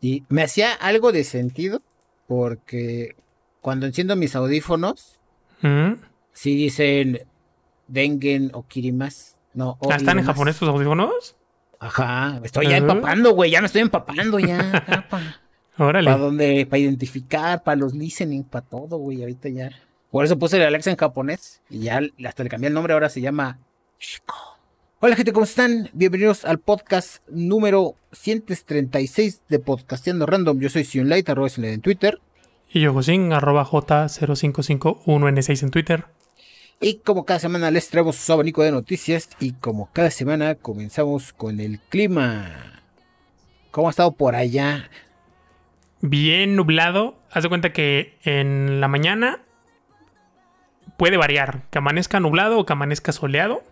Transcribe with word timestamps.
Y 0.00 0.24
me 0.28 0.42
hacía 0.42 0.72
algo 0.72 1.12
de 1.12 1.24
sentido 1.24 1.80
porque 2.26 3.16
cuando 3.60 3.86
enciendo 3.86 4.14
mis 4.16 4.36
audífonos, 4.36 5.18
¿Mm? 5.62 5.94
sí 6.32 6.54
dicen 6.54 7.26
Dengen 7.88 8.50
o 8.54 8.66
Kirimas. 8.66 9.36
No, 9.54 9.78
¿Ah, 9.90 9.96
¿Están 9.96 10.18
en 10.18 10.26
japonés 10.26 10.58
tus 10.58 10.68
audífonos? 10.68 11.34
Ajá, 11.80 12.40
estoy 12.42 12.68
ya 12.68 12.76
empapando, 12.76 13.32
güey, 13.34 13.50
ya 13.50 13.60
me 13.60 13.66
estoy 13.66 13.82
empapando 13.82 14.38
ya. 14.38 15.06
Para 15.10 15.90
Órale. 15.90 16.10
donde, 16.10 16.66
para 16.66 16.78
identificar, 16.80 17.62
para 17.62 17.76
los 17.76 17.94
listening, 17.94 18.42
para 18.42 18.66
todo, 18.66 18.96
güey, 18.98 19.20
ahorita 19.20 19.48
ya. 19.48 19.70
Por 20.10 20.24
eso 20.24 20.36
puse 20.36 20.56
el 20.56 20.64
Alexa 20.64 20.90
en 20.90 20.96
japonés 20.96 21.62
y 21.70 21.80
ya 21.82 22.00
hasta 22.26 22.42
le 22.42 22.48
cambié 22.48 22.66
el 22.66 22.74
nombre, 22.74 22.94
ahora 22.94 23.08
se 23.08 23.20
llama 23.20 23.58
Shiko. 24.00 24.57
Hola 25.00 25.14
gente, 25.14 25.32
¿cómo 25.32 25.44
están? 25.44 25.90
Bienvenidos 25.92 26.44
al 26.44 26.58
podcast 26.58 27.22
número 27.28 27.94
136 28.10 29.42
de 29.48 29.60
Podcasteando 29.60 30.26
Random. 30.26 30.58
Yo 30.58 30.68
soy 30.70 30.82
Sionlight, 30.82 31.28
arroba 31.28 31.48
Sionlight 31.48 31.74
en 31.76 31.82
Twitter. 31.82 32.20
Y 32.68 32.80
yo, 32.80 32.92
Josín, 32.92 33.32
arroba 33.32 33.64
J0551N6 33.64 35.62
en 35.62 35.70
Twitter. 35.70 36.06
Y 36.80 36.94
como 36.96 37.24
cada 37.24 37.38
semana 37.38 37.70
les 37.70 37.88
traemos 37.90 38.16
su 38.16 38.32
abanico 38.32 38.64
de 38.64 38.72
noticias 38.72 39.30
y 39.38 39.52
como 39.52 39.88
cada 39.92 40.10
semana 40.10 40.56
comenzamos 40.56 41.32
con 41.32 41.60
el 41.60 41.78
clima. 41.78 42.82
¿Cómo 43.70 43.86
ha 43.86 43.90
estado 43.90 44.10
por 44.10 44.34
allá? 44.34 44.90
Bien 46.00 46.56
nublado. 46.56 47.14
Haz 47.30 47.44
de 47.44 47.48
cuenta 47.48 47.72
que 47.72 48.18
en 48.24 48.80
la 48.80 48.88
mañana 48.88 49.42
puede 50.96 51.16
variar. 51.16 51.62
Que 51.70 51.78
amanezca 51.78 52.18
nublado 52.18 52.58
o 52.58 52.66
que 52.66 52.72
amanezca 52.72 53.12
soleado. 53.12 53.62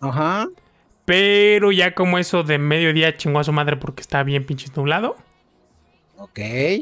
Ajá. 0.00 0.48
Pero 1.04 1.70
ya 1.72 1.94
como 1.94 2.18
eso 2.18 2.42
de 2.42 2.58
mediodía 2.58 3.16
chingó 3.16 3.38
a 3.40 3.44
su 3.44 3.52
madre 3.52 3.76
porque 3.76 4.00
está 4.00 4.22
bien 4.22 4.46
pinches 4.46 4.74
nublado. 4.76 5.16
Ok. 6.16 6.38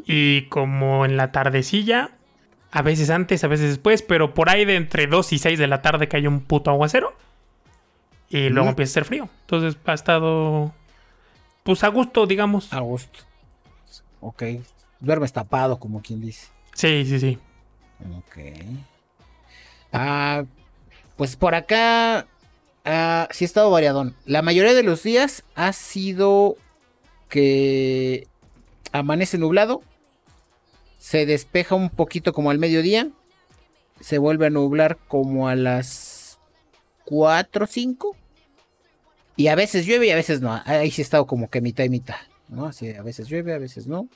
Y 0.07 0.43
como 0.49 1.05
en 1.05 1.17
la 1.17 1.33
tardecilla, 1.33 2.11
a 2.71 2.83
veces 2.83 3.11
antes, 3.11 3.43
a 3.43 3.49
veces 3.49 3.71
después, 3.71 4.03
pero 4.03 4.35
por 4.35 4.49
ahí 4.49 4.65
de 4.65 4.77
entre 4.77 5.07
2 5.07 5.33
y 5.33 5.39
6 5.39 5.59
de 5.59 5.67
la 5.67 5.83
tarde 5.83 6.07
cae 6.09 6.29
un 6.29 6.41
puto 6.41 6.71
aguacero. 6.71 7.15
Y 8.29 8.49
luego 8.49 8.67
Mm. 8.67 8.71
empieza 8.71 8.91
a 8.91 8.95
ser 8.95 9.05
frío. 9.05 9.29
Entonces 9.43 9.77
ha 9.85 9.93
estado, 9.93 10.73
pues 11.65 11.83
a 11.85 11.89
gusto, 11.89 12.27
digamos. 12.27 12.73
A 12.73 12.81
gusto. 12.81 13.19
Ok. 14.21 14.45
Duermes 15.01 15.33
tapado, 15.33 15.79
como 15.81 16.01
quien 16.01 16.21
dice. 16.21 16.47
Sí, 16.75 17.05
sí, 17.07 17.19
sí. 17.19 17.39
Ok. 18.19 18.39
Ah, 19.93 20.45
pues 21.17 21.37
por 21.37 21.55
acá 21.55 22.27
ah, 22.85 23.29
sí 23.31 23.45
ha 23.45 23.47
estado 23.47 23.71
variadón. 23.71 24.15
La 24.27 24.43
mayoría 24.43 24.75
de 24.75 24.83
los 24.83 25.03
días 25.03 25.45
ha 25.55 25.73
sido 25.73 26.57
que 27.29 28.27
amanece 28.93 29.39
nublado, 29.39 29.83
se 30.99 31.27
despeja 31.27 31.75
un 31.75 31.91
poquito 31.91 32.33
como 32.33 32.51
al 32.51 32.59
mediodía, 32.59 33.11
se 34.01 34.19
vuelve 34.19 34.47
a 34.47 34.51
nublar 34.51 34.99
como 35.09 35.49
a 35.49 35.57
las 35.57 36.39
4 37.05 37.65
o 37.65 37.69
5 37.69 38.17
y 39.37 39.49
a 39.49 39.55
veces 39.55 39.87
llueve 39.87 40.09
y 40.09 40.11
a 40.11 40.17
veces 40.17 40.41
no. 40.41 40.61
Ahí 40.65 40.91
sí 40.91 41.03
ha 41.03 41.05
estado 41.05 41.27
como 41.27 41.49
que 41.49 41.61
mitad 41.61 41.85
y 41.85 41.89
mitad, 41.89 42.17
¿no? 42.49 42.67
Así, 42.67 42.91
a 42.91 43.03
veces 43.03 43.29
llueve, 43.29 43.55
a 43.55 43.59
veces 43.59 43.87
no. 43.87 44.09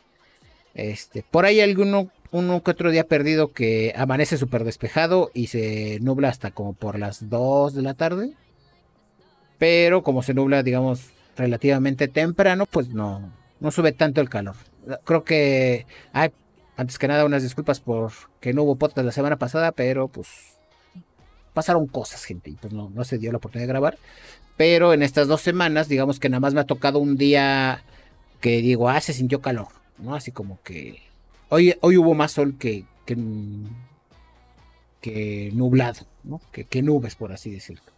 Este, 0.74 1.22
por 1.22 1.46
ahí 1.46 1.60
alguno 1.60 2.10
uno 2.32 2.62
que 2.62 2.70
otro 2.70 2.90
día 2.90 3.06
perdido 3.06 3.52
que 3.52 3.94
amanece 3.96 4.36
súper 4.36 4.64
despejado 4.64 5.30
y 5.32 5.46
se 5.46 5.98
nubla 6.00 6.28
hasta 6.28 6.50
como 6.50 6.74
por 6.74 6.98
las 6.98 7.30
2 7.30 7.74
de 7.74 7.82
la 7.82 7.94
tarde. 7.94 8.34
Pero 9.58 10.02
como 10.02 10.22
se 10.22 10.34
nubla, 10.34 10.62
digamos, 10.62 11.10
relativamente 11.36 12.08
temprano, 12.08 12.66
pues 12.66 12.88
no, 12.88 13.32
no 13.60 13.70
sube 13.70 13.92
tanto 13.92 14.20
el 14.20 14.28
calor. 14.28 14.56
Creo 15.04 15.24
que, 15.24 15.86
antes 16.76 16.98
que 16.98 17.08
nada, 17.08 17.24
unas 17.24 17.42
disculpas 17.42 17.80
por 17.80 18.12
que 18.40 18.52
no 18.52 18.62
hubo 18.62 18.76
podcast 18.76 19.04
la 19.04 19.12
semana 19.12 19.36
pasada, 19.36 19.72
pero 19.72 20.08
pues 20.08 20.28
pasaron 21.54 21.86
cosas, 21.86 22.24
gente, 22.24 22.50
y 22.50 22.54
pues 22.54 22.72
no, 22.72 22.90
no 22.90 23.04
se 23.04 23.18
dio 23.18 23.32
la 23.32 23.38
oportunidad 23.38 23.66
de 23.66 23.72
grabar. 23.72 23.98
Pero 24.56 24.92
en 24.92 25.02
estas 25.02 25.28
dos 25.28 25.40
semanas, 25.40 25.88
digamos 25.88 26.20
que 26.20 26.28
nada 26.28 26.40
más 26.40 26.54
me 26.54 26.60
ha 26.60 26.64
tocado 26.64 26.98
un 26.98 27.16
día 27.16 27.82
que 28.40 28.60
digo, 28.62 28.88
ah, 28.88 29.00
se 29.00 29.12
sintió 29.12 29.40
calor, 29.40 29.68
¿no? 29.98 30.14
Así 30.14 30.32
como 30.32 30.60
que 30.62 31.02
hoy, 31.48 31.74
hoy 31.80 31.96
hubo 31.96 32.14
más 32.14 32.32
sol 32.32 32.56
que, 32.58 32.84
que, 33.04 33.16
que 35.00 35.50
nublado, 35.54 36.06
¿no? 36.24 36.40
Que, 36.52 36.64
que 36.64 36.82
nubes, 36.82 37.16
por 37.16 37.32
así 37.32 37.50
decirlo. 37.50 37.95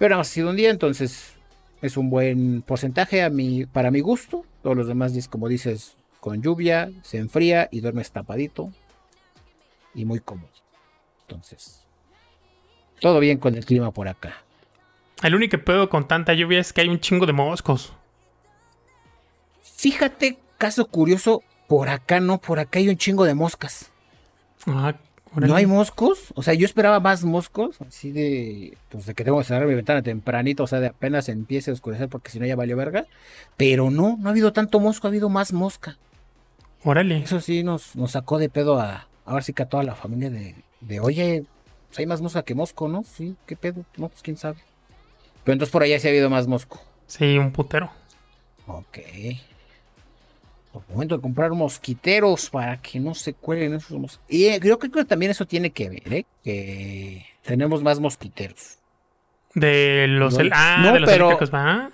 Pero 0.00 0.12
nada 0.12 0.20
más 0.20 0.30
ha 0.30 0.32
sido 0.32 0.48
un 0.48 0.56
día, 0.56 0.70
entonces 0.70 1.34
es 1.82 1.98
un 1.98 2.08
buen 2.08 2.62
porcentaje 2.62 3.22
a 3.22 3.28
mi, 3.28 3.66
para 3.66 3.90
mi 3.90 4.00
gusto. 4.00 4.46
Todos 4.62 4.74
los 4.74 4.88
demás 4.88 5.12
días, 5.12 5.28
como 5.28 5.46
dices, 5.46 5.94
con 6.20 6.40
lluvia, 6.40 6.90
se 7.02 7.18
enfría 7.18 7.68
y 7.70 7.80
duermes 7.80 8.10
tapadito. 8.10 8.72
Y 9.94 10.06
muy 10.06 10.20
cómodo. 10.20 10.48
Entonces, 11.28 11.84
todo 12.98 13.20
bien 13.20 13.36
con 13.36 13.54
el 13.54 13.66
clima 13.66 13.90
por 13.90 14.08
acá. 14.08 14.42
El 15.22 15.34
único 15.34 15.58
pedo 15.58 15.90
con 15.90 16.08
tanta 16.08 16.32
lluvia 16.32 16.60
es 16.60 16.72
que 16.72 16.80
hay 16.80 16.88
un 16.88 17.00
chingo 17.00 17.26
de 17.26 17.34
moscos. 17.34 17.92
Fíjate, 19.60 20.38
caso 20.56 20.86
curioso, 20.86 21.42
por 21.68 21.90
acá 21.90 22.20
no, 22.20 22.38
por 22.38 22.58
acá 22.58 22.78
hay 22.78 22.88
un 22.88 22.96
chingo 22.96 23.24
de 23.24 23.34
moscas. 23.34 23.90
Ah, 24.66 24.94
¿No 25.36 25.54
hay 25.54 25.66
moscos? 25.66 26.32
O 26.34 26.42
sea, 26.42 26.54
yo 26.54 26.66
esperaba 26.66 26.98
más 26.98 27.22
moscos, 27.22 27.80
así 27.82 28.10
de, 28.10 28.76
pues 28.88 29.06
de 29.06 29.14
que 29.14 29.22
tengo 29.22 29.38
que 29.38 29.44
cerrar 29.44 29.68
mi 29.68 29.74
ventana 29.74 30.02
tempranito, 30.02 30.64
o 30.64 30.66
sea, 30.66 30.80
de 30.80 30.88
apenas 30.88 31.28
empiece 31.28 31.70
a 31.70 31.74
oscurecer 31.74 32.08
porque 32.08 32.30
si 32.30 32.40
no 32.40 32.46
ya 32.46 32.56
valió 32.56 32.76
verga. 32.76 33.06
Pero 33.56 33.90
no, 33.90 34.16
no 34.18 34.28
ha 34.28 34.32
habido 34.32 34.52
tanto 34.52 34.80
mosco, 34.80 35.06
ha 35.06 35.10
habido 35.10 35.28
más 35.28 35.52
mosca. 35.52 35.98
Órale. 36.82 37.18
Eso 37.18 37.40
sí 37.40 37.62
nos, 37.62 37.94
nos 37.94 38.12
sacó 38.12 38.38
de 38.38 38.48
pedo 38.48 38.80
a, 38.80 39.06
a 39.24 39.34
ver 39.34 39.44
si 39.44 39.52
que 39.52 39.62
a 39.62 39.68
toda 39.68 39.84
la 39.84 39.94
familia 39.94 40.30
de, 40.30 40.56
de 40.80 40.98
oye, 40.98 41.44
pues 41.88 41.98
hay 42.00 42.06
más 42.06 42.20
mosca 42.20 42.42
que 42.42 42.54
mosco, 42.54 42.88
¿no? 42.88 43.04
Sí, 43.04 43.36
¿qué 43.46 43.54
pedo? 43.56 43.84
No, 43.96 44.08
pues 44.08 44.22
quién 44.22 44.36
sabe. 44.36 44.58
Pero 45.44 45.52
entonces 45.52 45.72
por 45.72 45.82
allá 45.82 45.98
sí 46.00 46.08
ha 46.08 46.10
habido 46.10 46.30
más 46.30 46.48
mosco. 46.48 46.80
Sí, 47.06 47.38
un 47.38 47.52
putero. 47.52 47.90
Ok. 48.66 48.98
Por 50.72 50.82
momento 50.88 51.16
de 51.16 51.22
comprar 51.22 51.50
mosquiteros 51.50 52.48
para 52.50 52.80
que 52.80 53.00
no 53.00 53.14
se 53.14 53.34
cuelen 53.34 53.74
esos 53.74 53.98
mosquitos. 53.98 54.24
Y 54.28 54.46
eh, 54.46 54.60
creo, 54.60 54.78
creo 54.78 54.92
que 54.92 55.04
también 55.04 55.32
eso 55.32 55.44
tiene 55.46 55.70
que 55.70 55.88
ver, 55.88 56.12
¿eh? 56.12 56.26
Que 56.44 57.26
tenemos 57.42 57.82
más 57.82 57.98
mosquiteros. 57.98 58.78
De 59.54 60.06
los... 60.08 60.34
No, 60.34 60.40
el- 60.40 60.50
ah, 60.54 60.80
no, 60.84 60.92
de 60.92 61.00
los 61.00 61.10
pero- 61.10 61.38
¿va? 61.52 61.90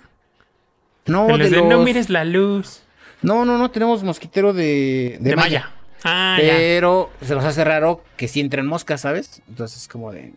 No, 1.07 1.25
De 1.25 1.31
de 1.33 1.37
los 1.39 1.49
de, 1.51 1.57
los- 1.57 1.67
No 1.69 1.79
mires 1.83 2.09
la 2.11 2.23
luz. 2.23 2.83
no, 3.23 3.45
no, 3.45 3.57
no 3.57 3.71
tenemos 3.71 4.03
mosquitero 4.03 4.53
de, 4.53 5.17
de, 5.21 5.29
De, 5.31 5.35
malla. 5.35 5.71
Ah, 6.03 6.37
ya. 6.39 6.53
Pero 6.53 7.09
se 7.23 7.33
nos 7.33 7.43
hace 7.45 7.63
raro 7.63 8.03
que 8.15 8.27
sí 8.27 8.41
entren 8.41 8.67
moscas, 8.67 9.01
¿sabes? 9.01 9.41
Entonces 9.47 9.81
es 9.81 9.87
como 9.87 10.11
de. 10.11 10.33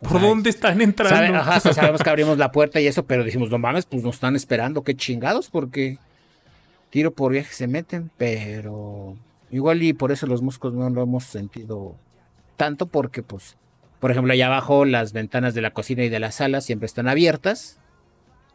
o 0.00 0.08
¿Por 0.08 0.20
sea, 0.20 0.28
dónde 0.28 0.50
están 0.50 0.80
entrando? 0.80 1.38
ajá, 1.38 1.60
sabemos 1.60 2.02
que 2.02 2.10
abrimos 2.10 2.38
la 2.38 2.50
puerta 2.52 2.80
y 2.80 2.86
eso, 2.88 3.04
pero 3.04 3.22
decimos, 3.24 3.50
no 3.50 3.58
mames, 3.58 3.86
pues 3.86 4.02
nos 4.02 4.16
están 4.16 4.34
esperando, 4.36 4.82
qué 4.82 4.96
chingados, 4.96 5.48
porque 5.50 5.98
tiro 6.90 7.12
por 7.12 7.32
viaje 7.32 7.52
se 7.52 7.66
meten, 7.66 8.10
pero 8.16 9.16
igual 9.50 9.82
y 9.82 9.92
por 9.92 10.12
eso 10.12 10.26
los 10.26 10.42
moscos 10.42 10.74
no 10.74 10.88
lo 10.90 11.02
hemos 11.02 11.24
sentido 11.24 11.96
tanto, 12.56 12.86
porque 12.86 13.22
pues, 13.22 13.56
por 14.00 14.10
ejemplo, 14.10 14.32
allá 14.32 14.46
abajo 14.46 14.84
las 14.84 15.12
ventanas 15.12 15.54
de 15.54 15.60
la 15.60 15.72
cocina 15.72 16.04
y 16.04 16.08
de 16.08 16.20
la 16.20 16.32
sala 16.32 16.60
siempre 16.60 16.86
están 16.86 17.08
abiertas, 17.08 17.78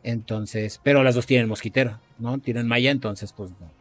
entonces, 0.03 0.79
pero 0.83 1.03
las 1.03 1.16
dos 1.16 1.25
tienen 1.25 1.47
mosquitero, 1.47 1.99
¿no? 2.19 2.38
Tienen 2.39 2.67
malla, 2.67 2.91
entonces 2.91 3.33
pues 3.33 3.51
no, 3.51 3.72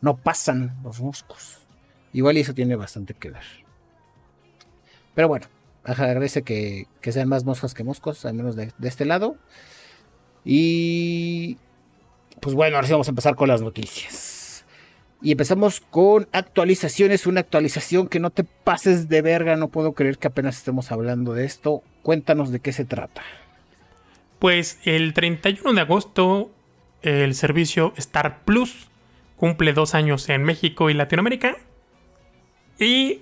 no 0.00 0.16
pasan 0.16 0.74
los 0.82 1.00
moscos. 1.00 1.58
Igual 2.14 2.36
y 2.36 2.40
eso 2.40 2.54
tiene 2.54 2.76
bastante 2.76 3.14
que 3.14 3.30
ver. 3.30 3.44
Pero 5.14 5.28
bueno, 5.28 5.46
agradece 5.84 6.42
que, 6.42 6.86
que 7.00 7.12
sean 7.12 7.28
más 7.28 7.44
moscas 7.44 7.74
que 7.74 7.84
moscos, 7.84 8.24
al 8.24 8.34
menos 8.34 8.56
de, 8.56 8.72
de 8.76 8.88
este 8.88 9.04
lado. 9.04 9.36
Y 10.44 11.58
pues 12.42 12.56
bueno, 12.56 12.74
ahora 12.74 12.88
sí 12.88 12.92
vamos 12.92 13.06
a 13.06 13.12
empezar 13.12 13.36
con 13.36 13.46
las 13.46 13.62
noticias. 13.62 14.64
Y 15.22 15.30
empezamos 15.30 15.80
con 15.80 16.26
actualizaciones, 16.32 17.28
una 17.28 17.38
actualización 17.38 18.08
que 18.08 18.18
no 18.18 18.30
te 18.30 18.42
pases 18.42 19.08
de 19.08 19.22
verga, 19.22 19.54
no 19.54 19.68
puedo 19.68 19.92
creer 19.92 20.18
que 20.18 20.26
apenas 20.26 20.56
estemos 20.56 20.90
hablando 20.90 21.34
de 21.34 21.44
esto. 21.44 21.84
Cuéntanos 22.02 22.50
de 22.50 22.58
qué 22.58 22.72
se 22.72 22.84
trata. 22.84 23.22
Pues 24.40 24.80
el 24.82 25.14
31 25.14 25.72
de 25.72 25.80
agosto, 25.82 26.50
el 27.02 27.36
servicio 27.36 27.92
Star 27.96 28.40
Plus 28.44 28.88
cumple 29.36 29.72
dos 29.72 29.94
años 29.94 30.28
en 30.28 30.42
México 30.42 30.90
y 30.90 30.94
Latinoamérica. 30.94 31.56
Y 32.80 33.20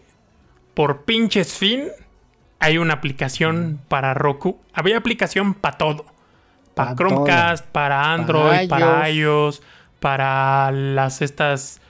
por 0.72 1.04
pinches 1.04 1.52
fin, 1.52 1.88
hay 2.58 2.78
una 2.78 2.94
aplicación 2.94 3.82
para 3.88 4.14
Roku. 4.14 4.58
Había 4.72 4.96
aplicación 4.96 5.52
para 5.52 5.76
todo. 5.76 6.06
Para 6.84 6.90
Pa' 6.90 6.96
Chromecast, 6.96 7.66
para 7.66 8.12
Android, 8.12 8.68
para 8.68 9.08
iOS, 9.10 9.62
para 10.00 10.70
las 10.72 11.22
estas 11.22 11.80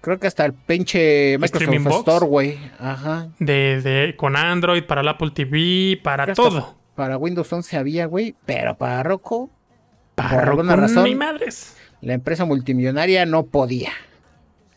Creo 0.00 0.20
que 0.20 0.28
hasta 0.28 0.44
el 0.44 0.52
pinche 0.52 1.36
Microsoft 1.38 1.82
box. 1.82 1.96
Store, 1.98 2.26
güey. 2.26 2.58
Ajá. 2.78 3.28
de, 3.40 3.80
de- 3.82 4.16
con 4.16 4.36
Android, 4.36 4.84
para 4.84 5.00
el 5.00 5.08
Apple 5.08 5.30
TV, 5.32 6.00
para 6.02 6.32
todo. 6.32 6.76
Para 6.94 7.16
Windows 7.18 7.52
11 7.52 7.76
había, 7.76 8.06
güey. 8.06 8.34
Pero 8.46 8.76
para 8.76 9.02
Roku, 9.02 9.50
Por 10.14 10.26
alguna 10.26 10.72
con 10.74 10.80
razón. 10.82 11.04
Ni 11.04 11.14
madres. 11.16 11.76
La 12.00 12.12
empresa 12.14 12.44
multimillonaria 12.44 13.26
no 13.26 13.46
podía. 13.46 13.90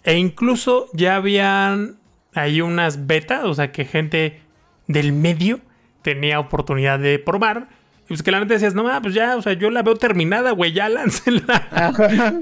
E 0.04 0.16
incluso 0.18 0.88
ya 0.94 1.18
habían 1.18 2.00
ahí 2.34 2.62
unas 2.62 3.06
betas, 3.06 3.44
o 3.44 3.54
sea 3.54 3.72
que 3.72 3.86
gente 3.86 4.42
del 4.88 5.14
medio 5.14 5.60
tenía 6.02 6.40
oportunidad 6.40 6.98
de 7.00 7.20
probar. 7.20 7.68
Y 8.10 8.14
pues 8.14 8.24
que 8.24 8.32
la 8.32 8.40
neta 8.40 8.54
decías, 8.56 8.74
no, 8.76 8.88
ah, 8.90 9.00
pues 9.02 9.14
ya, 9.14 9.38
o 9.38 9.42
sea, 9.42 9.54
yo 9.54 9.70
la 9.70 9.84
veo 9.84 9.96
terminada, 9.96 10.52
güey, 10.52 10.74
ya 10.74 10.90
láncela. 10.90 12.42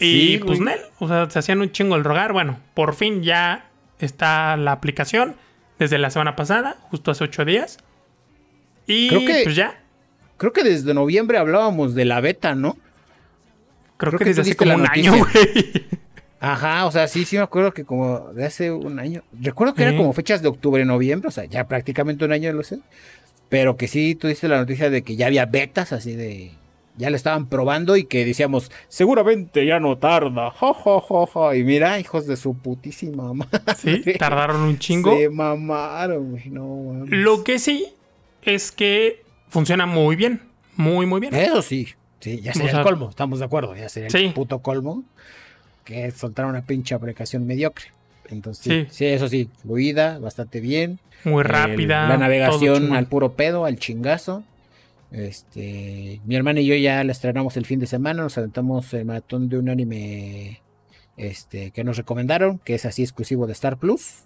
Y 0.00 0.38
Sí, 0.38 0.40
pues. 0.44 0.58
Nel, 0.60 0.80
o 0.98 1.06
sea, 1.06 1.30
se 1.30 1.38
hacían 1.38 1.60
un 1.60 1.70
chingo 1.70 1.94
el 1.94 2.02
rogar. 2.02 2.32
Bueno, 2.32 2.58
por 2.74 2.96
fin 2.96 3.22
ya 3.22 3.70
está 4.00 4.56
la 4.56 4.72
aplicación 4.72 5.36
desde 5.78 5.98
la 5.98 6.10
semana 6.10 6.34
pasada, 6.34 6.78
justo 6.90 7.12
hace 7.12 7.22
ocho 7.22 7.44
días. 7.44 7.78
Y 8.88 9.08
Creo 9.08 9.20
que- 9.24 9.40
pues 9.44 9.54
ya, 9.56 9.80
Creo 10.36 10.52
que 10.52 10.64
desde 10.64 10.92
noviembre 10.94 11.38
hablábamos 11.38 11.94
de 11.94 12.04
la 12.06 12.20
beta, 12.20 12.56
¿no? 12.56 12.76
creo, 13.96 14.10
creo 14.10 14.18
que 14.18 14.24
que 14.24 14.30
desde 14.30 14.42
hace 14.42 14.56
como 14.56 14.74
un 14.74 14.82
noticia. 14.82 15.12
año, 15.12 15.24
güey. 15.32 15.86
Ajá, 16.40 16.86
o 16.86 16.90
sea, 16.90 17.06
sí, 17.06 17.24
sí 17.24 17.36
me 17.36 17.42
acuerdo 17.44 17.72
que 17.72 17.84
como 17.84 18.32
de 18.32 18.44
hace 18.44 18.72
un 18.72 18.98
año. 18.98 19.22
Recuerdo 19.40 19.74
que 19.74 19.82
Sí. 19.84 19.88
era 19.88 19.96
como 19.96 20.12
fechas 20.12 20.42
de 20.42 20.48
octubre, 20.48 20.84
noviembre, 20.84 21.28
o 21.28 21.30
sea, 21.30 21.44
ya 21.44 21.68
prácticamente 21.68 22.24
un 22.24 22.32
año 22.32 22.52
lo 22.52 22.64
sé. 22.64 22.80
Pero 23.48 23.76
que 23.76 23.88
sí, 23.88 24.14
tú 24.14 24.28
diste 24.28 24.48
la 24.48 24.58
noticia 24.58 24.90
de 24.90 25.02
que 25.02 25.16
ya 25.16 25.26
había 25.26 25.46
betas, 25.46 25.92
así 25.92 26.14
de. 26.14 26.52
Ya 26.96 27.10
lo 27.10 27.16
estaban 27.16 27.48
probando 27.48 27.96
y 27.96 28.04
que 28.04 28.24
decíamos, 28.24 28.70
seguramente 28.86 29.66
ya 29.66 29.80
no 29.80 29.98
tarda. 29.98 30.52
Jo, 30.52 30.72
jo, 30.74 31.00
jo, 31.00 31.26
jo. 31.26 31.52
Y 31.54 31.64
mira, 31.64 31.98
hijos 31.98 32.26
de 32.28 32.36
su 32.36 32.56
putísima 32.56 33.32
madre. 33.34 33.60
Sí, 33.76 34.02
tardaron 34.16 34.60
un 34.60 34.78
chingo. 34.78 35.16
Se 35.16 35.28
mamaron, 35.28 36.30
güey. 36.30 36.50
No, 36.50 36.92
mames. 36.92 37.10
Lo 37.10 37.42
que 37.42 37.58
sí 37.58 37.88
es 38.42 38.70
que 38.70 39.24
funciona 39.48 39.86
muy 39.86 40.14
bien. 40.14 40.40
Muy, 40.76 41.04
muy 41.06 41.20
bien. 41.20 41.34
Eso 41.34 41.62
sí, 41.62 41.88
sí, 42.20 42.40
ya 42.40 42.52
sería 42.52 42.68
O 42.68 42.70
sea, 42.70 42.78
el 42.80 42.84
colmo, 42.86 43.10
estamos 43.10 43.40
de 43.40 43.44
acuerdo, 43.44 43.74
ya 43.74 43.88
sería 43.88 44.10
Sí. 44.10 44.26
el 44.26 44.32
puto 44.32 44.60
colmo 44.60 45.02
que 45.84 46.10
soltaron 46.12 46.52
una 46.52 46.62
pinche 46.64 46.94
aplicación 46.94 47.44
mediocre. 47.46 47.86
Entonces, 48.30 48.64
sí, 48.64 48.86
Sí. 48.90 49.06
eso 49.06 49.28
sí, 49.28 49.50
fluida, 49.62 50.18
bastante 50.18 50.60
bien. 50.60 50.98
Muy 51.24 51.42
El- 51.42 51.48
rápida. 51.48 52.08
la 52.08 52.16
navegación 52.18 52.94
al 52.94 53.06
puro 53.06 53.34
pedo, 53.34 53.64
al 53.64 53.78
chingazo. 53.78 54.44
Este, 55.12 56.20
mi 56.24 56.34
hermana 56.34 56.60
y 56.60 56.66
yo 56.66 56.74
ya 56.74 57.04
la 57.04 57.12
estrenamos 57.12 57.56
el 57.56 57.66
fin 57.66 57.78
de 57.78 57.86
semana, 57.86 58.22
nos 58.22 58.36
aventamos 58.36 58.92
el 58.94 59.04
maratón 59.04 59.48
de 59.48 59.58
un 59.58 59.68
anime 59.68 60.60
este, 61.16 61.70
que 61.70 61.84
nos 61.84 61.96
recomendaron, 61.96 62.58
que 62.58 62.74
es 62.74 62.84
así 62.84 63.02
exclusivo 63.02 63.46
de 63.46 63.52
Star 63.52 63.76
Plus. 63.78 64.24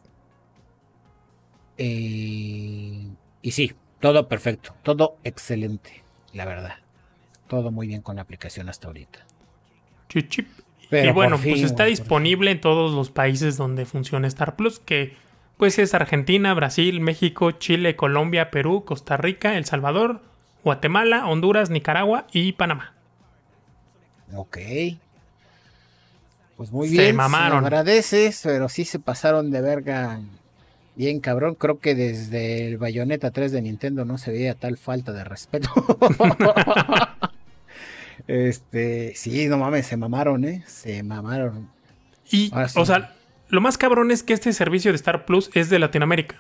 Eh, 1.77 3.07
y 3.43 3.51
sí, 3.53 3.73
todo 4.01 4.29
perfecto, 4.29 4.75
todo 4.83 5.17
excelente, 5.25 6.03
la 6.33 6.45
verdad. 6.45 6.75
Todo 7.49 7.71
muy 7.71 7.87
bien 7.87 8.03
con 8.03 8.17
la 8.17 8.23
aplicación 8.23 8.69
hasta 8.69 8.89
ahorita. 8.89 9.21
Chip, 10.09 10.29
chip. 10.29 10.49
Pero 10.91 11.11
y 11.11 11.13
bueno, 11.13 11.39
fin, 11.39 11.53
pues 11.53 11.63
está 11.65 11.85
disponible 11.85 12.51
en 12.51 12.61
todos 12.61 12.93
los 12.93 13.11
países 13.11 13.57
donde 13.57 13.85
funciona 13.85 14.27
Star 14.27 14.57
Plus, 14.57 14.79
que 14.79 15.15
pues 15.57 15.79
es 15.79 15.93
Argentina, 15.93 16.55
Brasil, 16.55 17.01
México, 17.01 17.51
Chile, 17.53 17.97
Colombia, 17.97 18.51
Perú, 18.51 18.85
Costa 18.85 19.17
Rica, 19.17 19.57
El 19.57 19.65
Salvador, 19.65 20.23
Guatemala, 20.65 21.27
Honduras, 21.27 21.69
Nicaragua 21.69 22.27
y 22.33 22.53
Panamá. 22.53 22.95
Ok. 24.35 24.59
Pues 26.57 26.73
muy 26.73 26.89
Se 26.89 27.03
bien. 27.03 27.17
mamaron. 27.17 27.61
Se 27.61 27.67
agradeces, 27.67 28.41
pero 28.43 28.69
sí 28.69 28.85
se 28.85 28.99
pasaron 28.99 29.51
de 29.51 29.61
verga. 29.61 30.21
Bien 30.97 31.21
cabrón. 31.21 31.55
Creo 31.55 31.79
que 31.79 31.95
desde 31.95 32.67
el 32.67 32.79
Bayonetta 32.79 33.31
3 33.31 33.53
de 33.53 33.63
Nintendo 33.63 34.05
no 34.05 34.19
se 34.19 34.33
veía 34.33 34.55
tal 34.55 34.77
falta 34.77 35.13
de 35.13 35.25
respeto. 35.25 35.71
este, 38.27 39.15
sí, 39.15 39.49
no 39.49 39.59
mames, 39.59 39.87
se 39.87 39.97
mamaron, 39.97 40.45
¿eh? 40.45 40.65
Se 40.67 41.03
mamaron. 41.03 41.71
Y, 42.31 42.49
sí. 42.49 42.53
o 42.75 42.85
sea, 42.85 43.15
lo 43.49 43.61
más 43.61 43.79
cabrón 43.79 44.11
es 44.11 44.23
que 44.23 44.33
este 44.33 44.53
servicio 44.53 44.93
de 44.93 44.97
Star 44.97 45.25
Plus 45.25 45.51
es 45.55 45.71
de 45.71 45.79
Latinoamérica. 45.79 46.37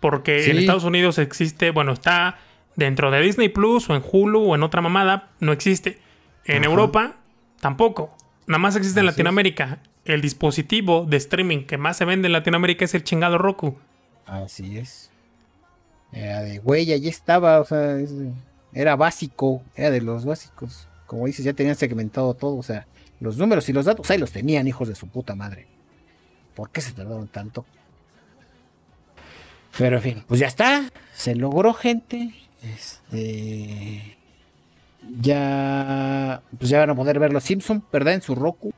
Porque 0.00 0.50
en. 0.50 0.58
Estados 0.58 0.84
Unidos 0.84 1.18
existe, 1.18 1.70
bueno, 1.70 1.92
está 1.92 2.38
dentro 2.76 3.10
de 3.10 3.20
Disney 3.20 3.48
Plus 3.48 3.88
o 3.88 3.96
en 3.96 4.02
Hulu 4.04 4.50
o 4.50 4.54
en 4.54 4.62
otra 4.62 4.80
mamada, 4.80 5.30
no 5.40 5.52
existe. 5.52 5.98
En 6.44 6.62
Ajá. 6.62 6.70
Europa, 6.70 7.16
tampoco. 7.60 8.16
Nada 8.46 8.58
más 8.58 8.76
existe 8.76 9.00
en 9.00 9.06
es. 9.06 9.12
Latinoamérica. 9.12 9.78
El 10.04 10.20
dispositivo 10.20 11.06
de 11.08 11.16
streaming 11.16 11.64
que 11.64 11.78
más 11.78 11.96
se 11.96 12.04
vende 12.04 12.26
en 12.26 12.32
Latinoamérica 12.32 12.84
es 12.84 12.94
el 12.94 13.04
chingado 13.04 13.38
Roku. 13.38 13.78
Así 14.26 14.76
es. 14.76 15.10
Era 16.12 16.42
de, 16.42 16.58
güey, 16.58 16.92
allí 16.92 17.08
estaba, 17.08 17.60
o 17.60 17.64
sea, 17.64 17.96
es 17.96 18.12
era 18.74 18.96
básico, 18.96 19.62
era 19.76 19.90
de 19.90 20.00
los 20.00 20.24
básicos. 20.24 20.88
Como 21.06 21.26
dices, 21.26 21.44
ya 21.44 21.52
tenían 21.52 21.76
segmentado 21.76 22.34
todo, 22.34 22.56
o 22.56 22.62
sea, 22.62 22.86
los 23.20 23.36
números 23.36 23.68
y 23.68 23.72
los 23.72 23.84
datos 23.84 24.10
ahí 24.10 24.18
los 24.18 24.32
tenían, 24.32 24.66
hijos 24.66 24.88
de 24.88 24.94
su 24.94 25.08
puta 25.08 25.34
madre. 25.34 25.66
¿Por 26.54 26.70
qué 26.70 26.80
se 26.80 26.92
tardaron 26.92 27.28
tanto? 27.28 27.64
Pero 29.76 29.96
en 29.96 30.02
fin, 30.02 30.24
pues 30.26 30.40
ya 30.40 30.46
está, 30.46 30.90
se 31.14 31.34
logró, 31.34 31.74
gente. 31.74 32.32
Este. 32.62 34.16
Ya. 35.20 36.42
Pues 36.58 36.70
ya 36.70 36.78
van 36.78 36.90
a 36.90 36.94
poder 36.94 37.18
ver 37.18 37.32
los 37.32 37.44
Simpsons, 37.44 37.82
¿verdad? 37.92 38.14
En 38.14 38.22
su 38.22 38.34
Roku. 38.34 38.72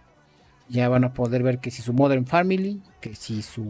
Ya 0.68 0.88
van 0.88 1.04
a 1.04 1.12
poder 1.12 1.42
ver 1.42 1.60
que 1.60 1.70
si 1.70 1.82
su 1.82 1.92
Modern 1.92 2.26
Family, 2.26 2.82
que 3.00 3.14
si 3.14 3.42
su 3.42 3.62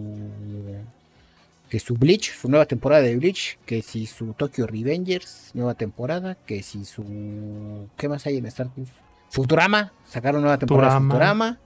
que 1.69 1.81
su 1.81 1.95
Bleach, 1.95 2.33
su 2.33 2.49
nueva 2.49 2.67
temporada 2.67 3.03
de 3.03 3.17
Bleach, 3.17 3.59
que 3.67 3.83
si 3.83 4.07
su 4.07 4.33
Tokyo 4.35 4.67
Revengers, 4.67 5.51
nueva 5.55 5.75
temporada, 5.75 6.37
que 6.47 6.63
si 6.63 6.85
su 6.85 7.89
¿qué 7.97 8.09
más 8.09 8.27
hay 8.27 8.37
en 8.39 8.47
Star 8.47 8.69
Plus? 8.69 8.89
Futurama, 9.31 9.93
sacaron 10.05 10.43
nueva 10.43 10.59
temporada 10.59 10.95
de 10.95 11.01
Futurama. 11.01 11.15
Futurama. 11.15 11.59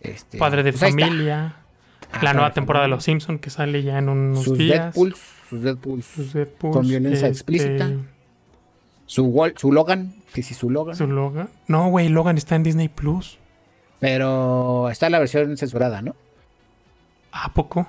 Este, 0.00 0.38
Padre 0.38 0.62
de 0.62 0.72
pues 0.72 0.80
familia. 0.80 1.56
Ah, 2.12 2.18
la 2.22 2.34
nueva 2.34 2.52
temporada 2.52 2.84
de. 2.84 2.90
Los 2.90 3.04
Simpsons 3.04 3.40
que 3.40 3.48
sale 3.50 3.82
ya 3.82 3.98
en 3.98 4.08
unos 4.08 4.44
sus 4.44 4.58
días. 4.58 4.86
Deadpools, 4.94 5.18
sus 5.48 5.62
Deadpools, 5.62 6.04
Sus 6.04 6.32
Deadpools, 6.34 6.76
con 6.76 6.86
violencia 6.86 7.28
este, 7.28 7.28
explícita. 7.28 7.90
su 9.06 9.26
Wal- 9.32 9.54
su 9.56 9.72
Logan, 9.72 10.14
que 10.34 10.42
si 10.42 10.52
su 10.54 10.68
Logan, 10.68 10.96
Su 10.96 11.06
Logan. 11.06 11.48
No, 11.68 11.88
güey, 11.88 12.08
Logan 12.10 12.36
está 12.36 12.56
en 12.56 12.64
Disney 12.64 12.88
Plus. 12.88 13.38
pero 14.00 14.90
está 14.90 15.08
la 15.08 15.18
versión 15.20 15.56
censurada, 15.56 16.02
¿no? 16.02 16.14
¿A 17.30 17.52
poco? 17.54 17.88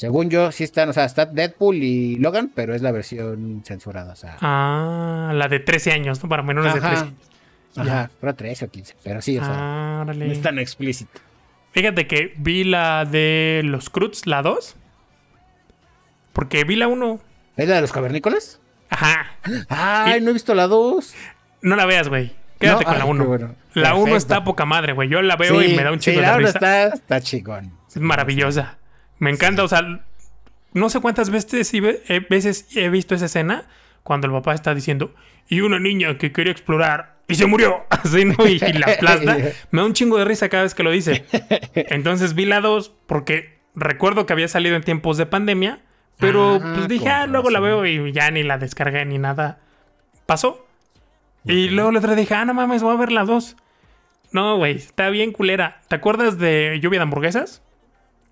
Según 0.00 0.30
yo, 0.30 0.50
sí 0.50 0.64
están, 0.64 0.88
o 0.88 0.94
sea, 0.94 1.04
está 1.04 1.26
Deadpool 1.26 1.76
y 1.76 2.16
Logan, 2.16 2.50
pero 2.54 2.74
es 2.74 2.80
la 2.80 2.90
versión 2.90 3.60
censurada, 3.66 4.14
o 4.14 4.16
sea. 4.16 4.38
Ah, 4.40 5.30
la 5.34 5.46
de 5.46 5.60
13 5.60 5.92
años, 5.92 6.22
¿no? 6.22 6.28
Para 6.30 6.42
menores 6.42 6.72
de 6.72 6.78
Ajá. 6.78 6.88
13 6.88 7.04
años. 7.04 7.14
Ajá, 7.76 8.10
fuera 8.18 8.32
13 8.34 8.64
o 8.64 8.70
15, 8.70 8.96
pero 9.04 9.20
sí, 9.20 9.36
o 9.36 9.44
sea, 9.44 9.52
Ah, 9.54 10.00
órale. 10.00 10.24
no 10.26 10.32
es 10.32 10.40
tan 10.40 10.58
explícito. 10.58 11.20
Fíjate 11.72 12.06
que 12.06 12.32
vi 12.38 12.64
la 12.64 13.04
de 13.04 13.60
los 13.62 13.90
Cruz, 13.90 14.26
la 14.26 14.40
2. 14.40 14.74
Porque 16.32 16.64
vi 16.64 16.76
la 16.76 16.88
1. 16.88 17.20
¿Es 17.58 17.68
la 17.68 17.74
de 17.74 17.80
los 17.82 17.92
cavernícolas? 17.92 18.58
Ajá. 18.88 19.36
Ay, 19.68 20.18
Y- 20.20 20.24
no 20.24 20.30
he 20.30 20.32
visto 20.32 20.54
la 20.54 20.66
2. 20.66 21.14
No 21.60 21.76
la 21.76 21.84
veas, 21.84 22.08
güey. 22.08 22.32
Quédate 22.58 22.84
No, 22.84 22.88
con 22.90 22.98
la 22.98 23.04
ay, 23.04 23.10
1. 23.10 23.22
qué 23.22 23.28
bueno. 23.28 23.54
La 23.74 23.94
1 23.94 24.04
Perfecto. 24.06 24.16
está 24.16 24.44
poca 24.44 24.64
madre, 24.64 24.94
güey. 24.94 25.10
Yo 25.10 25.20
la 25.20 25.36
veo 25.36 25.62
y 25.62 25.74
me 25.76 25.82
da 25.84 25.92
un 25.92 25.98
chingo 25.98 26.16
sí, 26.16 26.20
de 26.22 26.26
la 26.26 26.36
uno 26.38 26.46
risa. 26.46 26.58
está, 26.58 26.86
está 26.88 27.20
chingón. 27.20 27.72
Es 27.88 27.96
maravillosa. 27.98 28.78
Me 29.20 29.30
encanta, 29.30 29.62
o 29.62 29.68
sea, 29.68 30.00
no 30.72 30.90
sé 30.90 30.98
cuántas 31.00 31.30
veces, 31.30 31.72
he- 31.72 32.02
eh, 32.08 32.26
veces 32.28 32.66
he 32.76 32.88
visto 32.88 33.14
esa 33.14 33.26
escena 33.26 33.68
cuando 34.02 34.26
el 34.26 34.32
papá 34.32 34.54
está 34.54 34.74
diciendo, 34.74 35.14
y 35.48 35.60
una 35.60 35.78
niña 35.78 36.18
que 36.18 36.32
quería 36.32 36.50
explorar 36.52 37.18
y 37.28 37.36
se 37.36 37.46
murió. 37.46 37.84
Así, 37.90 38.24
¿no? 38.24 38.34
Y, 38.46 38.52
y 38.66 38.72
la 38.72 38.86
aplasta. 38.94 39.36
Me 39.70 39.80
da 39.80 39.86
un 39.86 39.92
chingo 39.92 40.18
de 40.18 40.24
risa 40.24 40.48
cada 40.48 40.64
vez 40.64 40.74
que 40.74 40.82
lo 40.82 40.90
dice. 40.90 41.24
Entonces 41.74 42.34
vi 42.34 42.44
la 42.46 42.60
2 42.60 42.92
porque 43.06 43.60
recuerdo 43.76 44.26
que 44.26 44.32
había 44.32 44.48
salido 44.48 44.74
en 44.74 44.82
tiempos 44.82 45.16
de 45.16 45.26
pandemia, 45.26 45.80
pero 46.18 46.56
Ah, 46.62 46.72
pues 46.74 46.88
dije, 46.88 47.08
ah, 47.08 47.26
luego 47.26 47.50
la 47.50 47.60
veo 47.60 47.86
y 47.86 48.10
ya 48.12 48.30
ni 48.30 48.42
la 48.42 48.58
descargué 48.58 49.04
ni 49.04 49.18
nada. 49.18 49.60
Pasó. 50.26 50.66
Y 51.44 51.68
luego 51.70 51.90
la 51.92 51.98
otra 52.00 52.14
dije, 52.14 52.34
ah, 52.34 52.44
no 52.44 52.52
mames, 52.54 52.82
voy 52.82 52.94
a 52.94 52.98
ver 52.98 53.12
la 53.12 53.24
2. 53.24 53.56
No, 54.32 54.56
güey, 54.58 54.76
está 54.76 55.08
bien 55.10 55.32
culera. 55.32 55.80
¿Te 55.88 55.96
acuerdas 55.96 56.38
de 56.38 56.78
Lluvia 56.82 56.98
de 57.00 57.02
Hamburguesas? 57.04 57.62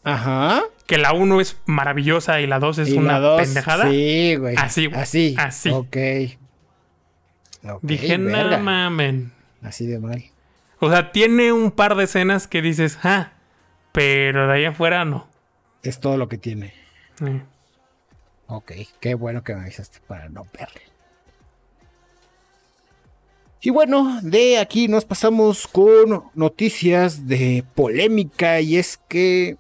Ajá. 0.05 0.63
Que 0.89 0.97
la 0.97 1.13
1 1.13 1.41
es 1.43 1.59
maravillosa 1.67 2.41
y 2.41 2.47
la 2.47 2.59
2 2.59 2.79
es 2.79 2.89
y 2.89 2.97
una 2.97 3.13
la 3.13 3.19
dos, 3.21 3.43
pendejada. 3.43 3.91
Sí, 3.91 4.37
güey. 4.37 4.57
Así, 4.57 4.87
güey. 4.87 4.99
Así. 4.99 5.35
Así. 5.39 5.69
Ok. 5.69 5.97
Dije, 7.83 8.17
verga. 8.17 8.57
no 8.57 8.65
mamen. 8.65 9.31
Así 9.63 9.87
de 9.87 9.99
mal. 9.99 10.25
O 10.81 10.91
sea, 10.91 11.13
tiene 11.13 11.53
un 11.53 11.73
par 11.73 11.95
de 11.95 12.05
escenas 12.05 12.49
que 12.49 12.63
dices, 12.63 12.99
ah, 13.03 13.33
pero 13.93 14.47
de 14.47 14.55
ahí 14.55 14.65
afuera 14.65 15.05
no. 15.05 15.29
Es 15.83 16.01
todo 16.01 16.17
lo 16.17 16.27
que 16.31 16.39
tiene. 16.39 16.73
Ok, 18.47 18.73
qué 18.99 19.15
bueno 19.15 19.45
que 19.45 19.55
me 19.55 19.61
avisaste 19.61 19.99
para 20.07 20.31
no 20.31 20.47
verle. 20.59 20.81
Y 23.61 23.69
bueno, 23.69 24.21
de 24.23 24.59
aquí 24.59 24.89
nos 24.89 25.05
pasamos 25.05 25.69
con 25.69 26.31
noticias 26.33 27.27
de 27.27 27.63
polémica 27.75 28.63
y 28.63 28.79
es 28.79 28.97
que 28.97 29.59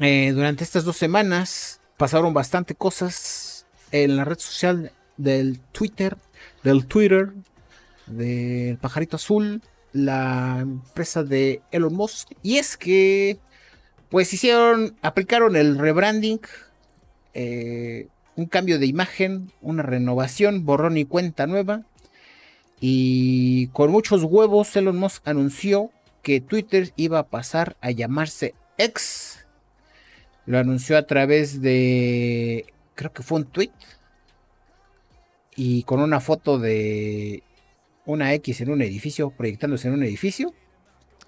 eh, 0.00 0.32
durante 0.32 0.64
estas 0.64 0.84
dos 0.84 0.96
semanas 0.96 1.80
pasaron 1.96 2.32
bastante 2.34 2.74
cosas 2.74 3.66
en 3.92 4.16
la 4.16 4.24
red 4.24 4.38
social 4.38 4.92
del 5.16 5.60
Twitter, 5.72 6.16
del 6.62 6.86
Twitter, 6.86 7.32
del 8.06 8.78
pajarito 8.78 9.16
azul, 9.16 9.62
la 9.92 10.58
empresa 10.60 11.22
de 11.22 11.62
Elon 11.70 11.94
Musk. 11.94 12.30
Y 12.42 12.56
es 12.56 12.76
que, 12.76 13.38
pues 14.08 14.32
hicieron, 14.32 14.96
aplicaron 15.02 15.56
el 15.56 15.78
rebranding, 15.78 16.40
eh, 17.34 18.08
un 18.36 18.46
cambio 18.46 18.78
de 18.78 18.86
imagen, 18.86 19.52
una 19.60 19.82
renovación, 19.82 20.64
borrón 20.64 20.96
y 20.96 21.04
cuenta 21.04 21.46
nueva. 21.46 21.82
Y 22.80 23.66
con 23.68 23.90
muchos 23.90 24.24
huevos, 24.24 24.74
Elon 24.74 24.96
Musk 24.96 25.26
anunció 25.28 25.90
que 26.22 26.40
Twitter 26.40 26.92
iba 26.96 27.18
a 27.18 27.28
pasar 27.28 27.76
a 27.80 27.90
llamarse 27.90 28.54
X. 28.78 29.29
Lo 30.50 30.58
anunció 30.58 30.98
a 30.98 31.06
través 31.06 31.62
de, 31.62 32.66
creo 32.96 33.12
que 33.12 33.22
fue 33.22 33.38
un 33.38 33.44
tweet. 33.44 33.70
Y 35.54 35.84
con 35.84 36.00
una 36.00 36.18
foto 36.18 36.58
de 36.58 37.44
una 38.04 38.34
X 38.34 38.60
en 38.60 38.72
un 38.72 38.82
edificio, 38.82 39.30
proyectándose 39.30 39.86
en 39.86 39.94
un 39.94 40.02
edificio. 40.02 40.52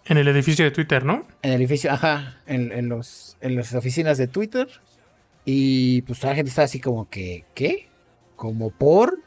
En 0.07 0.17
el 0.17 0.27
edificio 0.27 0.65
de 0.65 0.73
Twitter, 0.73 1.05
¿no? 1.05 1.25
En 1.43 1.53
el 1.53 1.61
edificio, 1.61 1.93
ajá, 1.93 2.41
en, 2.47 2.89
los, 2.89 3.37
en 3.41 3.55
las 3.55 3.73
oficinas 3.77 4.19
de 4.19 4.27
Twitter. 4.27 4.67
Y 5.45 6.03
pues 6.03 6.21
la 6.25 6.35
gente 6.35 6.49
estaba 6.49 6.65
así 6.65 6.81
como 6.81 7.09
que, 7.09 7.45
¿qué? 7.55 7.91
Como 8.35 8.71
por. 8.71 9.21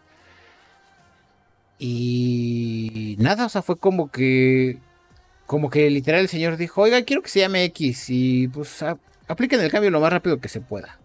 Y 1.80 3.16
nada, 3.18 3.46
o 3.46 3.50
sea, 3.50 3.62
fue 3.62 3.78
como 3.78 4.12
que, 4.12 4.78
como 5.46 5.70
que 5.70 5.90
literal 5.90 6.20
el 6.20 6.28
señor 6.28 6.58
dijo, 6.58 6.82
oiga, 6.82 7.02
quiero 7.04 7.22
que 7.22 7.30
se 7.30 7.40
llame 7.40 7.64
X 7.64 8.10
y 8.10 8.50
pues 8.50 8.84
apliquen 9.28 9.62
el 9.62 9.72
cambio 9.72 9.92
lo 9.92 10.00
más 10.00 10.12
rápido 10.12 10.40
que 10.40 10.50
se 10.50 10.62
pueda. 10.62 11.00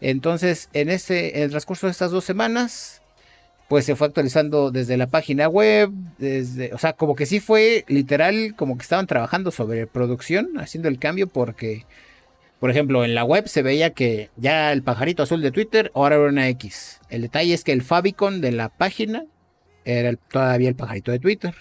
Entonces, 0.00 0.68
en, 0.72 0.90
este, 0.90 1.38
en 1.38 1.44
el 1.44 1.50
transcurso 1.50 1.86
de 1.86 1.92
estas 1.92 2.10
dos 2.10 2.24
semanas, 2.24 3.02
pues 3.68 3.84
se 3.84 3.96
fue 3.96 4.06
actualizando 4.06 4.70
desde 4.70 4.96
la 4.96 5.08
página 5.08 5.48
web, 5.48 5.90
desde, 6.18 6.72
o 6.72 6.78
sea, 6.78 6.92
como 6.92 7.16
que 7.16 7.26
sí 7.26 7.40
fue 7.40 7.84
literal, 7.88 8.54
como 8.56 8.76
que 8.76 8.82
estaban 8.82 9.06
trabajando 9.06 9.50
sobre 9.50 9.86
producción, 9.86 10.58
haciendo 10.58 10.88
el 10.88 10.98
cambio, 10.98 11.26
porque, 11.26 11.84
por 12.60 12.70
ejemplo, 12.70 13.04
en 13.04 13.14
la 13.14 13.24
web 13.24 13.48
se 13.48 13.62
veía 13.62 13.90
que 13.90 14.30
ya 14.36 14.72
el 14.72 14.82
pajarito 14.82 15.22
azul 15.22 15.42
de 15.42 15.50
Twitter 15.50 15.90
ahora 15.94 16.16
era 16.16 16.28
una 16.28 16.48
X. 16.48 17.00
El 17.08 17.22
detalle 17.22 17.54
es 17.54 17.64
que 17.64 17.72
el 17.72 17.82
favicon 17.82 18.40
de 18.40 18.52
la 18.52 18.68
página 18.68 19.24
era 19.84 20.14
todavía 20.14 20.68
el 20.68 20.76
pajarito 20.76 21.10
de 21.10 21.18
Twitter. 21.18 21.54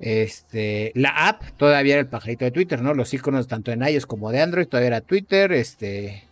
Este, 0.00 0.92
la 0.94 1.28
app 1.28 1.42
todavía 1.56 1.94
era 1.94 2.00
el 2.02 2.08
pajarito 2.08 2.44
de 2.44 2.50
Twitter, 2.52 2.82
¿no? 2.82 2.94
Los 2.94 3.12
iconos 3.12 3.48
tanto 3.48 3.72
en 3.72 3.82
iOS 3.82 4.06
como 4.06 4.30
de 4.30 4.40
Android 4.40 4.66
todavía 4.66 4.88
era 4.88 5.00
Twitter, 5.00 5.52
este, 5.52 6.24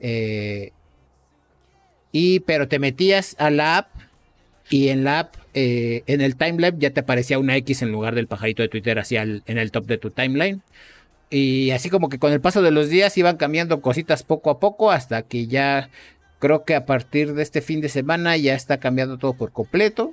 eh, 0.00 0.72
y 2.12 2.40
pero 2.40 2.68
te 2.68 2.78
metías 2.78 3.36
a 3.38 3.50
la 3.50 3.78
app 3.78 3.88
y 4.68 4.88
en 4.88 5.04
la 5.04 5.20
app, 5.20 5.34
eh, 5.54 6.02
en 6.06 6.20
el 6.20 6.36
timeline 6.36 6.78
ya 6.78 6.90
te 6.90 7.00
aparecía 7.00 7.38
una 7.38 7.56
X 7.56 7.82
en 7.82 7.92
lugar 7.92 8.14
del 8.14 8.26
pajarito 8.26 8.62
de 8.62 8.68
Twitter 8.68 8.98
hacia 8.98 9.22
en 9.22 9.42
el 9.46 9.70
top 9.72 9.86
de 9.86 9.98
tu 9.98 10.10
timeline. 10.10 10.62
Y 11.30 11.70
así 11.70 11.90
como 11.90 12.08
que 12.08 12.18
con 12.18 12.32
el 12.32 12.40
paso 12.40 12.62
de 12.62 12.72
los 12.72 12.88
días 12.88 13.16
iban 13.16 13.36
cambiando 13.36 13.80
cositas 13.80 14.24
poco 14.24 14.50
a 14.50 14.58
poco 14.58 14.90
hasta 14.90 15.22
que 15.22 15.46
ya 15.46 15.90
creo 16.40 16.64
que 16.64 16.74
a 16.74 16.86
partir 16.86 17.34
de 17.34 17.42
este 17.42 17.60
fin 17.62 17.80
de 17.80 17.88
semana 17.88 18.36
ya 18.36 18.54
está 18.54 18.78
cambiando 18.78 19.18
todo 19.18 19.34
por 19.34 19.52
completo. 19.52 20.12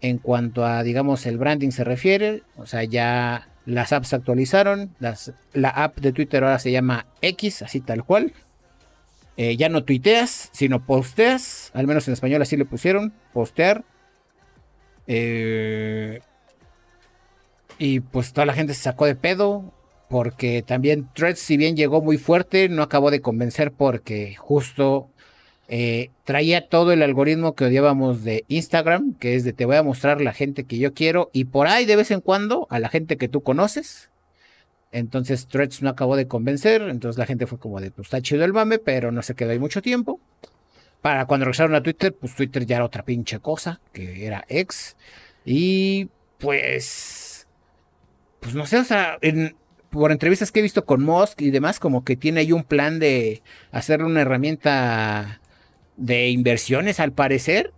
En 0.00 0.18
cuanto 0.18 0.64
a, 0.64 0.82
digamos, 0.82 1.26
el 1.26 1.36
branding 1.36 1.70
se 1.70 1.84
refiere, 1.84 2.42
o 2.56 2.66
sea, 2.66 2.84
ya 2.84 3.50
las 3.66 3.92
apps 3.92 4.08
se 4.08 4.16
actualizaron. 4.16 4.94
Las, 4.98 5.32
la 5.52 5.70
app 5.70 5.98
de 6.00 6.12
Twitter 6.12 6.42
ahora 6.42 6.58
se 6.58 6.72
llama 6.72 7.06
X, 7.20 7.62
así 7.62 7.80
tal 7.80 8.04
cual. 8.04 8.32
Eh, 9.36 9.56
ya 9.56 9.68
no 9.68 9.84
tuiteas, 9.84 10.50
sino 10.52 10.84
posteas. 10.84 11.70
Al 11.74 11.86
menos 11.86 12.06
en 12.08 12.14
español 12.14 12.42
así 12.42 12.56
le 12.56 12.64
pusieron. 12.64 13.12
Postear. 13.32 13.84
Eh, 15.06 16.20
y 17.78 18.00
pues 18.00 18.32
toda 18.32 18.46
la 18.46 18.54
gente 18.54 18.74
se 18.74 18.82
sacó 18.82 19.06
de 19.06 19.14
pedo. 19.14 19.72
Porque 20.08 20.62
también 20.62 21.08
Threads, 21.14 21.38
si 21.38 21.56
bien 21.56 21.76
llegó 21.76 22.02
muy 22.02 22.18
fuerte, 22.18 22.68
no 22.68 22.82
acabó 22.82 23.12
de 23.12 23.20
convencer 23.20 23.70
porque 23.70 24.34
justo 24.34 25.09
eh, 25.72 26.10
traía 26.24 26.66
todo 26.66 26.90
el 26.90 27.00
algoritmo 27.00 27.54
que 27.54 27.66
odiábamos 27.66 28.24
de 28.24 28.44
Instagram, 28.48 29.14
que 29.14 29.36
es 29.36 29.44
de 29.44 29.52
te 29.52 29.66
voy 29.66 29.76
a 29.76 29.84
mostrar 29.84 30.20
la 30.20 30.32
gente 30.32 30.64
que 30.64 30.78
yo 30.78 30.94
quiero 30.94 31.30
y 31.32 31.44
por 31.44 31.68
ahí 31.68 31.84
de 31.86 31.94
vez 31.94 32.10
en 32.10 32.20
cuando 32.20 32.66
a 32.70 32.80
la 32.80 32.88
gente 32.88 33.16
que 33.16 33.28
tú 33.28 33.44
conoces. 33.44 34.10
Entonces 34.90 35.46
Threads 35.46 35.80
no 35.82 35.90
acabó 35.90 36.16
de 36.16 36.26
convencer, 36.26 36.82
entonces 36.82 37.20
la 37.20 37.26
gente 37.26 37.46
fue 37.46 37.60
como 37.60 37.80
de, 37.80 37.92
pues 37.92 38.06
está 38.06 38.20
chido 38.20 38.44
el 38.44 38.52
mame, 38.52 38.80
pero 38.80 39.12
no 39.12 39.22
se 39.22 39.36
quedó 39.36 39.52
ahí 39.52 39.60
mucho 39.60 39.80
tiempo. 39.80 40.18
Para 41.02 41.26
cuando 41.26 41.44
regresaron 41.44 41.76
a 41.76 41.84
Twitter, 41.84 42.16
pues 42.20 42.34
Twitter 42.34 42.66
ya 42.66 42.74
era 42.74 42.84
otra 42.84 43.04
pinche 43.04 43.38
cosa, 43.38 43.80
que 43.92 44.26
era 44.26 44.44
ex. 44.48 44.96
Y 45.44 46.08
pues, 46.38 47.46
pues 48.40 48.56
no 48.56 48.66
sé, 48.66 48.78
o 48.78 48.84
sea, 48.84 49.20
por 49.90 50.10
entrevistas 50.10 50.50
que 50.50 50.58
he 50.58 50.64
visto 50.64 50.84
con 50.84 51.04
Musk 51.04 51.40
y 51.42 51.52
demás, 51.52 51.78
como 51.78 52.04
que 52.04 52.16
tiene 52.16 52.40
ahí 52.40 52.50
un 52.50 52.64
plan 52.64 52.98
de 52.98 53.44
hacerle 53.70 54.06
una 54.06 54.22
herramienta 54.22 55.39
de 56.00 56.30
inversiones 56.30 56.98
al 56.98 57.12
parecer. 57.12 57.72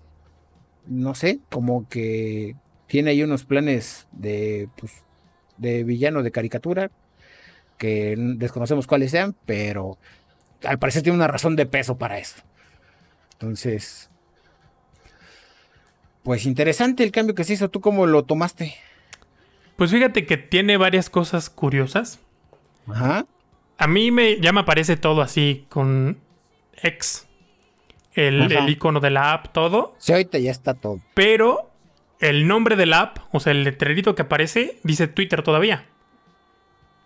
No 0.87 1.15
sé, 1.15 1.41
como 1.51 1.89
que 1.89 2.57
tiene 2.87 3.11
ahí 3.11 3.23
unos 3.23 3.45
planes 3.45 4.07
de, 4.13 4.69
pues, 4.77 5.05
de 5.59 5.85
villano 5.85 6.23
de 6.23 6.31
caricatura 6.31 6.91
que 7.79 8.15
desconocemos 8.17 8.87
cuáles 8.87 9.11
sean, 9.11 9.37
pero 9.45 9.99
al 10.65 10.79
parecer 10.79 11.03
tiene 11.03 11.17
una 11.17 11.27
razón 11.27 11.57
de 11.57 11.67
peso 11.67 11.99
para 11.99 12.19
esto. 12.19 12.43
Entonces, 13.33 14.09
pues 16.23 16.47
interesante 16.47 17.03
el 17.03 17.11
cambio 17.11 17.35
que 17.35 17.45
se 17.45 17.55
hizo. 17.55 17.71
¿Tú 17.71 17.81
cómo 17.81 18.07
lo 18.07 18.25
tomaste? 18.25 18.77
Pues 19.77 19.91
fíjate 19.91 20.27
que 20.27 20.37
tiene 20.37 20.77
varias 20.77 21.11
cosas 21.11 21.51
curiosas. 21.51 22.21
Ajá. 22.87 23.27
A 23.79 23.87
mí 23.89 24.13
me, 24.13 24.41
ya 24.41 24.53
me 24.53 24.61
aparece 24.61 24.97
todo 24.97 25.23
así 25.23 25.67
con 25.69 26.21
X. 26.83 27.27
El, 28.15 28.53
el, 28.53 28.69
icono 28.69 29.01
de 29.01 29.11
la 29.11 29.33
app, 29.33 29.53
todo. 29.53 29.95
Sí, 29.99 30.13
ahorita 30.13 30.39
ya 30.39 30.51
está 30.51 30.75
todo. 30.75 31.01
Pero 31.15 31.71
el 32.21 32.47
nombre 32.47 32.77
de 32.77 32.87
la 32.87 33.01
app, 33.01 33.19
o 33.33 33.41
sea, 33.41 33.53
el 33.53 33.65
letrerito 33.65 34.15
que 34.15 34.23
aparece, 34.23 34.79
dice 34.83 35.09
Twitter 35.09 35.43
todavía. 35.43 35.87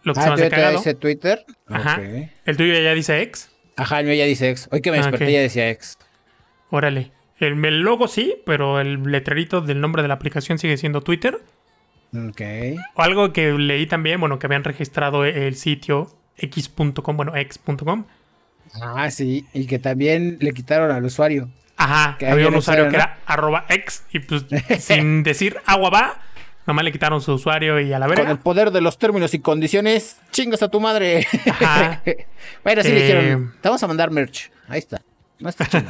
Lo 0.03 0.15
que 0.15 0.21
ah, 0.21 0.37
se 0.37 0.43
me 0.43 0.51
cagado. 0.51 0.79
dice 0.79 0.95
Twitter? 0.95 1.45
Ajá. 1.67 2.01
¿El 2.45 2.57
tuyo 2.57 2.73
ya 2.75 2.95
dice 2.95 3.23
ex? 3.23 3.51
Ajá, 3.77 4.01
el 4.01 4.07
mío 4.07 4.15
ya 4.15 4.25
dice 4.25 4.51
ex. 4.51 4.69
Hoy 4.71 4.81
que 4.81 4.91
me 4.91 4.99
ah, 4.99 5.03
desperté 5.03 5.33
ya 5.33 5.41
decía 5.41 5.71
ex. 5.71 5.99
Órale. 6.71 7.13
El, 7.39 7.81
logo 7.81 8.09
sí, 8.09 8.37
pero 8.47 8.81
el 8.81 9.03
letrerito 9.03 9.61
del 9.61 9.81
nombre 9.81 10.03
de 10.03 10.09
la 10.09 10.15
aplicación 10.15 10.59
sigue 10.59 10.77
siendo 10.77 11.01
Twitter. 11.01 11.41
Ok. 12.15 12.41
Algo 12.95 13.33
que 13.33 13.53
leí 13.53 13.87
también, 13.87 14.21
bueno, 14.21 14.39
que 14.39 14.47
habían 14.47 14.65
registrado 14.65 15.25
el 15.25 15.57
sitio 15.57 16.09
x.com, 16.39 17.17
bueno, 17.17 17.37
x.com. 17.37 18.05
Ah, 18.81 19.11
sí, 19.11 19.47
y 19.53 19.67
que 19.67 19.79
también 19.79 20.39
le 20.41 20.53
quitaron 20.53 20.91
al 20.91 21.05
usuario. 21.05 21.49
Ajá, 21.77 22.17
que 22.19 22.27
había 22.27 22.49
un 22.49 22.55
usuario 22.55 22.89
que 22.89 22.97
era 22.97 23.19
arroba 23.27 23.67
x 23.69 24.05
y 24.11 24.21
pues 24.21 24.47
sin 24.79 25.23
decir 25.25 25.59
agua 25.67 25.91
va, 25.91 26.21
Nomás 26.67 26.85
le 26.85 26.91
quitaron 26.91 27.21
su 27.21 27.33
usuario 27.33 27.81
y 27.81 27.93
a 27.93 27.99
la 28.01 28.09
verga. 28.09 28.25
Con 28.25 28.33
el 28.33 28.39
poder 28.39 28.73
de 28.73 28.81
los 28.81 28.99
términos 28.99 29.33
y 29.35 29.39
condiciones, 29.39 30.21
chingas 30.33 30.63
a 30.63 30.69
tu 30.69 30.81
madre. 30.81 31.25
Ajá. 31.49 32.03
bueno, 32.65 32.81
así 32.81 32.91
le 32.91 33.03
dijeron, 33.03 33.25
eh, 33.25 33.59
te 33.61 33.69
vamos 33.69 33.83
a 33.85 33.87
mandar 33.87 34.11
merch. 34.11 34.51
Ahí 34.67 34.81
está. 34.81 35.01
No 35.39 35.49
está 35.49 35.67
chido. 35.67 35.85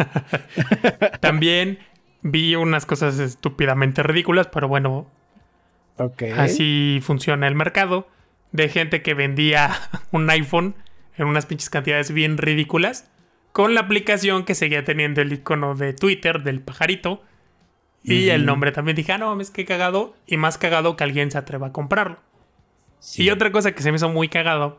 También 1.20 1.78
vi 2.20 2.56
unas 2.56 2.84
cosas 2.84 3.18
estúpidamente 3.18 4.02
ridículas, 4.02 4.48
pero 4.52 4.68
bueno. 4.68 5.06
Okay. 5.96 6.32
Así 6.32 7.00
funciona 7.02 7.48
el 7.48 7.54
mercado. 7.54 8.06
De 8.52 8.68
gente 8.68 9.00
que 9.00 9.14
vendía 9.14 9.74
un 10.12 10.28
iPhone 10.28 10.74
en 11.16 11.26
unas 11.26 11.46
pinches 11.46 11.70
cantidades 11.70 12.12
bien 12.12 12.38
ridículas. 12.38 13.10
Con 13.52 13.74
la 13.74 13.80
aplicación 13.80 14.44
que 14.44 14.54
seguía 14.54 14.84
teniendo 14.84 15.22
el 15.22 15.32
icono 15.32 15.74
de 15.74 15.94
Twitter 15.94 16.42
del 16.42 16.60
pajarito 16.60 17.22
y 18.02 18.28
el 18.28 18.46
nombre 18.46 18.70
también 18.70 18.94
dije, 18.94 19.12
ah, 19.12 19.18
no 19.18 19.26
mames, 19.26 19.50
qué 19.50 19.64
cagado. 19.64 20.14
Y 20.26 20.36
más 20.36 20.58
cagado 20.58 20.96
que 20.96 21.02
alguien 21.02 21.30
se 21.30 21.38
atreva 21.38 21.68
a 21.68 21.72
comprarlo. 21.72 22.18
Y 23.16 23.30
otra 23.30 23.50
cosa 23.50 23.72
que 23.72 23.82
se 23.82 23.90
me 23.90 23.96
hizo 23.96 24.08
muy 24.08 24.28
cagado 24.28 24.78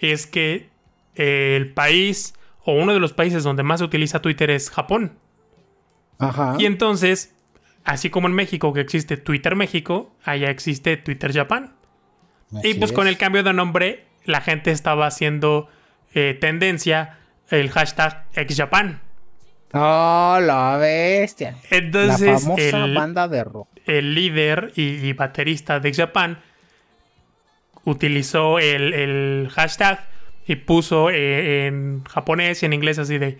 es 0.00 0.26
que 0.26 0.70
eh, 1.14 1.54
el 1.56 1.72
país 1.72 2.34
o 2.64 2.72
uno 2.72 2.94
de 2.94 3.00
los 3.00 3.12
países 3.12 3.44
donde 3.44 3.62
más 3.62 3.80
se 3.80 3.84
utiliza 3.84 4.22
Twitter 4.22 4.50
es 4.50 4.70
Japón. 4.70 5.18
Ajá. 6.18 6.56
Y 6.58 6.66
entonces, 6.66 7.34
así 7.84 8.08
como 8.08 8.28
en 8.28 8.34
México 8.34 8.72
que 8.72 8.80
existe 8.80 9.16
Twitter 9.16 9.54
México, 9.54 10.14
allá 10.24 10.50
existe 10.50 10.96
Twitter 10.96 11.32
Japón. 11.32 11.74
y 12.62 12.74
pues 12.74 12.92
con 12.92 13.06
el 13.06 13.18
cambio 13.18 13.42
de 13.42 13.52
nombre, 13.52 14.06
la 14.24 14.40
gente 14.40 14.70
estaba 14.70 15.06
haciendo 15.06 15.68
eh, 16.14 16.36
tendencia 16.40 17.18
el 17.48 17.70
hashtag 17.70 18.24
ex-Japan. 18.34 19.00
Oh, 19.74 20.38
la 20.40 20.76
bestia. 20.76 21.56
Entonces, 21.70 22.20
la 22.20 22.38
famosa 22.38 22.86
banda 22.86 23.28
de 23.28 23.44
rock. 23.44 23.68
El 23.86 24.14
líder 24.14 24.72
y, 24.76 25.12
baterista 25.14 25.80
de 25.80 25.92
Japan 25.92 26.38
utilizó 27.84 28.58
el, 28.58 29.48
hashtag 29.50 30.06
y 30.46 30.56
puso 30.56 31.10
eh, 31.10 31.66
en 31.66 32.04
japonés 32.04 32.62
y 32.62 32.66
en 32.66 32.72
inglés 32.74 32.98
así 32.98 33.18
de. 33.18 33.38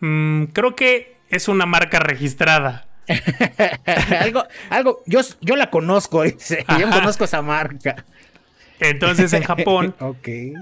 Mm, 0.00 0.44
creo 0.46 0.74
que 0.76 1.16
es 1.28 1.48
una 1.48 1.66
marca 1.66 1.98
registrada. 1.98 2.86
algo, 4.20 4.44
algo, 4.70 5.02
yo, 5.06 5.20
yo 5.40 5.56
la 5.56 5.70
conozco, 5.70 6.22
dice. 6.22 6.64
Yo 6.78 6.88
conozco 6.90 7.24
esa 7.24 7.42
marca. 7.42 8.04
Entonces 8.82 9.32
en 9.32 9.42
Japón, 9.44 9.94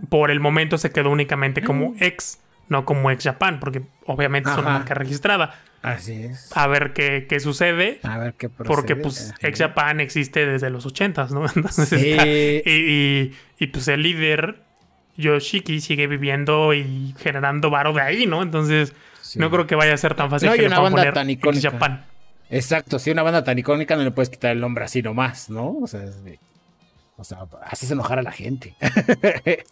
por 0.09 0.31
el 0.31 0.41
momento 0.41 0.79
se 0.79 0.91
quedó 0.91 1.11
únicamente 1.11 1.63
como 1.63 1.95
ex, 2.01 2.39
no 2.69 2.85
como 2.85 3.11
ex 3.11 3.25
Japan, 3.25 3.59
porque 3.61 3.83
obviamente 4.07 4.51
es 4.51 4.57
una 4.57 4.69
Ajá. 4.69 4.79
marca 4.79 4.95
registrada. 4.95 5.61
Así 5.83 6.13
es. 6.25 6.51
A 6.55 6.67
ver 6.67 6.93
qué, 6.93 7.27
qué 7.29 7.41
sucede. 7.41 8.01
A 8.03 8.19
ver 8.19 8.35
qué 8.35 8.49
procede. 8.51 8.75
Porque 8.77 8.97
pues 8.97 9.31
Ajá. 9.31 9.49
ex 9.49 9.59
Japan 9.59 10.01
existe 10.01 10.45
desde 10.47 10.69
los 10.71 10.87
80s, 10.87 11.31
¿no? 11.31 11.47
Entonces 11.57 11.89
Sí. 11.89 12.11
está- 12.13 12.27
y, 12.27 12.63
y- 12.71 13.33
y, 13.59 13.67
pues 13.69 13.89
el 13.89 14.03
líder 14.03 14.57
Yoshiki 15.17 15.81
sigue 15.81 16.07
viviendo 16.07 16.73
y 16.75 17.15
generando 17.19 17.71
varo 17.71 17.93
de 17.93 18.03
ahí, 18.03 18.27
¿no? 18.27 18.43
Entonces 18.43 18.95
Sí. 19.23 19.39
no 19.39 19.51
creo 19.51 19.67
que 19.67 19.75
vaya 19.75 19.95
a 19.95 19.97
ser 19.97 20.15
tan 20.15 20.29
fácil 20.31 20.49
No, 20.51 20.55
que 20.57 20.63
y 20.63 20.67
una 20.67 20.81
banda 20.81 20.99
poner 20.99 21.15
tan 21.15 21.31
icónica. 21.31 21.71
Japan. 21.71 22.05
Exacto, 22.51 22.99
si 22.99 23.11
una 23.11 23.23
banda 23.23 23.45
tan 23.45 23.59
icónica 23.59 23.97
no 23.97 24.03
le 24.03 24.11
puedes 24.11 24.29
quitar 24.29 24.51
el 24.53 24.61
nombre 24.61 24.85
así 24.85 25.03
nomás, 25.03 25.49
¿no? 25.51 25.77
O 25.79 25.87
sea, 25.87 26.01
o 27.21 27.25
sea 27.25 27.47
haces 27.63 27.91
enojar 27.91 28.19
a 28.19 28.23
la 28.23 28.33
gente. 28.33 28.75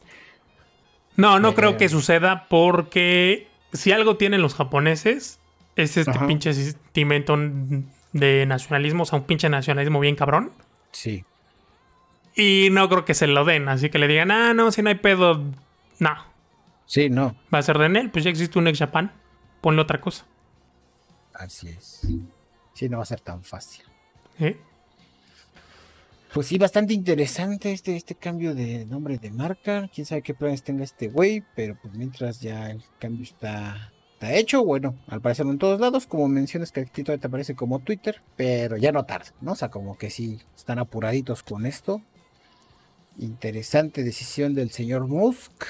No, 1.17 1.41
no 1.41 1.49
Eh. 1.51 1.55
creo 1.55 1.77
que 1.77 1.89
suceda 1.89 2.47
porque 2.49 3.49
si 3.73 3.91
algo 3.91 4.17
tienen 4.17 4.41
los 4.41 4.55
japoneses 4.55 5.41
es 5.75 5.97
este 5.97 6.11
Ajá. 6.13 6.27
pinche 6.29 6.55
sentimiento 6.55 7.37
de 8.13 8.47
nacionalismo, 8.47 9.03
o 9.03 9.07
sea, 9.07 9.19
un 9.19 9.25
pinche 9.25 9.49
nacionalismo 9.49 9.99
bien 10.01 10.15
cabrón. 10.17 10.53
sí. 10.93 11.25
Y 12.37 12.69
no 12.71 12.89
creo 12.89 13.05
que 13.05 13.15
se 13.15 13.27
lo 13.27 13.45
den, 13.45 13.69
así 13.69 13.91
que 13.91 13.99
le 13.99 14.07
digan, 14.07 14.31
ah, 14.31 14.55
no, 14.55 14.71
si 14.71 14.81
no 14.81 14.91
hay 14.91 14.95
pedo, 14.95 15.43
no. 15.99 16.15
Sí, 16.87 17.11
no. 17.11 17.35
Va 17.53 17.59
a 17.59 17.63
ser 17.63 17.79
de 17.79 17.87
él, 17.87 18.11
pues 18.13 18.23
ya 18.23 18.31
existe 18.31 18.61
un 18.61 18.69
ex 18.69 18.79
Japan, 18.79 19.11
ponle 19.61 19.83
otra 19.83 20.01
cosa. 20.01 20.25
Así 21.35 21.69
es. 21.69 22.07
Sí, 22.75 22.89
no 22.89 22.99
va 22.99 23.03
a 23.03 23.07
ser 23.07 23.21
tan 23.23 23.43
fácil. 23.43 23.85
¿eh? 24.39 24.57
Pues 26.33 26.47
sí, 26.47 26.59
bastante 26.59 26.93
interesante 26.93 27.73
este, 27.73 27.97
este 27.97 28.15
cambio 28.15 28.55
de 28.55 28.85
nombre 28.85 29.17
de 29.19 29.31
marca. 29.31 29.89
Quién 29.93 30.07
sabe 30.07 30.21
qué 30.21 30.35
planes 30.35 30.63
tenga 30.63 30.85
este 30.85 31.09
güey, 31.09 31.43
pero 31.57 31.79
pues 31.81 31.95
mientras 31.95 32.41
ya 32.41 32.71
el 32.71 32.85
cambio 32.99 33.23
está, 33.23 33.93
está 34.13 34.35
hecho, 34.35 34.63
bueno, 34.63 34.95
al 35.07 35.23
parecer 35.23 35.47
en 35.47 35.57
todos 35.57 35.81
lados, 35.81 36.07
como 36.07 36.29
mencionas 36.29 36.71
que 36.71 36.81
aquí 36.81 37.03
todavía 37.03 37.23
te 37.23 37.29
aparece 37.29 37.55
como 37.55 37.79
Twitter, 37.79 38.21
pero 38.37 38.77
ya 38.77 38.93
no 38.93 39.07
tarda, 39.07 39.33
¿no? 39.41 39.53
O 39.53 39.57
sea, 39.57 39.71
como 39.71 39.97
que 39.97 40.11
sí 40.11 40.39
están 40.55 40.79
apuraditos 40.79 41.43
con 41.43 41.65
esto. 41.65 42.03
Interesante 43.17 44.05
decisión 44.05 44.55
del 44.55 44.71
señor 44.71 45.07
Musk. 45.07 45.65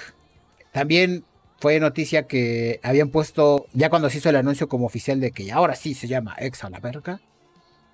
También 0.72 1.24
fue 1.60 1.78
noticia 1.78 2.26
que 2.26 2.80
habían 2.82 3.10
puesto, 3.10 3.66
ya 3.74 3.90
cuando 3.90 4.10
se 4.10 4.18
hizo 4.18 4.28
el 4.28 4.36
anuncio 4.36 4.68
como 4.68 4.86
oficial 4.86 5.20
de 5.20 5.30
que 5.30 5.52
ahora 5.52 5.76
sí 5.76 5.94
se 5.94 6.08
llama 6.08 6.34
Ex 6.40 6.64
a 6.64 6.70
la 6.70 6.80
verga, 6.80 7.20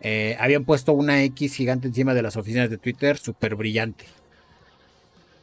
eh, 0.04 0.36
habían 0.38 0.64
puesto 0.64 0.92
una 0.92 1.22
X 1.22 1.54
gigante 1.54 1.88
encima 1.88 2.12
de 2.12 2.20
las 2.22 2.36
oficinas 2.36 2.68
de 2.68 2.76
Twitter, 2.76 3.16
súper 3.16 3.54
brillante. 3.54 4.04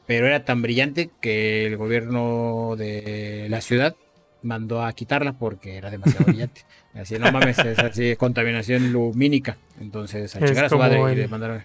Pero 0.05 0.27
era 0.27 0.45
tan 0.45 0.61
brillante 0.61 1.09
que 1.19 1.65
el 1.65 1.77
gobierno 1.77 2.75
de 2.77 3.47
la 3.49 3.59
ciudad 3.61 3.95
mandó 4.43 4.83
a 4.83 4.93
quitarla 4.93 5.33
porque 5.33 5.77
era 5.77 5.89
demasiado 5.89 6.25
brillante. 6.25 6.61
Así, 6.93 7.17
no 7.17 7.31
mames, 7.31 7.57
es 7.57 7.79
así, 7.79 8.17
contaminación 8.17 8.91
lumínica. 8.91 9.55
Entonces, 9.79 10.35
a 10.35 10.39
Es 10.39 10.45
chingar 10.45 10.65
a 10.65 10.69
su 10.69 10.77
madre 10.77 11.13
y 11.13 11.15
le 11.15 11.27
mandaron. 11.29 11.63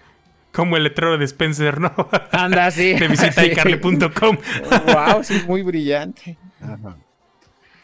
Como 0.53 0.77
el 0.77 0.85
letrero 0.85 1.19
de 1.19 1.25
Spencer, 1.25 1.81
¿no? 1.81 1.93
Anda, 2.31 2.71
sí. 2.71 2.95
de 2.99 3.09
visita 3.09 3.43
sí. 3.43 3.51
Wow, 4.87 5.25
sí, 5.25 5.43
muy 5.49 5.63
brillante. 5.63 6.39
Ajá. 6.61 6.97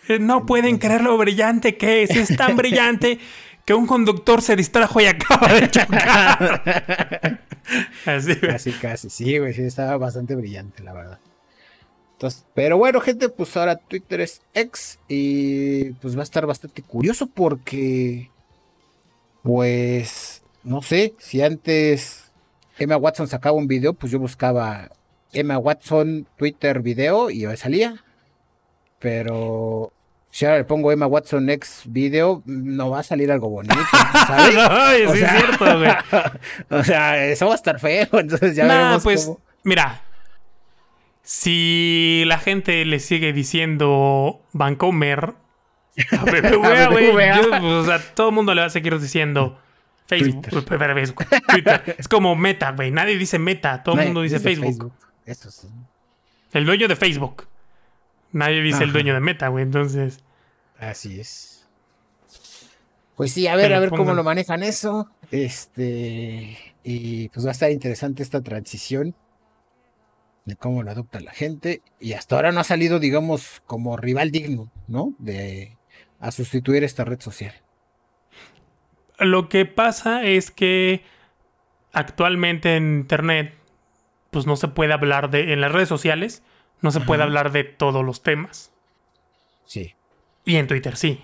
Eh, 0.09 0.21
No 0.21 0.47
pueden 0.47 0.79
creer 0.79 1.03
lo 1.03 1.19
brillante 1.19 1.77
que 1.77 2.05
es. 2.05 2.11
Es 2.11 2.37
tan 2.37 2.57
brillante 2.57 3.19
que 3.65 3.75
un 3.75 3.87
conductor 3.87 4.43
se 4.43 4.57
distrajo 4.57 5.01
y 5.01 5.07
acaba 5.07 5.49
de 5.53 5.71
chocar. 5.71 6.63
Así, 8.07 8.35
güey. 8.35 8.53
Casi, 8.53 8.73
casi. 8.73 9.11
Sí, 9.11 9.39
güey, 9.39 9.55
sí, 9.55 9.63
estaba 9.63 9.97
bastante 9.97 10.35
brillante, 10.35 10.83
la 10.83 10.93
verdad. 10.93 11.19
Entonces, 12.15 12.45
pero 12.55 12.79
bueno, 12.79 13.01
gente, 13.01 13.29
pues 13.29 13.57
ahora 13.57 13.77
Twitter 13.77 14.21
es 14.21 14.43
ex 14.55 14.99
y 15.09 15.91
pues 15.95 16.17
va 16.17 16.21
a 16.21 16.25
estar 16.25 16.47
bastante 16.47 16.83
curioso 16.83 17.27
porque, 17.27 18.31
pues, 19.43 20.43
no 20.63 20.83
sé, 20.83 21.15
si 21.19 21.43
antes 21.43 22.31
Emma 22.79 22.97
Watson 22.97 23.27
sacaba 23.29 23.57
un 23.57 23.67
video, 23.67 23.95
pues 23.95 24.13
yo 24.13 24.19
buscaba 24.19 24.91
Emma 25.33 25.59
Watson 25.59 26.27
Twitter 26.37 26.81
video 26.81 27.31
y 27.31 27.45
salía. 27.57 28.05
Pero 28.99 29.93
si 30.33 30.47
ahora 30.47 30.57
le 30.57 30.65
pongo 30.65 30.91
Emma 30.91 31.07
Watson 31.07 31.51
ex 31.51 31.83
video, 31.85 32.43
no 32.47 32.89
va 32.89 33.01
a 33.01 33.03
salir 33.03 33.31
algo 33.31 33.51
bonito, 33.51 33.75
¿sabes? 34.15 34.57
O 35.07 35.13
sí 35.13 35.19
sea, 35.19 35.37
es 35.37 35.45
cierto, 35.45 35.79
güey. 35.79 35.91
o 36.81 36.85
sea, 36.85 37.27
eso 37.27 37.47
va 37.47 37.53
a 37.53 37.55
estar 37.55 37.79
feo, 37.79 38.09
entonces 38.19 38.57
ya 38.57 38.65
Nah, 38.65 38.75
veremos 38.77 39.03
pues, 39.03 39.27
cómo. 39.27 39.41
mira. 39.63 40.01
Si 41.23 42.25
la 42.27 42.39
gente 42.39 42.85
le 42.87 42.99
sigue 42.99 43.33
diciendo 43.35 44.41
Vancomer 44.53 45.35
a 46.11 46.25
BBVA, 46.25 46.89
güey, 46.89 47.13
pues, 47.13 47.63
o 47.63 47.85
sea, 47.85 48.01
todo 48.15 48.31
el 48.31 48.35
mundo 48.35 48.55
le 48.55 48.63
va 48.63 48.67
a 48.69 48.71
seguir 48.71 48.99
diciendo 48.99 49.59
Facebook, 50.07 50.49
Twitter. 50.49 50.95
Facebook, 50.95 51.27
Twitter. 51.47 51.97
Es 51.99 52.09
como 52.09 52.35
Meta, 52.37 52.73
güey. 52.73 52.91
Nadie 52.91 53.19
dice 53.19 53.39
Meta, 53.39 53.83
todo 53.83 54.01
el 54.01 54.07
mundo 54.07 54.23
dice 54.23 54.39
dice 54.39 54.49
Facebook. 54.49 54.93
Eso 55.27 55.51
sí. 55.51 55.69
El 56.53 56.65
dueño 56.65 56.89
de 56.89 56.97
Facebook. 56.97 57.47
Nadie 58.33 58.63
dice 58.63 58.85
el 58.85 58.93
dueño 58.93 59.15
de 59.15 59.21
Meta, 59.21 59.49
güey. 59.49 59.63
Entonces, 59.63 60.23
Así 60.83 61.21
es. 61.21 61.65
Pues 63.15 63.33
sí, 63.33 63.47
a 63.47 63.55
ver, 63.55 63.73
a 63.73 63.79
ver 63.79 63.91
cómo 63.91 64.15
lo 64.15 64.25
manejan 64.25 64.65
eso. 64.65 65.09
Este. 65.31 66.59
Y 66.83 67.29
pues 67.29 67.47
va 67.47 67.51
a 67.51 67.53
estar 67.53 67.71
interesante 67.71 68.23
esta 68.23 68.43
transición. 68.43 69.15
De 70.45 70.57
cómo 70.57 70.83
lo 70.83 70.91
adopta 70.91 71.21
la 71.21 71.31
gente. 71.31 71.83
Y 72.01 72.15
hasta 72.15 72.35
ahora 72.35 72.51
no 72.51 72.59
ha 72.59 72.65
salido, 72.65 72.99
digamos, 72.99 73.63
como 73.65 73.97
rival 73.97 74.33
digno, 74.33 74.73
¿no? 74.89 75.15
De. 75.19 75.77
A 76.19 76.33
sustituir 76.33 76.83
esta 76.83 77.05
red 77.05 77.21
social. 77.21 77.55
lo 79.19 79.49
que 79.49 79.67
pasa 79.67 80.25
es 80.25 80.51
que 80.51 81.05
actualmente 81.93 82.77
en 82.77 82.99
Internet, 83.01 83.55
pues 84.31 84.47
no 84.47 84.57
se 84.57 84.67
puede 84.67 84.93
hablar 84.93 85.31
de. 85.31 85.53
En 85.53 85.61
las 85.61 85.71
redes 85.71 85.89
sociales, 85.89 86.43
no 86.83 86.91
se 86.91 87.01
puede 87.01 87.23
hablar 87.23 87.51
de 87.53 87.65
todos 87.65 88.05
los 88.05 88.23
temas. 88.23 88.73
Sí. 89.65 89.95
Y 90.45 90.57
en 90.57 90.67
Twitter 90.67 90.97
sí. 90.97 91.21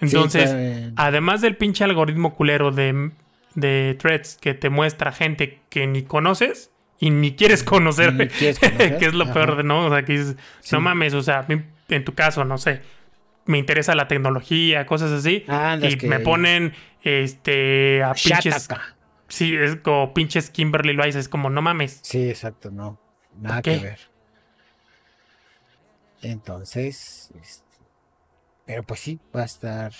Entonces, 0.00 0.50
Sí, 0.50 0.92
además 0.96 1.40
del 1.40 1.56
pinche 1.56 1.84
algoritmo 1.84 2.34
culero 2.34 2.70
de, 2.70 3.10
de 3.54 3.96
threads 3.98 4.36
que 4.40 4.54
te 4.54 4.70
muestra 4.70 5.12
gente 5.12 5.60
que 5.68 5.86
ni 5.86 6.02
conoces 6.02 6.70
y 6.98 7.10
ni 7.10 7.34
quieres 7.34 7.62
conocer, 7.64 8.14
Ni 8.14 8.28
quieres 8.28 8.58
conocer, 8.58 8.98
que 8.98 9.06
es 9.06 9.14
lo 9.14 9.24
ajá. 9.24 9.34
peor 9.34 9.56
de 9.56 9.64
no, 9.64 9.86
o 9.86 9.90
sea, 9.90 10.04
que 10.04 10.12
dices, 10.12 10.36
Sí. 10.60 10.74
no 10.74 10.80
mames, 10.80 11.12
o 11.14 11.22
sea, 11.22 11.44
en 11.48 12.04
tu 12.04 12.14
caso, 12.14 12.44
no 12.44 12.56
sé, 12.58 12.82
me 13.46 13.58
interesa 13.58 13.94
la 13.94 14.08
tecnología, 14.08 14.86
cosas 14.86 15.10
así, 15.12 15.44
Anda, 15.48 15.88
y 15.88 15.96
que- 15.96 16.06
me 16.08 16.20
ponen 16.20 16.72
este 17.02 18.02
a 18.02 18.12
pinches, 18.14 18.68
sí, 19.28 19.54
es 19.54 19.76
como 19.76 20.12
pinches 20.14 20.50
Kimberly 20.50 20.92
Loaiza, 20.94 21.18
es 21.18 21.28
como, 21.28 21.50
no 21.50 21.62
mames. 21.62 22.00
Sí, 22.02 22.28
exacto, 22.28 22.70
no. 22.70 22.98
Nada 23.40 23.62
qué? 23.62 23.78
que 23.78 23.84
ver. 23.84 23.98
Entonces, 26.22 27.30
este, 27.40 27.66
pero 28.66 28.82
pues 28.82 29.00
sí, 29.00 29.20
va 29.34 29.42
a 29.42 29.44
estar. 29.44 29.92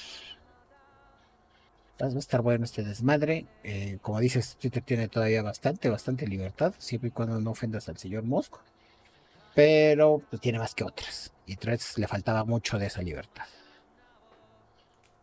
Va 2.03 2.07
a 2.07 2.19
estar 2.19 2.43
bueno 2.43 2.65
este 2.65 2.83
desmadre. 2.83 3.47
Eh, 3.65 3.99
como 4.03 4.21
dices, 4.21 4.57
Twitter 4.61 4.83
tiene 4.83 5.09
todavía 5.09 5.43
bastante, 5.43 5.89
bastante 5.89 6.27
libertad, 6.27 6.75
siempre 6.79 7.09
y 7.09 7.11
cuando 7.13 7.41
no 7.41 7.53
ofendas 7.53 7.89
al 7.89 7.97
señor 7.97 8.25
Mosco. 8.25 8.61
Pero 9.55 10.21
pues, 10.29 10.43
tiene 10.43 10.59
más 10.59 10.75
que 10.75 10.85
otras. 10.85 11.33
Y 11.47 11.57
Threads 11.57 11.97
le 11.97 12.07
faltaba 12.07 12.45
mucho 12.45 12.79
de 12.79 12.87
esa 12.87 13.01
libertad. 13.01 13.47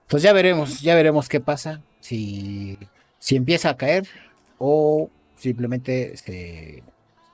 Pues 0.08 0.24
ya 0.24 0.34
veremos, 0.34 0.82
ya 0.82 0.96
veremos 0.96 1.30
qué 1.30 1.40
pasa. 1.40 1.82
Si, 2.00 2.80
si 3.20 3.36
empieza 3.36 3.70
a 3.70 3.78
caer 3.78 4.08
o 4.58 5.10
simplemente 5.36 6.18
se 6.18 6.84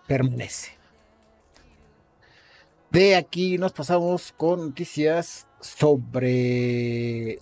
permanece. 0.09 0.71
De 2.91 3.15
aquí 3.15 3.57
nos 3.59 3.71
pasamos 3.71 4.33
con 4.35 4.59
noticias 4.69 5.47
sobre 5.61 7.37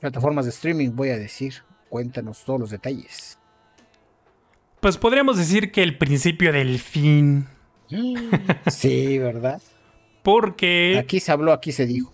plataformas 0.00 0.46
de 0.46 0.50
streaming, 0.50 0.90
voy 0.94 1.10
a 1.10 1.18
decir. 1.18 1.54
Cuéntanos 1.90 2.42
todos 2.44 2.58
los 2.58 2.70
detalles. 2.70 3.38
Pues 4.80 4.96
podríamos 4.98 5.36
decir 5.36 5.70
que 5.70 5.82
el 5.82 5.96
principio 5.98 6.52
del 6.52 6.78
fin, 6.78 7.46
Sí, 8.66 9.18
¿verdad? 9.18 9.60
porque 10.22 10.96
Aquí 10.98 11.20
se 11.20 11.30
habló, 11.32 11.52
aquí 11.52 11.70
se 11.72 11.84
dijo. 11.86 12.12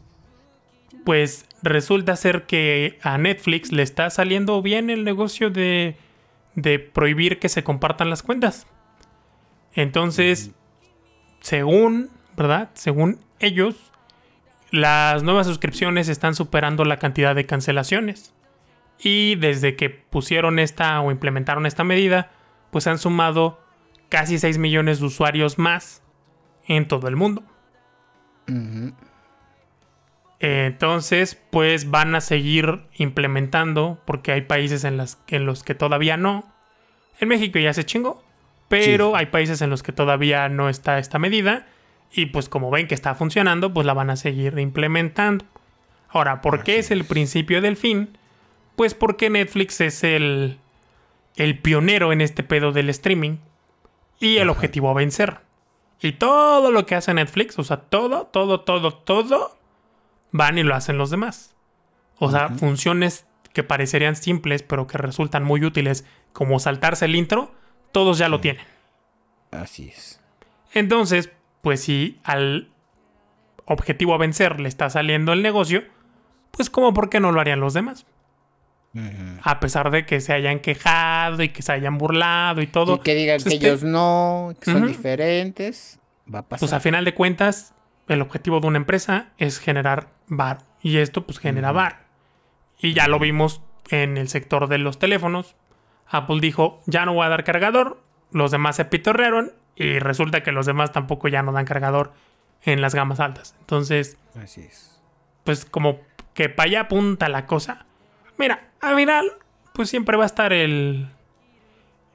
pues 1.05 1.46
resulta 1.62 2.16
ser 2.16 2.44
que 2.46 2.99
a 3.03 3.16
Netflix 3.18 3.70
le 3.73 3.83
está 3.85 4.11
saliendo 4.11 4.61
bien 4.62 4.90
el 4.90 5.05
negocio 5.05 5.51
de, 5.51 5.96
de 6.55 6.79
prohibir 6.79 7.39
que 7.39 7.49
se 7.49 7.65
compartan 7.65 8.11
las 8.11 8.23
cuentas. 8.23 8.67
Entonces, 9.75 10.53
según, 11.41 12.11
¿verdad? 12.37 12.71
Según 12.75 13.21
ellos, 13.39 13.93
las 14.71 15.23
nuevas 15.23 15.47
suscripciones 15.47 16.09
están 16.09 16.35
superando 16.35 16.85
la 16.85 16.99
cantidad 16.99 17.35
de 17.35 17.47
cancelaciones. 17.47 18.35
Y 18.99 19.37
desde 19.37 19.77
que 19.77 19.89
pusieron 19.91 20.59
esta 20.59 21.01
o 21.01 21.11
implementaron 21.11 21.67
esta 21.67 21.85
medida, 21.85 22.31
pues 22.71 22.87
han 22.87 22.99
sumado 22.99 23.61
casi 24.09 24.39
6 24.39 24.59
millones 24.59 25.01
de 25.01 25.07
usuarios 25.07 25.59
más 25.59 26.03
en 26.67 26.87
todo 26.87 27.09
el 27.09 27.17
mundo. 27.17 27.43
Entonces, 30.40 31.38
pues 31.50 31.90
van 31.90 32.14
a 32.14 32.22
seguir 32.22 32.81
implementando, 32.96 34.00
porque 34.07 34.33
hay 34.33 34.40
países 34.42 34.85
en, 34.85 34.96
las, 34.96 35.18
en 35.29 35.44
los 35.44 35.62
que 35.62 35.74
todavía 35.74 36.16
no. 36.16 36.50
En 37.20 37.29
México 37.29 37.59
ya 37.59 37.74
se 37.74 37.85
chingó, 37.85 38.22
pero 38.68 39.14
hay 39.16 39.26
países 39.26 39.61
en 39.61 39.68
los 39.68 39.83
que 39.83 39.92
todavía 39.92 40.48
no 40.48 40.70
está 40.70 40.98
esta 40.98 41.18
medida. 41.18 41.66
Y 42.11 42.26
pues 42.26 42.48
como 42.48 42.70
ven 42.70 42.88
que 42.88 42.94
está 42.94 43.14
funcionando, 43.14 43.74
pues 43.74 43.87
la 43.87 43.92
van 43.92 44.09
a 44.09 44.16
seguir 44.16 44.59
implementando. 44.59 45.44
Ahora, 46.09 46.40
¿por 46.40 46.64
qué 46.64 46.79
es 46.79 46.90
el 46.90 47.05
principio 47.05 47.61
del 47.61 47.76
fin? 47.76 48.16
Pues 48.76 48.94
porque 48.94 49.29
Netflix 49.29 49.81
es 49.83 50.03
el, 50.03 50.59
el 51.37 51.59
pionero 51.59 52.12
en 52.12 52.22
este 52.22 52.42
pedo 52.42 52.72
del 52.72 52.88
streaming 52.88 53.37
y 54.18 54.38
el 54.38 54.48
objetivo 54.48 54.88
a 54.90 54.94
vencer. 54.94 55.38
Y 56.00 56.12
todo 56.12 56.70
lo 56.70 56.87
que 56.87 56.94
hace 56.94 57.12
Netflix, 57.12 57.59
o 57.59 57.64
sea, 57.64 57.76
todo, 57.76 58.26
todo, 58.26 58.61
todo, 58.61 58.94
todo, 58.94 59.60
van 60.33 60.59
y 60.59 60.62
lo 60.62 60.75
hacen 60.75 60.99
los 60.99 61.11
demás. 61.11 61.55
O 62.19 62.31
sea, 62.31 62.51
funciones 62.51 63.27
que 63.53 63.62
parecerían 63.62 64.14
simples, 64.14 64.62
pero 64.62 64.87
que 64.87 64.99
resultan 64.99 65.43
muy 65.43 65.64
útiles, 65.64 66.05
como 66.33 66.59
saltarse 66.61 67.07
el 67.07 67.16
intro, 67.16 67.55
todos 67.93 68.19
ya 68.19 68.29
lo 68.29 68.40
tienen. 68.40 68.64
Así 69.51 69.88
es. 69.88 70.21
Entonces, 70.73 71.31
pues 71.62 71.81
si 71.83 72.21
al 72.23 72.69
objetivo 73.64 74.14
a 74.14 74.19
vencer 74.19 74.61
le 74.61 74.69
está 74.69 74.90
saliendo 74.90 75.33
el 75.33 75.43
negocio, 75.43 75.85
pues 76.51 76.71
como 76.71 76.93
por 76.93 77.09
qué 77.09 77.21
no 77.21 77.33
lo 77.33 77.40
harían 77.40 77.61
los 77.61 77.75
demás. 77.75 78.07
A 79.43 79.61
pesar 79.61 79.93
de 79.93 80.05
que 80.05 80.21
se 80.21 80.33
hayan 80.33 80.59
quejado 80.59 81.43
y 81.45 81.51
que 81.51 81.62
se 81.62 81.71
hayan 81.73 81.97
burlado 81.97 82.61
y 82.61 82.66
todo. 82.66 82.97
Y 82.97 82.99
que 82.99 83.14
digan 83.14 83.37
pues, 83.37 83.45
que 83.45 83.55
este 83.55 83.66
ellos 83.69 83.85
no, 83.85 84.53
que 84.61 84.73
son 84.73 84.88
diferentes, 84.88 86.01
va 86.33 86.40
a 86.40 86.43
pasar. 86.43 86.61
Pues 86.61 86.73
a 86.73 86.81
final 86.81 87.05
de 87.05 87.14
cuentas, 87.14 87.73
el 88.11 88.23
objetivo 88.23 88.61
de 88.61 88.66
una 88.66 88.79
empresa 88.79 89.29
es 89.38 89.59
generar 89.59 90.09
bar. 90.27 90.59
Y 90.83 90.99
esto 90.99 91.25
pues 91.25 91.38
genera 91.38 91.73
bar. 91.73 92.05
Y 92.79 92.92
ya 92.92 93.07
lo 93.09 93.18
vimos 93.18 93.62
en 93.90 94.16
el 94.16 94.29
sector 94.29 94.68
de 94.68 94.79
los 94.79 94.99
teléfonos. 94.99 95.55
Apple 96.09 96.40
dijo, 96.40 96.81
ya 96.87 97.05
no 97.07 97.14
voy 97.14 97.27
a 97.27 97.29
dar 97.29 97.44
cargador. 97.44 98.03
Los 98.33 98.51
demás 98.51 98.77
se 98.77 98.85
pitorrearon 98.85 99.53
y 99.77 99.99
resulta 99.99 100.42
que 100.42 100.53
los 100.53 100.66
demás 100.66 100.92
tampoco 100.92 101.29
ya 101.29 101.42
no 101.42 101.53
dan 101.53 101.64
cargador 101.66 102.12
en 102.62 102.81
las 102.81 102.94
gamas 102.94 103.20
altas. 103.20 103.55
Entonces, 103.61 104.18
Así 104.42 104.62
es. 104.62 105.01
pues 105.44 105.64
como 105.64 106.01
que 106.35 106.49
para 106.49 106.68
allá 106.68 106.81
apunta 106.83 107.29
la 107.29 107.46
cosa. 107.46 107.87
Mira, 108.38 108.70
al 108.81 108.96
final, 108.96 109.31
pues 109.73 109.88
siempre 109.88 110.16
va 110.16 110.25
a 110.25 110.27
estar 110.27 110.53
el, 110.53 111.09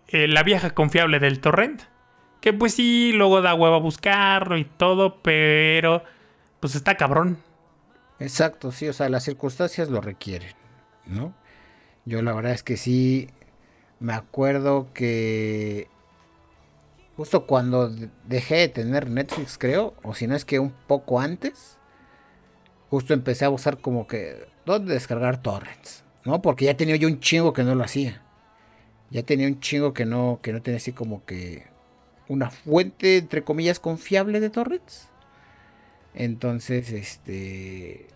la 0.09 0.43
vieja 0.43 0.71
confiable 0.71 1.19
del 1.19 1.39
torrent. 1.39 1.83
Que 2.45 2.53
pues 2.53 2.75
sí, 2.75 3.11
luego 3.11 3.41
da 3.41 3.55
huevo 3.55 3.73
a 3.73 3.79
buscarlo 3.79 4.55
y 4.55 4.65
todo, 4.65 5.19
pero 5.23 6.03
pues 6.59 6.75
está 6.75 6.95
cabrón. 6.95 7.39
Exacto, 8.19 8.71
sí, 8.71 8.87
o 8.87 8.93
sea, 8.93 9.09
las 9.09 9.23
circunstancias 9.23 9.89
lo 9.89 9.99
requieren, 9.99 10.53
¿no? 11.07 11.33
Yo 12.05 12.21
la 12.21 12.33
verdad 12.33 12.51
es 12.51 12.61
que 12.61 12.77
sí, 12.77 13.31
me 13.99 14.13
acuerdo 14.13 14.93
que 14.93 15.87
justo 17.17 17.47
cuando 17.47 17.89
dejé 18.25 18.57
de 18.57 18.67
tener 18.67 19.09
Netflix, 19.09 19.57
creo, 19.57 19.95
o 20.03 20.13
si 20.13 20.27
no 20.27 20.35
es 20.35 20.45
que 20.45 20.59
un 20.59 20.69
poco 20.85 21.19
antes, 21.19 21.79
justo 22.91 23.15
empecé 23.15 23.45
a 23.45 23.49
buscar 23.49 23.81
como 23.81 24.05
que 24.05 24.47
dónde 24.67 24.93
descargar 24.93 25.41
torrents, 25.41 26.03
¿no? 26.25 26.43
Porque 26.43 26.65
ya 26.65 26.77
tenía 26.77 26.95
yo 26.95 27.07
un 27.07 27.19
chingo 27.19 27.53
que 27.53 27.63
no 27.63 27.73
lo 27.73 27.83
hacía. 27.83 28.21
Ya 29.09 29.23
tenía 29.23 29.47
un 29.47 29.59
chingo 29.61 29.93
que 29.93 30.05
no 30.05 30.41
que 30.43 30.53
no 30.53 30.61
tenía 30.61 30.77
así 30.77 30.91
como 30.91 31.25
que 31.25 31.73
una 32.27 32.49
fuente 32.49 33.17
entre 33.17 33.43
comillas 33.43 33.79
confiable 33.79 34.39
de 34.39 34.49
torrents. 34.49 35.09
Entonces, 36.13 36.91
este 36.91 38.07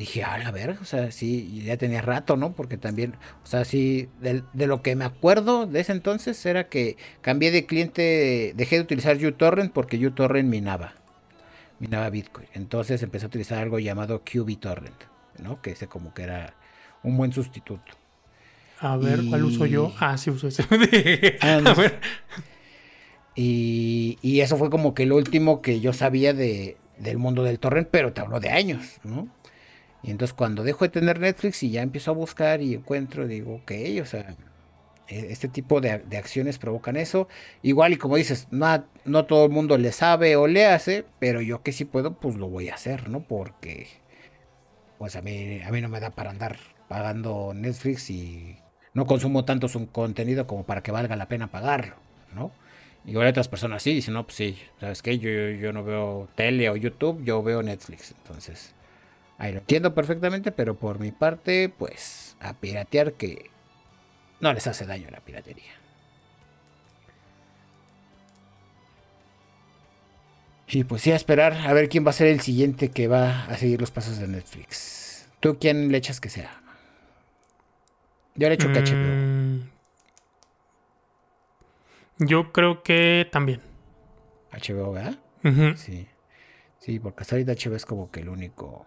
dije, 0.00 0.24
a 0.24 0.38
la 0.38 0.50
verga, 0.50 0.78
o 0.80 0.84
sea, 0.84 1.10
sí, 1.10 1.62
ya 1.62 1.76
tenía 1.76 2.00
rato, 2.00 2.36
¿no? 2.36 2.52
Porque 2.52 2.78
también, 2.78 3.16
o 3.44 3.46
sea, 3.46 3.64
sí, 3.64 4.08
de, 4.20 4.42
lo 4.66 4.82
que 4.82 4.96
me 4.96 5.04
acuerdo 5.04 5.66
de 5.66 5.80
ese 5.80 5.92
entonces 5.92 6.44
era 6.46 6.68
que 6.68 6.96
cambié 7.20 7.50
de 7.50 7.66
cliente, 7.66 8.54
dejé 8.56 8.76
de 8.76 8.82
utilizar 8.82 9.16
uTorrent 9.16 9.72
porque 9.72 10.04
uTorrent 10.04 10.48
minaba, 10.48 10.94
minaba 11.80 12.08
Bitcoin. 12.08 12.48
Entonces 12.54 13.02
empecé 13.02 13.26
a 13.26 13.28
utilizar 13.28 13.58
algo 13.58 13.78
llamado 13.78 14.22
QBTorrent, 14.24 15.02
¿no? 15.42 15.60
Que 15.60 15.72
ese 15.72 15.86
como 15.86 16.14
que 16.14 16.22
era 16.22 16.54
un 17.02 17.16
buen 17.18 17.32
sustituto. 17.32 17.92
A 18.78 18.96
ver, 18.96 19.20
¿cuál 19.28 19.44
uso 19.44 19.66
yo? 19.66 19.92
Ah, 20.00 20.16
sí 20.16 20.30
uso 20.30 20.48
ese. 20.48 20.64
Ah, 21.42 21.60
a 21.62 21.74
ver. 21.74 22.00
Y, 23.34 24.40
eso 24.40 24.56
fue 24.56 24.70
como 24.70 24.94
que 24.94 25.06
lo 25.06 25.16
último 25.16 25.62
que 25.62 25.80
yo 25.80 25.92
sabía 25.92 26.32
de, 26.34 26.76
del 26.98 27.18
mundo 27.18 27.42
del 27.44 27.58
torrent, 27.58 27.88
pero 27.90 28.12
te 28.12 28.20
hablo 28.20 28.40
de 28.40 28.50
años, 28.50 29.00
¿no? 29.04 29.28
Y 30.02 30.10
entonces 30.10 30.34
cuando 30.34 30.62
dejo 30.64 30.84
de 30.84 30.90
tener 30.90 31.20
Netflix 31.20 31.62
y 31.62 31.70
ya 31.70 31.82
empiezo 31.82 32.10
a 32.10 32.14
buscar 32.14 32.62
y 32.62 32.74
encuentro, 32.74 33.26
digo, 33.26 33.56
ok, 33.56 33.72
o 34.02 34.06
sea, 34.06 34.34
e, 35.08 35.32
este 35.32 35.48
tipo 35.48 35.80
de, 35.80 35.90
acciones 36.16 36.58
provocan 36.58 36.96
eso. 36.96 37.28
Igual 37.62 37.92
y 37.92 37.96
como 37.96 38.16
dices, 38.16 38.48
no, 38.50 38.84
no 39.04 39.26
todo 39.26 39.44
el 39.44 39.50
mundo 39.50 39.76
le 39.78 39.92
sabe 39.92 40.36
o 40.36 40.46
le 40.46 40.66
hace, 40.66 41.04
pero 41.18 41.40
yo 41.42 41.62
que 41.62 41.72
sí 41.72 41.84
puedo, 41.84 42.14
pues 42.18 42.36
lo 42.36 42.48
voy 42.48 42.68
a 42.70 42.74
hacer, 42.74 43.08
¿no? 43.10 43.20
Porque 43.22 43.88
pues 44.98 45.16
a 45.16 45.22
mí, 45.22 45.60
a 45.62 45.70
mí 45.70 45.80
no 45.80 45.88
me 45.88 46.00
da 46.00 46.10
para 46.10 46.30
andar 46.30 46.58
pagando 46.88 47.52
Netflix 47.54 48.10
y 48.10 48.56
no 48.94 49.06
consumo 49.06 49.44
tanto 49.44 49.68
su 49.68 49.90
contenido 49.90 50.46
como 50.46 50.64
para 50.64 50.82
que 50.82 50.92
valga 50.92 51.16
la 51.16 51.28
pena 51.28 51.50
pagarlo, 51.50 51.96
¿no? 52.34 52.52
Igual 53.06 53.28
otras 53.28 53.48
personas 53.48 53.82
sí, 53.82 53.94
dicen, 53.94 54.14
no, 54.14 54.24
pues 54.24 54.36
sí, 54.36 54.58
¿sabes 54.78 55.02
qué? 55.02 55.18
Yo, 55.18 55.30
yo, 55.30 55.50
yo 55.50 55.72
no 55.72 55.82
veo 55.82 56.28
tele 56.34 56.68
o 56.68 56.76
YouTube, 56.76 57.24
yo 57.24 57.42
veo 57.42 57.62
Netflix, 57.62 58.14
entonces... 58.18 58.74
Ahí 59.40 59.52
lo 59.52 59.60
entiendo 59.60 59.94
perfectamente, 59.94 60.52
pero 60.52 60.74
por 60.74 60.98
mi 60.98 61.12
parte, 61.12 61.70
pues 61.70 62.36
a 62.40 62.52
piratear 62.52 63.14
que 63.14 63.48
no 64.38 64.52
les 64.52 64.66
hace 64.66 64.84
daño 64.84 65.08
la 65.10 65.20
piratería. 65.20 65.72
Y 70.68 70.84
pues 70.84 71.00
sí, 71.00 71.10
a 71.10 71.16
esperar 71.16 71.54
a 71.54 71.72
ver 71.72 71.88
quién 71.88 72.04
va 72.04 72.10
a 72.10 72.12
ser 72.12 72.26
el 72.26 72.40
siguiente 72.40 72.90
que 72.90 73.08
va 73.08 73.46
a 73.46 73.56
seguir 73.56 73.80
los 73.80 73.90
pasos 73.90 74.18
de 74.18 74.28
Netflix. 74.28 75.26
¿Tú 75.40 75.56
quién 75.58 75.90
le 75.90 75.96
echas 75.96 76.20
que 76.20 76.28
sea? 76.28 76.60
Yo 78.34 78.46
le 78.46 78.56
echo 78.56 78.70
que 78.70 78.80
HBO. 78.80 79.79
Yo 82.20 82.52
creo 82.52 82.82
que 82.82 83.28
también. 83.32 83.60
HBO, 84.52 84.92
¿verdad? 84.92 85.18
Sí. 85.76 86.06
Sí, 86.78 86.98
porque 86.98 87.22
hasta 87.22 87.34
ahorita 87.34 87.52
HBO 87.52 87.74
es 87.76 87.84
como 87.84 88.10
que 88.10 88.20
el 88.20 88.28
único 88.28 88.86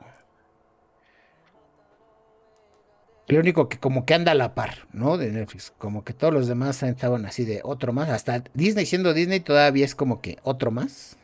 Lo 3.28 3.40
único 3.40 3.70
que 3.70 3.80
como 3.80 4.06
que 4.06 4.14
anda 4.14 4.34
a 4.34 4.36
la 4.36 4.54
par, 4.54 4.88
¿no? 4.92 5.18
De 5.18 5.32
Netflix. 5.32 5.74
Como 5.78 6.04
que 6.04 6.14
todos 6.14 6.34
los 6.34 6.48
demás 6.48 6.84
estaban 6.84 7.26
así 7.26 7.46
de 7.46 7.62
otro 7.64 7.94
más. 7.94 8.10
Hasta 8.10 8.44
Disney 8.54 8.86
siendo 8.86 9.14
Disney 9.14 9.40
todavía 9.40 9.86
es 9.86 9.96
como 9.96 10.22
que 10.22 10.38
otro 10.44 10.72
más. 10.72 11.18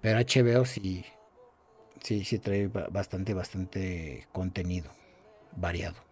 Pero 0.00 0.18
HBO 0.18 0.64
sí. 0.64 1.04
Sí, 2.02 2.24
sí 2.24 2.38
trae 2.38 2.68
bastante, 2.68 3.34
bastante 3.34 4.26
contenido. 4.32 4.90
Variado. 5.54 6.05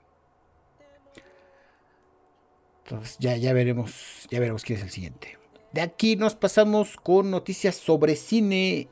Entonces 2.84 3.16
ya, 3.18 3.36
ya 3.36 3.52
veremos. 3.52 4.26
Ya 4.30 4.40
veremos 4.40 4.64
quién 4.64 4.78
es 4.78 4.84
el 4.84 4.90
siguiente. 4.90 5.38
De 5.72 5.80
aquí 5.80 6.16
nos 6.16 6.34
pasamos 6.34 6.96
con 6.96 7.30
noticias 7.30 7.74
sobre 7.74 8.16
cine. 8.16 8.88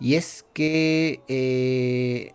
Y 0.00 0.14
es 0.14 0.44
que 0.52 1.20
eh, 1.28 2.34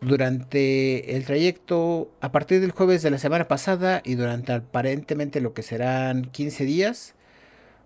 durante 0.00 1.16
el 1.16 1.24
trayecto 1.24 2.10
a 2.20 2.32
partir 2.32 2.60
del 2.60 2.70
jueves 2.70 3.02
de 3.02 3.10
la 3.10 3.18
semana 3.18 3.48
pasada 3.48 4.00
y 4.04 4.14
durante 4.14 4.52
aparentemente 4.52 5.40
lo 5.40 5.52
que 5.52 5.62
serán 5.62 6.24
15 6.24 6.64
días 6.64 7.14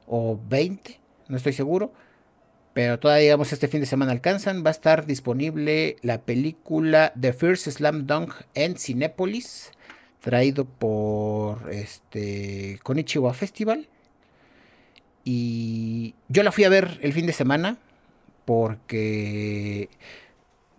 o 0.06 0.38
20, 0.48 1.00
no 1.28 1.36
estoy 1.36 1.52
seguro, 1.52 1.92
pero 2.72 2.98
todavía 2.98 3.22
digamos 3.22 3.52
este 3.52 3.68
fin 3.68 3.80
de 3.80 3.86
semana 3.86 4.12
alcanzan, 4.12 4.64
va 4.64 4.68
a 4.68 4.72
estar 4.72 5.06
disponible 5.06 5.96
la 6.02 6.22
película 6.22 7.12
The 7.20 7.32
First 7.32 7.68
Slam 7.68 8.06
Dunk 8.06 8.32
en 8.54 8.76
Cinépolis, 8.76 9.72
traído 10.24 10.64
por 10.64 11.70
este 11.70 12.80
Konichiwa 12.82 13.34
Festival. 13.34 13.88
Y 15.22 16.14
yo 16.28 16.42
la 16.42 16.50
fui 16.50 16.64
a 16.64 16.70
ver 16.70 16.98
el 17.02 17.12
fin 17.12 17.26
de 17.26 17.34
semana 17.34 17.76
porque 18.46 19.90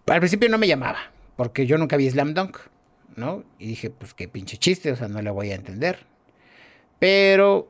al 0.08 0.20
principio 0.20 0.50
no 0.50 0.58
me 0.58 0.68
llamaba 0.68 0.98
porque 1.36 1.68
yo 1.68 1.78
nunca 1.78 1.96
vi 1.96 2.10
Slam 2.10 2.34
Dunk, 2.34 2.58
¿no? 3.16 3.44
Y 3.60 3.68
dije, 3.68 3.92
pues 3.92 4.16
qué 4.16 4.28
pinche 4.28 4.58
chiste, 4.58 4.92
o 4.92 4.96
sea, 4.96 5.08
no 5.08 5.22
le 5.22 5.30
voy 5.30 5.52
a 5.52 5.56
entender. 5.56 6.08
Pero 6.98 7.70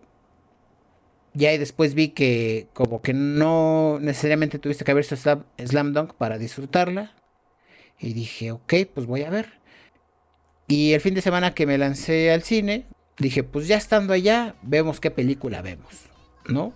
ya 1.33 1.57
después 1.57 1.93
vi 1.93 2.09
que 2.09 2.67
como 2.73 3.01
que 3.01 3.13
no 3.13 3.99
necesariamente 3.99 4.59
tuviste 4.59 4.85
que 4.85 4.91
haber 4.91 5.05
visto 5.05 5.17
Slam 5.17 5.93
Dunk 5.93 6.13
para 6.13 6.37
disfrutarla. 6.37 7.11
Y 7.99 8.13
dije, 8.13 8.51
ok, 8.51 8.73
pues 8.93 9.07
voy 9.07 9.23
a 9.23 9.29
ver. 9.29 9.64
Y 10.67 10.93
el 10.93 11.01
fin 11.01 11.13
de 11.13 11.21
semana 11.21 11.53
que 11.53 11.65
me 11.65 11.77
lancé 11.77 12.31
al 12.31 12.43
cine, 12.43 12.85
dije, 13.17 13.43
pues 13.43 13.67
ya 13.67 13.77
estando 13.77 14.13
allá, 14.13 14.55
vemos 14.61 14.99
qué 14.99 15.11
película 15.11 15.61
vemos, 15.61 16.09
¿no? 16.47 16.73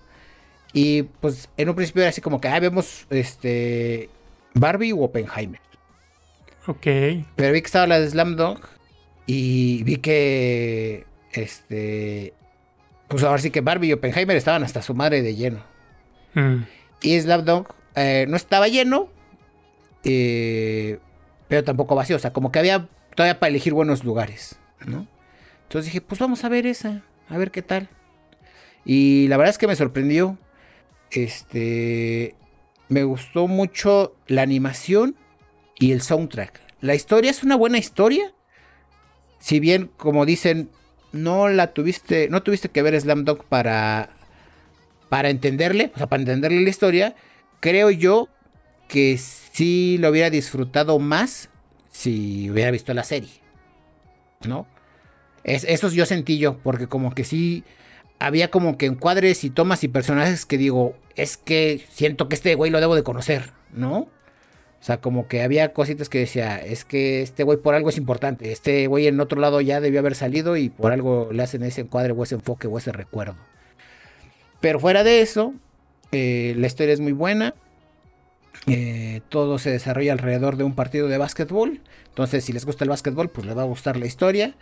Y 0.73 1.03
pues 1.03 1.49
en 1.57 1.69
un 1.69 1.75
principio 1.75 2.03
era 2.03 2.09
así 2.09 2.21
como 2.21 2.39
que, 2.39 2.47
ah, 2.47 2.59
vemos 2.59 3.07
este 3.09 4.09
Barbie 4.53 4.93
o 4.93 4.99
Oppenheimer. 4.99 5.61
Ok. 6.67 6.85
Pero 7.35 7.53
vi 7.53 7.61
que 7.61 7.65
estaba 7.65 7.87
la 7.87 7.99
de 7.99 8.09
Slam 8.09 8.35
Dunk 8.35 8.63
y 9.25 9.83
vi 9.83 9.97
que 9.97 11.05
este 11.31 12.33
pues 13.07 13.23
ahora 13.23 13.39
sí 13.39 13.49
que 13.49 13.61
Barbie 13.61 13.87
y 13.87 13.93
Oppenheimer 13.93 14.37
estaban 14.37 14.63
hasta 14.63 14.83
su 14.83 14.93
madre 14.93 15.23
de 15.23 15.35
lleno. 15.35 15.63
Mm. 16.35 16.57
Y 17.01 17.19
Slam 17.19 17.43
Dunk 17.43 17.69
eh, 17.95 18.25
no 18.29 18.35
estaba 18.35 18.67
lleno, 18.67 19.09
eh, 20.03 20.99
pero 21.47 21.63
tampoco 21.63 21.95
vacío. 21.95 22.17
O 22.17 22.19
sea, 22.19 22.33
como 22.33 22.51
que 22.51 22.59
había 22.59 22.87
todavía 23.19 23.37
para 23.37 23.49
elegir 23.49 23.73
buenos 23.73 24.05
lugares, 24.05 24.57
¿no? 24.85 25.05
Entonces 25.63 25.91
dije, 25.91 25.99
pues 25.99 26.21
vamos 26.21 26.45
a 26.45 26.47
ver 26.47 26.65
esa, 26.65 27.03
a 27.27 27.37
ver 27.37 27.51
qué 27.51 27.61
tal. 27.61 27.89
Y 28.85 29.27
la 29.27 29.35
verdad 29.35 29.49
es 29.49 29.57
que 29.57 29.67
me 29.67 29.75
sorprendió. 29.75 30.37
Este. 31.11 32.37
Me 32.87 33.03
gustó 33.03 33.49
mucho 33.49 34.15
la 34.27 34.41
animación 34.41 35.17
y 35.77 35.91
el 35.91 36.01
soundtrack. 36.01 36.61
La 36.79 36.95
historia 36.95 37.29
es 37.29 37.43
una 37.43 37.57
buena 37.57 37.77
historia. 37.77 38.33
Si 39.39 39.59
bien, 39.59 39.91
como 39.97 40.25
dicen, 40.25 40.69
no 41.11 41.49
la 41.49 41.73
tuviste. 41.73 42.29
No 42.29 42.41
tuviste 42.41 42.69
que 42.69 42.81
ver 42.83 42.97
Slam 43.01 43.25
Dunk 43.25 43.43
para. 43.43 44.11
Para 45.09 45.29
entenderle. 45.29 45.91
O 45.93 45.97
sea, 45.97 46.07
para 46.07 46.21
entenderle 46.21 46.61
la 46.61 46.69
historia. 46.69 47.17
Creo 47.59 47.91
yo 47.91 48.29
que 48.87 49.17
sí 49.17 49.97
lo 49.99 50.09
hubiera 50.09 50.29
disfrutado 50.29 50.99
más 50.99 51.49
si 51.99 52.49
hubiera 52.49 52.71
visto 52.71 52.93
la 52.93 53.03
serie. 53.03 53.41
¿No? 54.47 54.67
Es, 55.43 55.65
eso 55.65 55.89
yo 55.89 56.05
sentí 56.05 56.37
yo, 56.37 56.57
porque 56.59 56.87
como 56.87 57.13
que 57.13 57.25
sí 57.25 57.65
había 58.19 58.49
como 58.49 58.77
que 58.77 58.85
encuadres 58.85 59.43
y 59.43 59.49
tomas 59.49 59.83
y 59.83 59.89
personajes 59.89 60.45
que 60.45 60.57
digo, 60.57 60.95
es 61.17 61.35
que 61.35 61.85
siento 61.89 62.29
que 62.29 62.35
este 62.35 62.55
güey 62.55 62.71
lo 62.71 62.79
debo 62.79 62.95
de 62.95 63.03
conocer, 63.03 63.51
¿no? 63.73 63.97
O 63.97 64.81
sea, 64.81 65.01
como 65.01 65.27
que 65.27 65.41
había 65.41 65.73
cositas 65.73 66.07
que 66.07 66.19
decía, 66.19 66.57
es 66.57 66.85
que 66.85 67.21
este 67.21 67.43
güey 67.43 67.57
por 67.57 67.75
algo 67.75 67.89
es 67.89 67.97
importante, 67.97 68.53
este 68.53 68.87
güey 68.87 69.07
en 69.07 69.19
otro 69.19 69.41
lado 69.41 69.59
ya 69.59 69.81
debió 69.81 69.99
haber 69.99 70.15
salido 70.15 70.55
y 70.55 70.69
por 70.69 70.93
algo 70.93 71.29
le 71.33 71.43
hacen 71.43 71.63
ese 71.63 71.81
encuadre 71.81 72.13
o 72.13 72.23
ese 72.23 72.35
enfoque 72.35 72.67
o 72.67 72.77
ese 72.77 72.93
recuerdo. 72.93 73.35
Pero 74.61 74.79
fuera 74.79 75.03
de 75.03 75.19
eso, 75.19 75.53
eh, 76.13 76.53
la 76.57 76.67
historia 76.67 76.93
es 76.93 77.01
muy 77.01 77.11
buena. 77.11 77.55
Eh, 78.67 79.21
todo 79.29 79.57
se 79.57 79.71
desarrolla 79.71 80.11
alrededor 80.11 80.57
de 80.57 80.63
un 80.63 80.75
partido 80.75 81.07
de 81.07 81.17
básquetbol. 81.17 81.81
Entonces, 82.07 82.45
si 82.45 82.53
les 82.53 82.65
gusta 82.65 82.83
el 82.83 82.89
básquetbol, 82.89 83.29
pues 83.29 83.47
les 83.47 83.57
va 83.57 83.61
a 83.63 83.65
gustar 83.65 83.97
la 83.97 84.05
historia. 84.05 84.55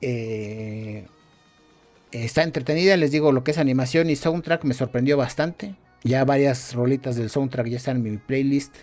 Eh, 0.00 1.06
está 2.12 2.42
entretenida, 2.42 2.96
les 2.96 3.10
digo, 3.10 3.32
lo 3.32 3.44
que 3.44 3.52
es 3.52 3.58
animación 3.58 4.10
y 4.10 4.16
soundtrack 4.16 4.64
me 4.64 4.74
sorprendió 4.74 5.16
bastante. 5.16 5.74
Ya 6.02 6.24
varias 6.24 6.74
rolitas 6.74 7.16
del 7.16 7.30
soundtrack 7.30 7.66
ya 7.68 7.78
están 7.78 7.96
en 7.96 8.02
mi 8.02 8.18
playlist 8.18 8.76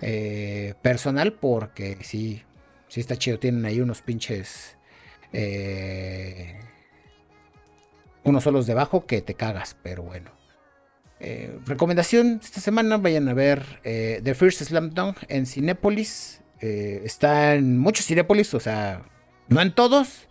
eh, 0.00 0.74
personal 0.82 1.34
porque 1.34 1.96
sí, 2.02 2.42
sí 2.88 3.00
está 3.00 3.16
chido. 3.16 3.38
Tienen 3.38 3.64
ahí 3.64 3.80
unos 3.80 4.02
pinches... 4.02 4.76
Unos 8.22 8.44
solos 8.44 8.66
debajo 8.66 9.06
que 9.06 9.22
te 9.22 9.34
cagas, 9.34 9.76
pero 9.82 10.02
bueno. 10.02 10.39
Eh, 11.20 11.58
recomendación 11.66 12.40
esta 12.42 12.62
semana, 12.62 12.96
vayan 12.96 13.28
a 13.28 13.34
ver 13.34 13.80
eh, 13.84 14.20
The 14.24 14.34
First 14.34 14.62
Slam 14.62 14.90
Dunk 14.90 15.18
en 15.28 15.46
Cinépolis. 15.46 16.40
Eh, 16.60 17.02
está 17.04 17.54
en 17.54 17.78
muchos 17.78 18.06
Cinépolis, 18.06 18.54
o 18.54 18.60
sea, 18.60 19.02
no 19.48 19.60
en 19.60 19.74
todos, 19.74 20.28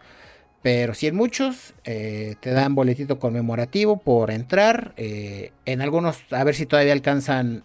pero 0.63 0.95
sí 0.95 1.07
en 1.07 1.15
muchos. 1.15 1.75
te 1.83 2.37
dan 2.51 2.75
boletito 2.75 3.19
conmemorativo 3.19 3.97
por 3.97 4.31
entrar. 4.31 4.93
en 4.97 5.81
algunos, 5.81 6.21
a 6.31 6.43
ver 6.43 6.55
si 6.55 6.65
todavía 6.65 6.93
alcanzan 6.93 7.63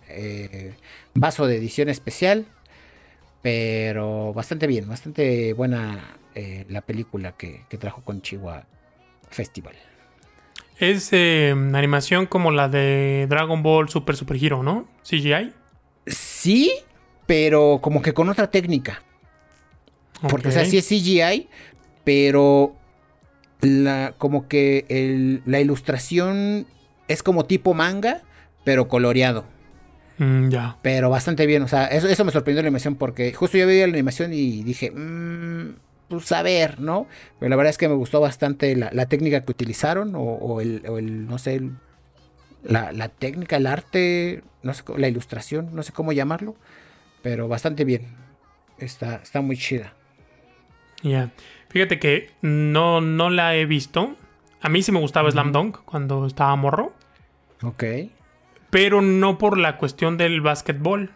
vaso 1.14 1.46
de 1.46 1.56
edición 1.56 1.88
especial. 1.88 2.46
Pero 3.42 4.32
bastante 4.32 4.66
bien, 4.66 4.88
bastante 4.88 5.52
buena 5.54 6.18
la 6.68 6.80
película 6.82 7.32
que, 7.36 7.64
que 7.68 7.78
trajo 7.78 8.02
con 8.02 8.22
Chihuahua 8.22 8.66
Festival. 9.30 9.74
Es 10.78 11.10
eh, 11.12 11.54
animación 11.74 12.26
como 12.26 12.50
la 12.50 12.68
de 12.68 13.26
Dragon 13.28 13.62
Ball 13.62 13.88
Super 13.88 14.16
Super 14.16 14.42
Hero, 14.42 14.62
¿no? 14.62 14.88
CGI. 15.02 15.52
Sí, 16.06 16.72
pero 17.26 17.78
como 17.80 18.02
que 18.02 18.12
con 18.12 18.28
otra 18.28 18.50
técnica. 18.50 19.02
Porque, 20.28 20.48
o 20.48 20.50
sea, 20.50 20.64
sí 20.64 20.78
es 20.78 20.88
CGI, 20.88 21.48
pero 22.02 22.74
la, 23.60 24.14
como 24.18 24.48
que 24.48 24.86
el, 24.88 25.42
la 25.44 25.60
ilustración 25.60 26.66
es 27.08 27.22
como 27.22 27.44
tipo 27.44 27.74
manga, 27.74 28.22
pero 28.64 28.88
coloreado. 28.88 29.44
Mm, 30.18 30.48
ya. 30.48 30.78
Pero 30.82 31.10
bastante 31.10 31.46
bien, 31.46 31.62
o 31.62 31.68
sea, 31.68 31.86
eso, 31.86 32.08
eso 32.08 32.24
me 32.24 32.32
sorprendió 32.32 32.62
la 32.62 32.68
animación 32.68 32.94
porque 32.94 33.32
justo 33.32 33.58
yo 33.58 33.66
veía 33.66 33.86
la 33.86 33.92
animación 33.92 34.32
y 34.32 34.62
dije, 34.62 34.90
mmm, 34.90 35.74
pues 36.08 36.26
saber, 36.26 36.80
¿no? 36.80 37.06
Pero 37.38 37.50
la 37.50 37.56
verdad 37.56 37.70
es 37.70 37.78
que 37.78 37.88
me 37.88 37.94
gustó 37.94 38.20
bastante 38.20 38.74
la, 38.76 39.06
técnica 39.06 39.44
que 39.44 39.50
utilizaron 39.50 40.12
o, 40.16 40.60
el, 40.60 41.26
no 41.26 41.38
sé, 41.38 41.62
la, 42.62 43.08
técnica, 43.08 43.56
el 43.56 43.66
arte, 43.66 44.42
no 44.62 44.74
sé, 44.74 44.84
la 44.96 45.08
ilustración, 45.08 45.70
no 45.74 45.82
sé 45.82 45.92
cómo 45.92 46.12
llamarlo, 46.12 46.56
pero 47.22 47.48
bastante 47.48 47.84
bien. 47.84 48.06
Está, 48.78 49.16
está 49.16 49.40
muy 49.40 49.56
chida. 49.56 49.94
Ya. 51.02 51.30
Fíjate 51.68 51.98
que 51.98 52.30
no, 52.42 53.00
no 53.00 53.30
la 53.30 53.54
he 53.56 53.66
visto. 53.66 54.16
A 54.60 54.68
mí 54.68 54.82
sí 54.82 54.92
me 54.92 55.00
gustaba 55.00 55.30
Slam 55.30 55.52
Dunk 55.52 55.78
cuando 55.84 56.26
estaba 56.26 56.54
morro. 56.56 56.92
Ok. 57.62 57.84
Pero 58.70 59.02
no 59.02 59.38
por 59.38 59.58
la 59.58 59.76
cuestión 59.76 60.16
del 60.16 60.40
básquetbol 60.40 61.10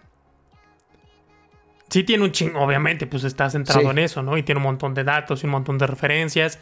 sí 1.89 2.05
tiene 2.05 2.25
un 2.25 2.33
chingo, 2.33 2.61
obviamente, 2.61 3.07
pues 3.07 3.25
está 3.25 3.49
centrado 3.51 3.91
en 3.91 3.99
eso, 3.99 4.23
¿no? 4.23 4.37
Y 4.37 4.43
tiene 4.43 4.59
un 4.59 4.65
montón 4.65 4.95
de 4.95 5.05
datos 5.05 5.43
y 5.43 5.47
un 5.47 5.53
montón 5.53 5.79
de 5.79 5.87
referencias 5.87 6.59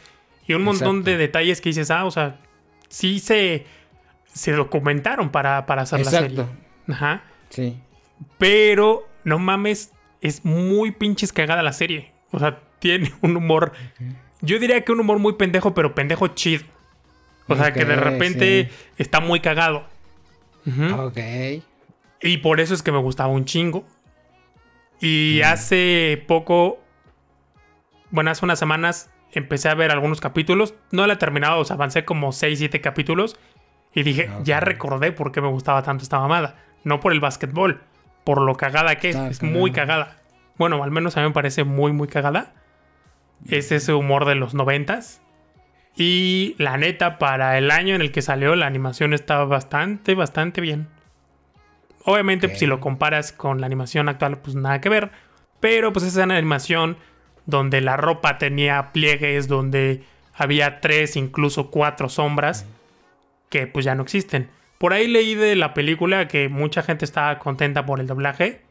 y 0.47 0.53
un 0.53 0.63
montón 0.63 1.03
de 1.03 1.17
detalles 1.17 1.61
que 1.61 1.69
dices, 1.69 1.91
ah, 1.91 2.05
o 2.05 2.11
sea, 2.11 2.39
sí 2.89 3.19
se, 3.19 3.65
se 4.33 4.53
documentaron 4.53 5.29
para, 5.29 5.65
para 5.65 5.81
hacer 5.83 6.05
la 6.05 6.11
serie. 6.11 6.45
Ajá. 6.87 7.23
Sí. 7.49 7.77
Pero, 8.37 9.07
no 9.23 9.39
mames, 9.39 9.91
es 10.21 10.45
muy 10.45 10.91
pinches 10.91 11.33
cagada 11.33 11.61
la 11.61 11.73
serie. 11.73 12.11
O 12.31 12.39
sea, 12.39 12.59
tiene 12.79 13.11
un 13.21 13.35
humor. 13.35 13.73
Yo 14.41 14.59
diría 14.59 14.81
que 14.81 14.91
un 14.91 14.99
humor 14.99 15.19
muy 15.19 15.33
pendejo, 15.33 15.73
pero 15.73 15.95
pendejo 15.95 16.29
chido. 16.29 16.63
O 17.47 17.55
sea, 17.55 17.71
que 17.73 17.85
de 17.85 17.95
repente 17.95 18.69
está 18.97 19.19
muy 19.19 19.39
cagado. 19.39 19.85
Ok. 20.97 21.17
Y 22.21 22.37
por 22.37 22.59
eso 22.59 22.73
es 22.73 22.83
que 22.83 22.91
me 22.91 22.99
gustaba 22.99 23.29
un 23.29 23.45
chingo. 23.45 23.85
Y 24.99 25.41
hace 25.41 26.23
poco, 26.27 26.79
bueno, 28.09 28.31
hace 28.31 28.45
unas 28.45 28.59
semanas 28.59 29.11
empecé 29.31 29.69
a 29.69 29.75
ver 29.75 29.91
algunos 29.91 30.21
capítulos. 30.21 30.73
No 30.91 31.05
la 31.07 31.13
he 31.13 31.17
terminado, 31.17 31.59
o 31.59 31.65
sea, 31.65 31.75
avancé 31.75 32.05
como 32.05 32.31
6, 32.31 32.59
7 32.59 32.81
capítulos. 32.81 33.37
Y 33.93 34.03
dije, 34.03 34.29
ya 34.43 34.59
recordé 34.59 35.11
por 35.11 35.31
qué 35.31 35.41
me 35.41 35.47
gustaba 35.47 35.83
tanto 35.83 36.03
esta 36.03 36.19
mamada. 36.19 36.55
No 36.83 36.99
por 36.99 37.13
el 37.13 37.19
básquetbol, 37.19 37.81
por 38.23 38.41
lo 38.41 38.55
cagada 38.55 38.95
que 38.95 39.09
es. 39.09 39.15
es 39.15 39.43
muy 39.43 39.71
cagada. 39.71 40.17
Bueno, 40.57 40.83
al 40.83 40.91
menos 40.91 41.17
a 41.17 41.21
mí 41.21 41.27
me 41.27 41.33
parece 41.33 41.63
muy, 41.63 41.91
muy 41.93 42.07
cagada. 42.07 42.53
Es 43.47 43.71
ese 43.71 43.93
humor 43.93 44.25
de 44.25 44.35
los 44.35 44.53
noventas. 44.53 45.21
Y 45.95 46.55
la 46.59 46.77
neta, 46.77 47.17
para 47.17 47.57
el 47.57 47.71
año 47.71 47.95
en 47.95 48.01
el 48.01 48.11
que 48.11 48.21
salió, 48.21 48.55
la 48.55 48.67
animación 48.67 49.13
estaba 49.13 49.45
bastante, 49.45 50.13
bastante 50.13 50.61
bien. 50.61 50.89
Obviamente, 52.09 52.47
pues, 52.47 52.59
si 52.59 52.65
lo 52.67 52.79
comparas 52.79 53.33
con 53.33 53.59
la 53.59 53.65
animación 53.65 54.07
actual, 54.07 54.37
pues 54.37 54.55
nada 54.55 54.79
que 54.79 54.87
ver. 54.87 55.11
Pero 55.59 55.91
pues 55.91 56.05
esa 56.05 56.23
animación 56.23 56.95
donde 57.45 57.81
la 57.81 57.97
ropa 57.97 58.37
tenía 58.37 58.93
pliegues, 58.93 59.49
donde 59.49 60.03
había 60.33 60.79
tres, 60.79 61.17
incluso 61.17 61.69
cuatro 61.69 62.07
sombras, 62.07 62.65
que 63.49 63.67
pues 63.67 63.83
ya 63.83 63.93
no 63.93 64.03
existen. 64.03 64.49
Por 64.77 64.93
ahí 64.93 65.09
leí 65.09 65.35
de 65.35 65.57
la 65.57 65.73
película 65.73 66.29
que 66.29 66.47
mucha 66.47 66.81
gente 66.81 67.03
estaba 67.03 67.39
contenta 67.39 67.85
por 67.85 67.99
el 67.99 68.07
doblaje, 68.07 68.61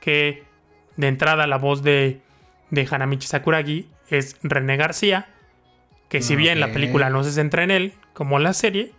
que 0.00 0.44
de 0.96 1.08
entrada 1.08 1.46
la 1.46 1.58
voz 1.58 1.82
de, 1.82 2.22
de 2.70 2.88
Hanamichi 2.90 3.28
Sakuragi 3.28 3.90
es 4.08 4.38
René 4.42 4.78
García, 4.78 5.28
que 6.08 6.22
si 6.22 6.34
bien 6.34 6.60
la 6.60 6.72
película 6.72 7.10
no 7.10 7.22
se 7.24 7.32
centra 7.32 7.62
en 7.62 7.72
él, 7.72 7.92
como 8.14 8.38
la 8.38 8.54
serie, 8.54 8.92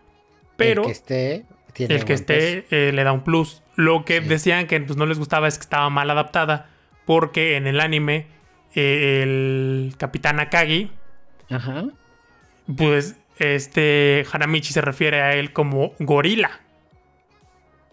pero 0.55 0.81
el 0.81 0.87
que 0.87 0.91
esté, 0.91 1.45
el 1.77 2.05
que 2.05 2.13
esté 2.13 2.65
eh, 2.69 2.91
le 2.91 3.03
da 3.03 3.11
un 3.11 3.23
plus. 3.23 3.61
Lo 3.75 4.05
que 4.05 4.21
decían 4.21 4.67
que 4.67 4.79
pues, 4.79 4.97
no 4.97 5.05
les 5.05 5.19
gustaba 5.19 5.47
es 5.47 5.57
que 5.57 5.63
estaba 5.63 5.89
mal 5.89 6.09
adaptada. 6.09 6.69
Porque 7.05 7.55
en 7.55 7.67
el 7.67 7.79
anime, 7.79 8.27
eh, 8.75 9.21
el 9.23 9.95
capitán 9.97 10.39
Akagi. 10.39 10.91
Ajá. 11.49 11.85
Pues 12.75 13.15
este 13.39 14.25
Hanamichi 14.31 14.73
se 14.73 14.81
refiere 14.81 15.21
a 15.21 15.35
él 15.35 15.53
como 15.53 15.93
gorila. 15.99 16.59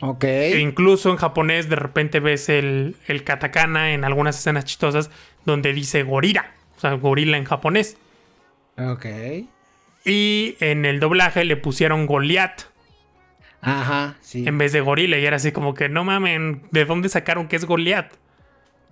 Ok. 0.01 0.25
E 0.25 0.59
incluso 0.59 1.11
en 1.11 1.17
japonés 1.17 1.69
de 1.69 1.77
repente 1.77 2.19
ves 2.19 2.49
el, 2.49 2.97
el 3.07 3.23
katakana 3.23 3.93
en 3.93 4.05
algunas 4.05 4.39
escenas 4.39 4.65
chistosas 4.65 5.11
donde 5.45 5.73
dice 5.73 6.03
gorila. 6.03 6.53
O 6.77 6.81
sea, 6.81 6.93
gorila 6.95 7.37
en 7.37 7.45
japonés. 7.45 7.97
Ok. 8.77 9.07
Y 10.05 10.57
en 10.61 10.85
el 10.85 11.01
doblaje 11.01 11.45
le 11.45 11.57
pusieron 11.57 12.07
Goliath 12.07 12.74
Ajá, 13.65 14.17
sí. 14.21 14.47
en 14.47 14.59
vez 14.59 14.73
de 14.73 14.81
gorila. 14.81 15.19
Y 15.19 15.27
era 15.27 15.37
así 15.37 15.53
como 15.53 15.75
que 15.75 15.89
no 15.89 16.05
mamen, 16.05 16.63
¿de 16.71 16.85
dónde 16.85 17.09
sacaron 17.09 17.49
que 17.49 17.57
es 17.57 17.65
Goliath? 17.65 18.13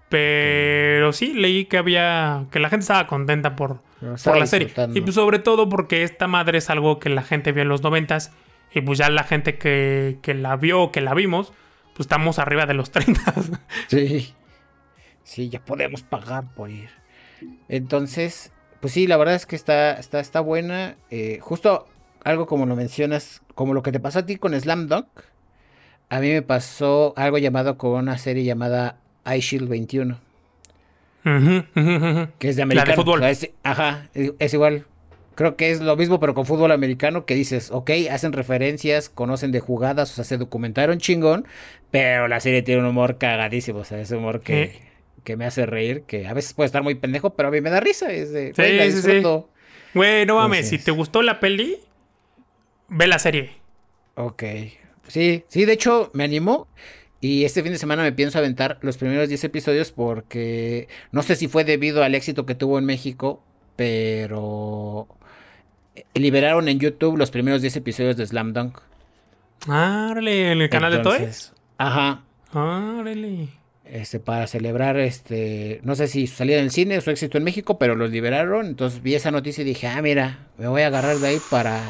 Pero 0.08 1.12
sí, 1.14 1.32
leí 1.32 1.64
que 1.64 1.78
había. 1.78 2.44
que 2.50 2.58
la 2.58 2.68
gente 2.68 2.82
estaba 2.82 3.06
contenta 3.06 3.56
por, 3.56 3.80
por 4.24 4.36
la 4.36 4.46
serie. 4.46 4.70
Y 4.94 5.00
pues 5.00 5.14
sobre 5.14 5.38
todo 5.38 5.70
porque 5.70 6.02
esta 6.02 6.26
madre 6.26 6.58
es 6.58 6.68
algo 6.68 6.98
que 6.98 7.08
la 7.08 7.22
gente 7.22 7.52
vio 7.52 7.62
en 7.62 7.68
los 7.68 7.82
noventas. 7.82 8.32
Y 8.74 8.82
pues 8.82 8.98
ya 8.98 9.08
la 9.08 9.24
gente 9.24 9.56
que, 9.56 10.18
que 10.20 10.34
la 10.34 10.56
vio, 10.56 10.92
que 10.92 11.00
la 11.00 11.14
vimos, 11.14 11.52
pues 11.94 12.00
estamos 12.00 12.38
arriba 12.38 12.66
de 12.66 12.74
los 12.74 12.90
30. 12.90 13.34
Sí. 13.88 14.34
Sí, 15.24 15.48
ya 15.48 15.64
podemos 15.64 16.02
pagar 16.02 16.52
por 16.54 16.70
ir. 16.70 16.90
Entonces, 17.68 18.52
pues 18.80 18.92
sí, 18.92 19.06
la 19.06 19.16
verdad 19.16 19.34
es 19.34 19.46
que 19.46 19.56
está, 19.56 19.92
está, 19.94 20.20
está 20.20 20.40
buena. 20.40 20.96
Eh, 21.10 21.38
justo 21.40 21.86
algo 22.24 22.46
como 22.46 22.66
lo 22.66 22.76
mencionas, 22.76 23.42
como 23.54 23.74
lo 23.74 23.82
que 23.82 23.92
te 23.92 24.00
pasó 24.00 24.20
a 24.20 24.26
ti 24.26 24.36
con 24.36 24.58
Slam 24.58 24.88
Dunk. 24.88 25.06
A 26.08 26.20
mí 26.20 26.28
me 26.30 26.42
pasó 26.42 27.14
algo 27.16 27.38
llamado 27.38 27.78
con 27.78 27.92
una 27.92 28.18
serie 28.18 28.44
llamada 28.44 28.98
iShield 29.24 29.68
21. 29.68 30.18
Ujú, 31.24 31.64
ujú, 31.76 32.06
ujú. 32.06 32.28
Que 32.38 32.48
es 32.48 32.56
de 32.56 32.62
La 32.64 32.66
de 32.66 32.80
americano. 32.80 32.96
fútbol. 33.02 33.20
O 33.20 33.22
sea, 33.22 33.30
es- 33.30 33.50
ajá, 33.62 34.08
es 34.14 34.54
igual. 34.54 34.86
Creo 35.34 35.56
que 35.56 35.70
es 35.70 35.80
lo 35.80 35.96
mismo, 35.96 36.20
pero 36.20 36.34
con 36.34 36.44
fútbol 36.44 36.72
americano, 36.72 37.24
que 37.24 37.34
dices, 37.34 37.70
ok, 37.70 37.90
hacen 38.10 38.32
referencias, 38.34 39.08
conocen 39.08 39.50
de 39.50 39.60
jugadas, 39.60 40.10
o 40.12 40.14
sea, 40.16 40.24
se 40.24 40.36
documentaron 40.36 40.98
chingón, 40.98 41.46
pero 41.90 42.28
la 42.28 42.38
serie 42.40 42.60
tiene 42.62 42.82
un 42.82 42.88
humor 42.88 43.16
cagadísimo, 43.16 43.78
o 43.78 43.84
sea, 43.84 43.98
ese 43.98 44.14
humor 44.16 44.42
que, 44.42 44.82
que 45.24 45.38
me 45.38 45.46
hace 45.46 45.64
reír, 45.64 46.02
que 46.02 46.26
a 46.26 46.34
veces 46.34 46.52
puede 46.52 46.66
estar 46.66 46.82
muy 46.82 46.96
pendejo, 46.96 47.30
pero 47.34 47.48
a 47.48 47.52
mí 47.52 47.62
me 47.62 47.70
da 47.70 47.80
risa, 47.80 48.12
es 48.12 48.30
de, 48.30 48.48
Sí, 48.48 48.52
güey, 48.60 48.76
la 48.76 48.84
sí, 48.90 49.00
sí. 49.00 49.22
Güey, 49.94 50.26
no 50.26 50.36
mames, 50.36 50.58
Entonces- 50.66 50.80
si 50.80 50.84
te 50.84 50.90
gustó 50.90 51.22
la 51.22 51.40
peli, 51.40 51.78
ve 52.92 53.06
la 53.06 53.18
serie. 53.18 53.52
Ok, 54.14 54.42
sí, 55.08 55.44
sí, 55.48 55.64
de 55.64 55.72
hecho, 55.72 56.10
me 56.14 56.24
animó, 56.24 56.68
y 57.22 57.44
este 57.44 57.62
fin 57.62 57.70
de 57.70 57.78
semana 57.78 58.02
me 58.02 58.10
pienso 58.10 58.38
aventar 58.38 58.78
los 58.82 58.98
primeros 58.98 59.28
10 59.28 59.44
episodios 59.44 59.92
porque 59.92 60.88
no 61.12 61.22
sé 61.22 61.36
si 61.36 61.46
fue 61.46 61.62
debido 61.62 62.02
al 62.02 62.16
éxito 62.16 62.46
que 62.46 62.56
tuvo 62.56 62.80
en 62.80 62.84
México, 62.84 63.44
pero 63.76 65.06
liberaron 66.14 66.68
en 66.68 66.80
YouTube 66.80 67.16
los 67.16 67.30
primeros 67.30 67.62
10 67.62 67.76
episodios 67.76 68.16
de 68.16 68.26
Slam 68.26 68.52
Dunk. 68.52 68.78
Árale, 69.68 70.50
en 70.50 70.62
el 70.62 70.68
canal 70.68 70.92
de 70.92 70.98
Toys. 70.98 71.52
Ajá. 71.78 72.24
Árale. 72.52 73.50
Este, 73.84 74.18
para 74.18 74.48
celebrar, 74.48 74.98
este, 74.98 75.80
no 75.84 75.94
sé 75.94 76.08
si 76.08 76.26
su 76.26 76.34
salida 76.34 76.58
en 76.58 76.64
el 76.64 76.70
cine 76.72 76.98
o 76.98 77.00
su 77.00 77.10
éxito 77.10 77.38
en 77.38 77.44
México, 77.44 77.78
pero 77.78 77.94
los 77.94 78.10
liberaron. 78.10 78.66
Entonces 78.66 79.00
vi 79.00 79.14
esa 79.14 79.30
noticia 79.30 79.62
y 79.62 79.64
dije, 79.64 79.86
ah, 79.86 80.02
mira, 80.02 80.48
me 80.58 80.66
voy 80.66 80.82
a 80.82 80.88
agarrar 80.88 81.18
de 81.18 81.28
ahí 81.28 81.38
para 81.50 81.80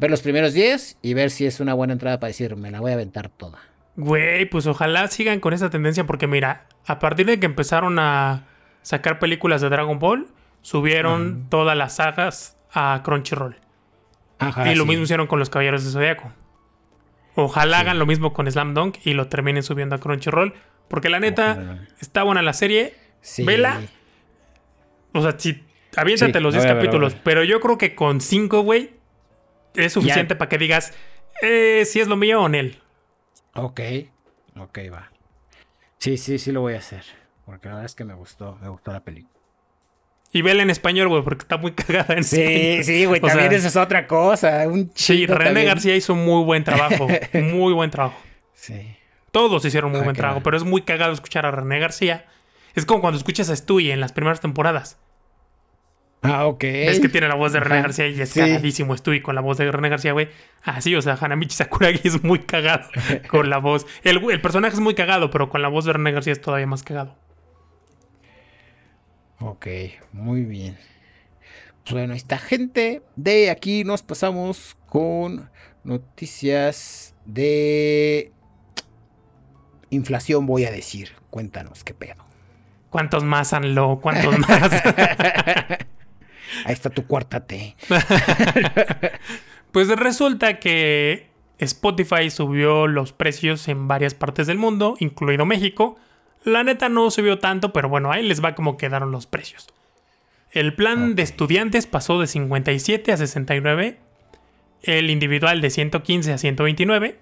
ver 0.00 0.10
los 0.10 0.22
primeros 0.22 0.54
10 0.54 0.98
y 1.02 1.14
ver 1.14 1.30
si 1.30 1.46
es 1.46 1.60
una 1.60 1.74
buena 1.74 1.92
entrada 1.92 2.18
para 2.18 2.28
decir, 2.28 2.56
me 2.56 2.70
la 2.70 2.80
voy 2.80 2.90
a 2.90 2.94
aventar 2.94 3.28
toda. 3.28 3.58
Güey, 3.96 4.46
pues 4.46 4.66
ojalá 4.66 5.06
sigan 5.08 5.40
con 5.40 5.52
esa 5.52 5.68
tendencia 5.68 6.06
porque 6.06 6.26
mira, 6.26 6.66
a 6.86 6.98
partir 6.98 7.26
de 7.26 7.38
que 7.38 7.44
empezaron 7.46 7.98
a 7.98 8.46
sacar 8.80 9.18
películas 9.18 9.60
de 9.60 9.68
Dragon 9.68 9.98
Ball, 9.98 10.26
subieron 10.62 11.48
todas 11.50 11.76
las 11.76 11.96
sagas 11.96 12.56
a 12.72 13.02
Crunchyroll. 13.04 13.56
Ajá. 14.38 14.72
y 14.72 14.74
lo 14.74 14.84
sí. 14.84 14.88
mismo 14.88 15.04
hicieron 15.04 15.26
con 15.26 15.38
los 15.38 15.50
Caballeros 15.50 15.84
de 15.84 15.90
Zodiaco. 15.90 16.32
Ojalá 17.34 17.80
hagan 17.80 17.98
lo 17.98 18.06
mismo 18.06 18.32
con 18.32 18.50
Slam 18.50 18.72
Dunk 18.72 18.96
y 19.04 19.12
lo 19.12 19.28
terminen 19.28 19.62
subiendo 19.62 19.96
a 19.96 20.00
Crunchyroll. 20.00 20.54
Porque 20.88 21.10
la 21.10 21.20
neta, 21.20 21.52
Ojalá. 21.52 21.88
está 22.00 22.22
buena 22.22 22.40
la 22.40 22.54
serie. 22.54 22.94
Sí. 23.20 23.44
Vela. 23.44 23.82
O 25.12 25.20
sea, 25.20 25.38
si 25.38 25.62
aviéntate 25.94 26.40
los 26.40 26.54
la 26.54 26.60
10 26.60 26.62
voy 26.62 26.62
a 26.62 26.62
ver, 26.62 26.64
la 26.64 26.72
voy 26.72 26.72
a 26.72 26.74
capítulos. 26.76 27.16
Pero 27.22 27.44
yo 27.44 27.60
creo 27.60 27.76
que 27.76 27.94
con 27.94 28.22
5, 28.22 28.62
güey, 28.62 28.99
es 29.74 29.92
suficiente 29.92 30.34
para 30.36 30.48
que 30.48 30.58
digas 30.58 30.92
eh, 31.42 31.84
si 31.86 32.00
es 32.00 32.08
lo 32.08 32.16
mío 32.16 32.42
o 32.42 32.46
en 32.46 32.54
él. 32.54 32.78
Ok, 33.54 33.80
ok, 34.56 34.78
va. 34.92 35.10
Sí, 35.98 36.16
sí, 36.16 36.38
sí 36.38 36.52
lo 36.52 36.60
voy 36.62 36.74
a 36.74 36.78
hacer. 36.78 37.04
Porque 37.44 37.68
la 37.68 37.74
verdad 37.74 37.86
es 37.86 37.94
que 37.94 38.04
me 38.04 38.14
gustó, 38.14 38.56
me 38.62 38.68
gustó 38.68 38.92
la 38.92 39.00
película. 39.00 39.34
Y 40.32 40.42
vela 40.42 40.62
en 40.62 40.70
español, 40.70 41.08
güey, 41.08 41.22
porque 41.24 41.42
está 41.42 41.56
muy 41.56 41.72
cagada 41.74 42.14
en 42.14 42.22
Sí, 42.24 42.40
español. 42.40 42.84
sí, 42.84 43.04
güey, 43.06 43.20
también 43.20 43.48
sea, 43.50 43.58
eso 43.58 43.66
es 43.68 43.76
otra 43.76 44.06
cosa. 44.06 44.68
Un 44.68 44.92
Sí, 44.94 45.26
René 45.26 45.44
también. 45.46 45.66
García 45.66 45.96
hizo 45.96 46.14
muy 46.14 46.44
buen 46.44 46.62
trabajo. 46.62 47.08
muy 47.34 47.72
buen 47.72 47.90
trabajo. 47.90 48.16
Sí. 48.54 48.96
Todos 49.32 49.64
hicieron 49.64 49.90
muy 49.90 50.00
Ah, 50.00 50.04
buen 50.04 50.14
trabajo, 50.16 50.36
mal. 50.38 50.44
pero 50.44 50.56
es 50.56 50.62
muy 50.64 50.82
cagado 50.82 51.12
escuchar 51.12 51.46
a 51.46 51.50
René 51.50 51.80
García. 51.80 52.26
Es 52.76 52.86
como 52.86 53.00
cuando 53.00 53.18
escuchas 53.18 53.50
a 53.50 53.56
Stewie 53.56 53.92
en 53.92 53.98
las 54.00 54.12
primeras 54.12 54.40
temporadas. 54.40 54.99
Ah, 56.22 56.46
ok. 56.46 56.64
Es 56.64 57.00
que 57.00 57.08
tiene 57.08 57.28
la 57.28 57.34
voz 57.34 57.52
de 57.52 57.60
René 57.60 57.80
García 57.80 58.06
y 58.08 58.20
es 58.20 58.28
sí. 58.28 58.40
cagadísimo 58.40 58.94
Stewie 58.96 59.22
con 59.22 59.34
la 59.34 59.40
voz 59.40 59.56
de 59.56 59.70
René 59.70 59.88
García, 59.88 60.12
güey. 60.12 60.28
Así, 60.62 60.94
o 60.94 61.00
sea, 61.00 61.16
Hanamichi 61.18 61.56
Sakuragi 61.56 62.00
es 62.08 62.22
muy 62.22 62.40
cagado 62.40 62.88
con 63.28 63.48
la 63.48 63.58
voz. 63.58 63.86
El, 64.02 64.22
el 64.30 64.40
personaje 64.40 64.74
es 64.74 64.80
muy 64.80 64.94
cagado, 64.94 65.30
pero 65.30 65.48
con 65.48 65.62
la 65.62 65.68
voz 65.68 65.86
de 65.86 65.94
René 65.94 66.12
García 66.12 66.32
es 66.32 66.40
todavía 66.40 66.66
más 66.66 66.82
cagado. 66.82 67.16
Ok, 69.40 69.66
muy 70.12 70.44
bien. 70.44 70.76
Pues 71.84 71.94
bueno, 71.94 72.12
esta 72.12 72.36
gente 72.36 73.02
de 73.16 73.50
aquí 73.50 73.84
nos 73.84 74.02
pasamos 74.02 74.76
con 74.86 75.48
noticias 75.82 77.14
de 77.24 78.32
inflación, 79.88 80.44
voy 80.44 80.66
a 80.66 80.70
decir. 80.70 81.12
Cuéntanos 81.30 81.82
qué 81.84 81.94
pedo. 81.94 82.26
¿Cuántos 82.90 83.24
más 83.24 83.54
han 83.54 83.74
lo? 83.74 84.00
¿Cuántos 84.00 84.38
más? 84.38 84.70
Ahí 86.64 86.72
está 86.72 86.90
tu 86.90 87.06
cuarta 87.06 87.46
T. 87.46 87.76
Pues 89.72 89.88
resulta 89.88 90.58
que 90.58 91.28
Spotify 91.58 92.30
subió 92.30 92.86
los 92.86 93.12
precios 93.12 93.68
en 93.68 93.86
varias 93.86 94.14
partes 94.14 94.46
del 94.46 94.58
mundo, 94.58 94.96
incluido 94.98 95.46
México. 95.46 95.96
La 96.44 96.64
neta 96.64 96.88
no 96.88 97.10
subió 97.10 97.38
tanto, 97.38 97.72
pero 97.72 97.88
bueno, 97.88 98.10
ahí 98.10 98.26
les 98.26 98.42
va 98.42 98.54
como 98.54 98.76
quedaron 98.76 99.12
los 99.12 99.26
precios. 99.26 99.68
El 100.52 100.74
plan 100.74 101.14
de 101.14 101.22
estudiantes 101.22 101.86
pasó 101.86 102.18
de 102.18 102.26
57 102.26 103.12
a 103.12 103.16
69. 103.16 103.98
El 104.82 105.10
individual 105.10 105.60
de 105.60 105.70
115 105.70 106.32
a 106.32 106.38
129. 106.38 107.20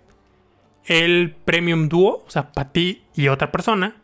El 0.86 1.34
premium 1.44 1.88
dúo, 1.88 2.24
o 2.26 2.30
sea, 2.30 2.52
para 2.52 2.72
ti 2.72 3.02
y 3.14 3.28
otra 3.28 3.52
persona, 3.52 3.96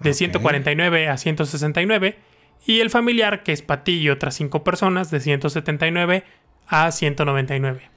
de 0.00 0.10
Ok. 0.10 0.16
149 0.16 1.08
a 1.08 1.16
169. 1.16 2.18
Y 2.66 2.80
el 2.80 2.90
familiar, 2.90 3.42
que 3.42 3.52
es 3.52 3.64
y 3.86 4.10
otras 4.10 4.34
5 4.34 4.64
personas, 4.64 5.10
de 5.10 5.20
179 5.20 6.24
a 6.66 6.90
199. 6.90 7.90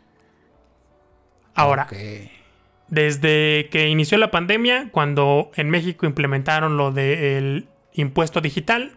Ahora, 1.54 1.88
desde 2.88 3.68
que 3.70 3.90
inició 3.90 4.18
la 4.18 4.32
pandemia, 4.32 4.90
cuando 4.92 5.52
en 5.56 5.70
México 5.70 6.06
implementaron 6.06 6.78
lo 6.78 6.92
del 6.92 7.68
impuesto 7.94 8.40
digital, 8.40 8.94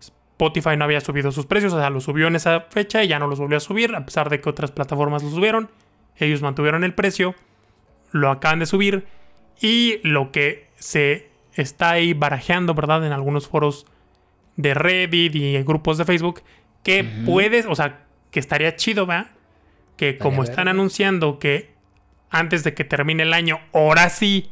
Spotify 0.00 0.76
no 0.76 0.84
había 0.84 1.00
subido 1.00 1.32
sus 1.32 1.46
precios, 1.46 1.72
o 1.72 1.78
sea, 1.78 1.90
lo 1.90 2.00
subió 2.00 2.28
en 2.28 2.36
esa 2.36 2.60
fecha 2.70 3.02
y 3.02 3.08
ya 3.08 3.18
no 3.18 3.26
los 3.26 3.40
volvió 3.40 3.56
a 3.56 3.60
subir, 3.60 3.96
a 3.96 4.04
pesar 4.04 4.30
de 4.30 4.40
que 4.40 4.48
otras 4.48 4.70
plataformas 4.70 5.24
lo 5.24 5.30
subieron. 5.30 5.68
Ellos 6.16 6.42
mantuvieron 6.42 6.84
el 6.84 6.94
precio, 6.94 7.34
lo 8.12 8.30
acaban 8.30 8.60
de 8.60 8.66
subir 8.66 9.06
y 9.60 9.98
lo 10.04 10.30
que 10.30 10.68
se 10.76 11.28
está 11.54 11.90
ahí 11.90 12.14
barajeando, 12.14 12.74
¿verdad? 12.74 13.04
En 13.04 13.12
algunos 13.12 13.48
foros 13.48 13.86
de 14.58 14.74
Reddit 14.74 15.34
y 15.34 15.62
grupos 15.62 15.96
de 15.96 16.04
Facebook, 16.04 16.42
que 16.82 17.04
puedes, 17.24 17.64
o 17.64 17.74
sea, 17.74 18.00
que 18.30 18.40
estaría 18.40 18.76
chido, 18.76 19.06
¿va? 19.06 19.28
Que 19.96 20.18
como 20.18 20.42
están 20.42 20.68
anunciando 20.68 21.38
que 21.38 21.72
antes 22.28 22.64
de 22.64 22.74
que 22.74 22.84
termine 22.84 23.22
el 23.22 23.32
año, 23.32 23.60
ahora 23.72 24.10
sí 24.10 24.50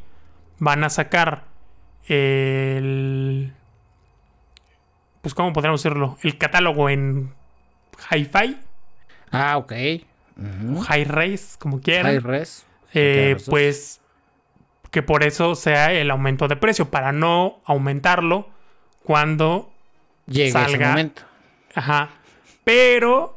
van 0.57 0.83
a 0.83 0.89
sacar 0.89 1.43
el. 2.07 3.53
Pues, 5.21 5.33
¿cómo 5.35 5.53
podríamos 5.53 5.83
decirlo? 5.83 6.17
El 6.23 6.37
catálogo 6.37 6.89
en 6.89 7.33
Hi-Fi, 8.11 8.57
Ah, 9.31 9.57
ok. 9.57 9.73
Ujú. 10.37 10.79
High 10.81 11.03
Res, 11.03 11.57
como 11.59 11.81
quieran. 11.81 12.13
High 12.13 12.19
res. 12.19 12.65
Eh, 12.93 13.35
pues 13.49 14.01
que 14.91 15.03
por 15.03 15.23
eso 15.23 15.55
sea 15.55 15.91
el 15.91 16.09
aumento 16.09 16.47
de 16.47 16.55
precio, 16.55 16.89
para 16.89 17.11
no 17.11 17.59
aumentarlo 17.65 18.49
cuando 19.03 19.69
Llega 20.27 20.61
ese 20.61 20.71
salga. 20.71 20.89
momento. 20.89 21.21
Ajá. 21.75 22.09
Pero. 22.63 23.35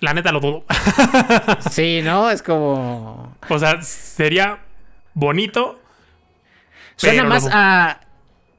La 0.00 0.14
neta 0.14 0.30
lo 0.32 0.40
dudo. 0.40 0.64
Sí, 1.70 2.00
¿no? 2.02 2.30
Es 2.30 2.42
como. 2.42 3.36
o 3.48 3.58
sea, 3.58 3.82
sería 3.82 4.60
bonito. 5.14 5.80
Suena 6.96 7.24
más 7.24 7.48
a. 7.50 8.00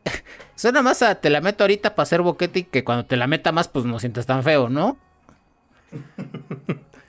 Suena 0.55 0.81
más 0.81 1.01
a 1.01 1.15
te 1.15 1.29
la 1.29 1.39
meto 1.41 1.63
ahorita 1.63 1.95
para 1.95 2.03
hacer 2.03 2.21
boquete 2.21 2.59
y 2.59 2.63
que 2.65 2.83
cuando 2.83 3.05
te 3.05 3.15
la 3.15 3.27
meta 3.27 3.51
más, 3.53 3.67
pues 3.69 3.85
no 3.85 3.97
sientas 3.99 4.25
tan 4.25 4.43
feo, 4.43 4.69
¿no? 4.69 4.97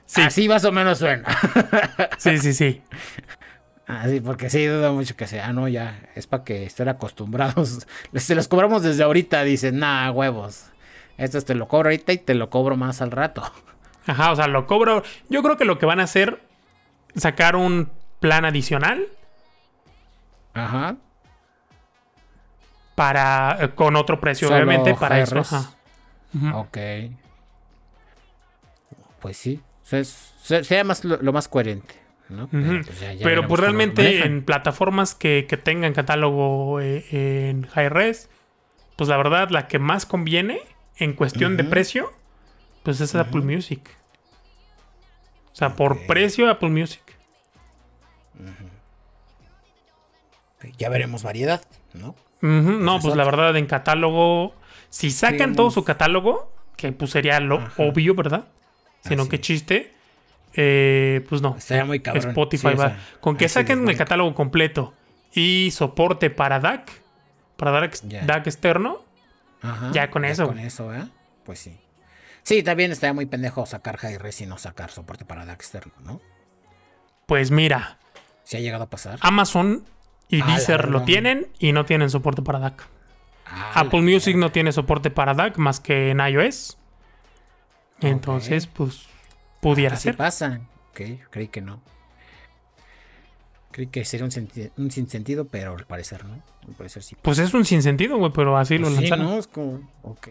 Sí, 0.05 0.21
Así 0.21 0.47
más 0.49 0.63
o 0.65 0.71
menos 0.71 0.99
suena. 0.99 1.25
sí, 2.17 2.37
sí, 2.39 2.53
sí. 2.53 2.81
Ajá, 3.91 4.07
sí, 4.07 4.21
porque 4.21 4.49
sí 4.49 4.65
duda 4.65 4.93
mucho 4.93 5.17
que 5.17 5.27
sea, 5.27 5.47
ah, 5.47 5.53
no, 5.53 5.67
ya, 5.67 5.99
es 6.15 6.25
para 6.25 6.45
que 6.45 6.63
estén 6.63 6.87
acostumbrados. 6.87 7.85
Se 8.15 8.35
los 8.35 8.47
cobramos 8.47 8.83
desde 8.83 9.03
ahorita, 9.03 9.43
dicen, 9.43 9.79
nah, 9.79 10.09
huevos. 10.11 10.67
Esto 11.17 11.41
te 11.41 11.55
lo 11.55 11.67
cobro 11.67 11.89
ahorita 11.89 12.13
y 12.13 12.17
te 12.17 12.33
lo 12.33 12.49
cobro 12.49 12.77
más 12.77 13.01
al 13.01 13.11
rato. 13.11 13.43
Ajá, 14.07 14.31
o 14.31 14.35
sea, 14.37 14.47
lo 14.47 14.65
cobro. 14.65 15.03
Yo 15.27 15.43
creo 15.43 15.57
que 15.57 15.65
lo 15.65 15.77
que 15.77 15.85
van 15.85 15.99
a 15.99 16.03
hacer, 16.03 16.41
sacar 17.17 17.57
un 17.57 17.91
plan 18.21 18.45
adicional. 18.45 19.09
Ajá. 20.53 20.95
Para, 22.95 23.57
eh, 23.59 23.69
con 23.75 23.97
otro 23.97 24.21
precio, 24.21 24.47
obviamente, 24.47 24.95
para 24.95 25.19
eso. 25.19 25.39
Ajá. 25.39 25.69
Ok. 26.53 26.77
Pues 29.19 29.35
sí. 29.35 29.61
Sería 29.83 30.85
más 30.85 31.03
lo, 31.03 31.33
más 31.33 31.49
coherente. 31.49 32.00
¿No? 32.31 32.49
Pero 33.21 33.47
pues, 33.47 33.59
realmente 33.59 34.25
en 34.25 34.43
plataformas 34.43 35.13
que, 35.13 35.43
tengan 35.63 35.93
catálogo 35.93 36.79
eh, 36.81 37.05
en 37.49 37.67
high 37.67 37.89
res, 37.89 38.29
pues 38.95 39.09
la 39.09 39.17
verdad 39.17 39.49
la 39.49 39.67
que 39.67 39.79
más 39.79 40.05
conviene 40.05 40.61
en 40.97 41.13
cuestión 41.13 41.57
de 41.57 41.63
precio, 41.63 42.11
pues 42.83 43.01
es 43.01 43.13
Apple 43.15 43.41
Music. 43.41 43.81
O 45.51 45.55
sea, 45.55 45.75
por 45.75 46.05
precio 46.05 46.49
Apple 46.49 46.69
Music. 46.69 47.01
Ya 50.77 50.89
veremos 50.89 51.23
variedad, 51.23 51.63
¿no? 51.93 52.15
No, 52.41 52.99
pues 52.99 53.15
la 53.15 53.23
verdad 53.23 53.55
en 53.57 53.67
catálogo, 53.67 54.55
si 54.89 55.11
sacan 55.11 55.55
todo 55.55 55.69
su 55.69 55.83
catálogo, 55.83 56.51
que 56.75 56.91
pues 56.91 57.11
sería 57.11 57.39
lo 57.39 57.67
obvio, 57.77 58.15
¿verdad? 58.15 58.47
Sino 59.01 59.29
que 59.29 59.39
chiste. 59.39 59.93
Eh, 60.53 61.25
pues 61.29 61.41
no. 61.41 61.55
Estaría 61.57 61.85
muy 61.85 61.99
cabrón. 62.01 62.29
Spotify 62.29 62.73
va. 62.73 62.97
Con 63.19 63.37
que 63.37 63.47
saquen 63.49 63.87
el 63.87 63.97
catálogo 63.97 64.33
completo 64.35 64.93
y 65.33 65.71
soporte 65.71 66.29
para 66.29 66.59
DAC, 66.59 66.91
para 67.55 67.71
DAC, 67.71 68.01
DAC 68.01 68.47
externo, 68.47 69.01
ya 69.91 70.09
con 70.09 70.25
eso. 70.25 70.47
Con 70.47 70.59
eso, 70.59 70.93
¿eh? 70.93 71.07
Pues 71.45 71.59
sí. 71.59 71.77
Sí, 72.43 72.63
también 72.63 72.91
estaría 72.91 73.13
muy 73.13 73.27
pendejo 73.27 73.65
sacar 73.65 73.99
hi-res 74.01 74.41
y 74.41 74.45
no 74.45 74.57
sacar 74.57 74.89
soporte 74.91 75.25
para 75.25 75.45
DAC 75.45 75.55
externo, 75.55 75.93
¿no? 76.03 76.21
Pues 77.27 77.51
mira. 77.51 77.97
Si 78.43 78.57
ha 78.57 78.59
llegado 78.59 78.83
a 78.83 78.89
pasar. 78.89 79.19
Amazon 79.21 79.85
y 80.27 80.41
Deezer 80.41 80.89
lo 80.89 81.03
tienen 81.03 81.47
y 81.59 81.71
no 81.71 81.85
tienen 81.85 82.09
soporte 82.09 82.41
para 82.41 82.59
DAC. 82.59 82.87
Apple 83.73 84.01
Music 84.01 84.35
no 84.35 84.51
tiene 84.51 84.71
soporte 84.71 85.11
para 85.11 85.33
DAC 85.33 85.57
más 85.57 85.79
que 85.79 86.11
en 86.11 86.19
iOS. 86.19 86.77
Entonces, 87.99 88.67
pues, 88.67 89.07
pudiera 89.61 89.95
ser. 89.95 90.17
pasa. 90.17 90.61
Ok, 90.89 91.01
creí 91.29 91.47
que 91.47 91.61
no. 91.61 91.81
Creí 93.71 93.87
que 93.87 94.03
sería 94.03 94.25
un, 94.25 94.49
un 94.77 94.91
sinsentido, 94.91 95.45
pero 95.45 95.77
al 95.77 95.85
parecer 95.85 96.25
no. 96.25 96.43
Al 96.67 96.73
parecer 96.73 97.03
sí. 97.03 97.15
Pues 97.21 97.39
es 97.39 97.53
un 97.53 97.63
sinsentido, 97.63 98.17
güey, 98.17 98.31
pero 98.33 98.57
así 98.57 98.77
lo 98.77 98.87
pues 98.87 98.99
lanzaron. 98.99 99.25
no, 99.25 99.37
es 99.37 99.47
como, 99.47 99.89
ok. 100.03 100.27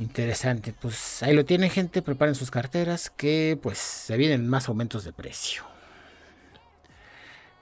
Interesante, 0.00 0.72
pues 0.78 1.22
ahí 1.24 1.34
lo 1.34 1.44
tienen 1.44 1.70
gente, 1.70 2.02
preparen 2.02 2.36
sus 2.36 2.50
carteras 2.52 3.10
que 3.10 3.58
pues 3.60 3.78
se 3.78 4.16
vienen 4.16 4.46
más 4.48 4.68
aumentos 4.68 5.02
de 5.04 5.12
precio. 5.12 5.64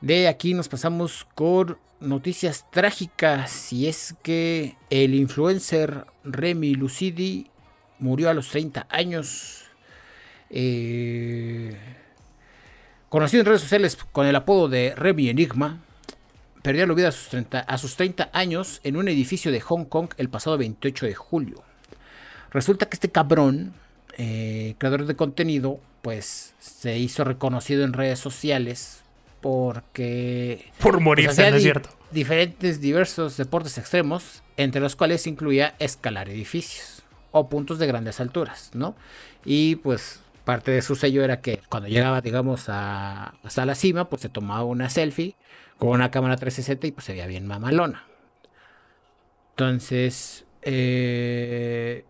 De 0.02 0.28
aquí 0.28 0.52
nos 0.52 0.68
pasamos 0.68 1.26
con 1.34 1.78
noticias 2.00 2.66
trágicas 2.70 3.72
y 3.72 3.88
es 3.88 4.14
que 4.22 4.76
el 4.90 5.14
influencer 5.14 6.06
Remy 6.24 6.74
Lucidi 6.74 7.50
murió 7.98 8.30
a 8.30 8.34
los 8.34 8.48
30 8.48 8.86
años. 8.90 9.64
Eh, 10.50 11.76
conocido 13.08 13.40
en 13.40 13.46
redes 13.46 13.62
sociales 13.62 13.96
con 14.12 14.26
el 14.26 14.36
apodo 14.36 14.68
de 14.68 14.94
Remy 14.94 15.28
Enigma, 15.28 15.80
perdió 16.62 16.86
la 16.86 16.94
vida 16.94 17.08
a 17.08 17.12
sus, 17.12 17.28
30, 17.28 17.60
a 17.60 17.78
sus 17.78 17.96
30 17.96 18.30
años 18.32 18.80
en 18.84 18.96
un 18.96 19.08
edificio 19.08 19.52
de 19.52 19.60
Hong 19.60 19.84
Kong 19.84 20.10
el 20.16 20.28
pasado 20.28 20.58
28 20.58 21.06
de 21.06 21.14
julio. 21.14 21.62
Resulta 22.50 22.86
que 22.86 22.96
este 22.96 23.10
cabrón, 23.10 23.74
eh, 24.18 24.74
creador 24.78 25.06
de 25.06 25.16
contenido, 25.16 25.80
pues 26.02 26.54
se 26.58 26.98
hizo 26.98 27.24
reconocido 27.24 27.84
en 27.84 27.92
redes 27.92 28.18
sociales 28.18 29.02
porque... 29.40 30.70
Por 30.80 31.00
morirse, 31.00 31.42
pues, 31.42 31.50
¿no 31.50 31.56
es 31.56 31.62
cierto? 31.62 31.90
Diferentes, 32.10 32.80
diversos 32.80 33.36
deportes 33.36 33.76
extremos, 33.78 34.42
entre 34.56 34.80
los 34.80 34.96
cuales 34.96 35.26
incluía 35.26 35.74
escalar 35.78 36.28
edificios 36.28 36.95
o 37.38 37.48
puntos 37.48 37.78
de 37.78 37.86
grandes 37.86 38.20
alturas, 38.20 38.70
¿no? 38.74 38.94
Y 39.44 39.76
pues 39.76 40.20
parte 40.44 40.70
de 40.70 40.82
su 40.82 40.94
sello 40.94 41.24
era 41.24 41.40
que 41.40 41.60
cuando 41.68 41.88
llegaba, 41.88 42.20
digamos, 42.20 42.68
a, 42.68 43.34
hasta 43.42 43.66
la 43.66 43.74
cima, 43.74 44.08
pues 44.08 44.22
se 44.22 44.28
tomaba 44.28 44.64
una 44.64 44.88
selfie 44.88 45.36
con 45.78 45.90
una 45.90 46.10
cámara 46.10 46.36
360 46.36 46.86
y 46.86 46.92
pues 46.92 47.04
se 47.04 47.12
veía 47.12 47.26
bien 47.26 47.46
mamalona. 47.46 48.04
Entonces, 49.50 50.44
eh, 50.62 52.04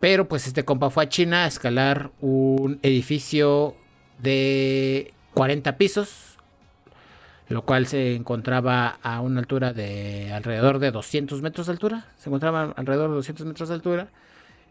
pero 0.00 0.28
pues 0.28 0.46
este 0.46 0.64
compa 0.64 0.90
fue 0.90 1.04
a 1.04 1.08
China 1.08 1.44
a 1.44 1.46
escalar 1.46 2.10
un 2.20 2.80
edificio 2.82 3.76
de 4.18 5.14
40 5.34 5.76
pisos, 5.76 6.31
lo 7.52 7.62
cual 7.66 7.86
se 7.86 8.14
encontraba 8.14 8.98
a 9.02 9.20
una 9.20 9.40
altura 9.40 9.74
de 9.74 10.32
alrededor 10.32 10.78
de 10.78 10.90
200 10.90 11.42
metros 11.42 11.66
de 11.66 11.72
altura. 11.72 12.06
Se 12.16 12.30
encontraba 12.30 12.72
alrededor 12.76 13.10
de 13.10 13.16
200 13.16 13.46
metros 13.46 13.68
de 13.68 13.74
altura 13.74 14.08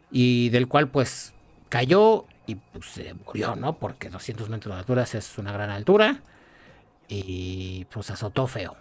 y 0.09 0.49
del 0.49 0.67
cual 0.67 0.87
pues 0.89 1.33
cayó 1.69 2.25
y 2.47 2.55
pues 2.55 2.85
se 2.87 3.13
murió, 3.13 3.55
¿no? 3.55 3.77
Porque 3.77 4.09
200 4.09 4.49
metros 4.49 4.73
de 4.73 4.79
altura 4.79 5.03
es 5.03 5.37
una 5.37 5.51
gran 5.51 5.69
altura 5.69 6.21
y 7.07 7.85
pues 7.85 8.09
azotó 8.09 8.47
feo. 8.47 8.75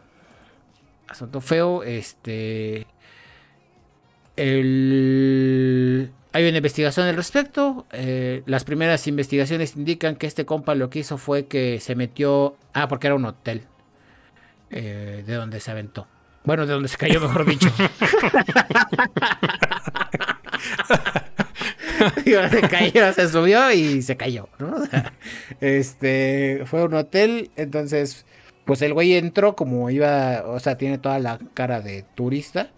Azotó 1.09 1.43
feo, 1.43 1.83
este... 1.83 2.87
El, 4.37 6.11
hay 6.33 6.49
una 6.49 6.57
investigación 6.57 7.07
al 7.07 7.17
respecto. 7.17 7.85
Eh, 7.93 8.43
las 8.47 8.65
primeras 8.65 9.07
investigaciones 9.07 9.77
indican 9.77 10.17
que 10.17 10.27
este 10.27 10.47
compa 10.47 10.75
lo 10.75 10.89
que 10.89 11.01
hizo 11.01 11.19
fue 11.19 11.47
que 11.47 11.81
se 11.81 11.95
metió. 11.95 12.57
Ah, 12.73 12.89
porque 12.89 13.09
era 13.09 13.17
un 13.17 13.27
hotel. 13.27 13.67
Eh, 14.71 15.25
de 15.27 15.35
donde 15.35 15.61
se 15.61 15.71
aventó. 15.71 16.07
Bueno, 16.45 16.67
de 16.67 16.73
donde 16.73 16.89
se 16.89 16.97
cayó, 16.97 17.21
mejor 17.21 17.45
dicho. 17.45 17.71
se 22.51 22.61
cayó, 22.63 23.13
se 23.13 23.29
subió 23.29 23.71
y 23.73 24.03
se 24.03 24.17
cayó, 24.17 24.49
¿no? 24.59 24.77
este 25.61 26.63
fue 26.67 26.85
un 26.85 26.95
hotel, 26.95 27.51
entonces, 27.57 28.25
pues 28.65 28.83
el 28.83 28.95
güey 28.95 29.15
entró 29.15 29.57
como 29.57 29.91
iba, 29.91 30.45
o 30.47 30.61
sea, 30.61 30.77
tiene 30.77 30.99
toda 30.99 31.19
la 31.19 31.39
cara 31.55 31.81
de 31.81 32.05
turista. 32.15 32.71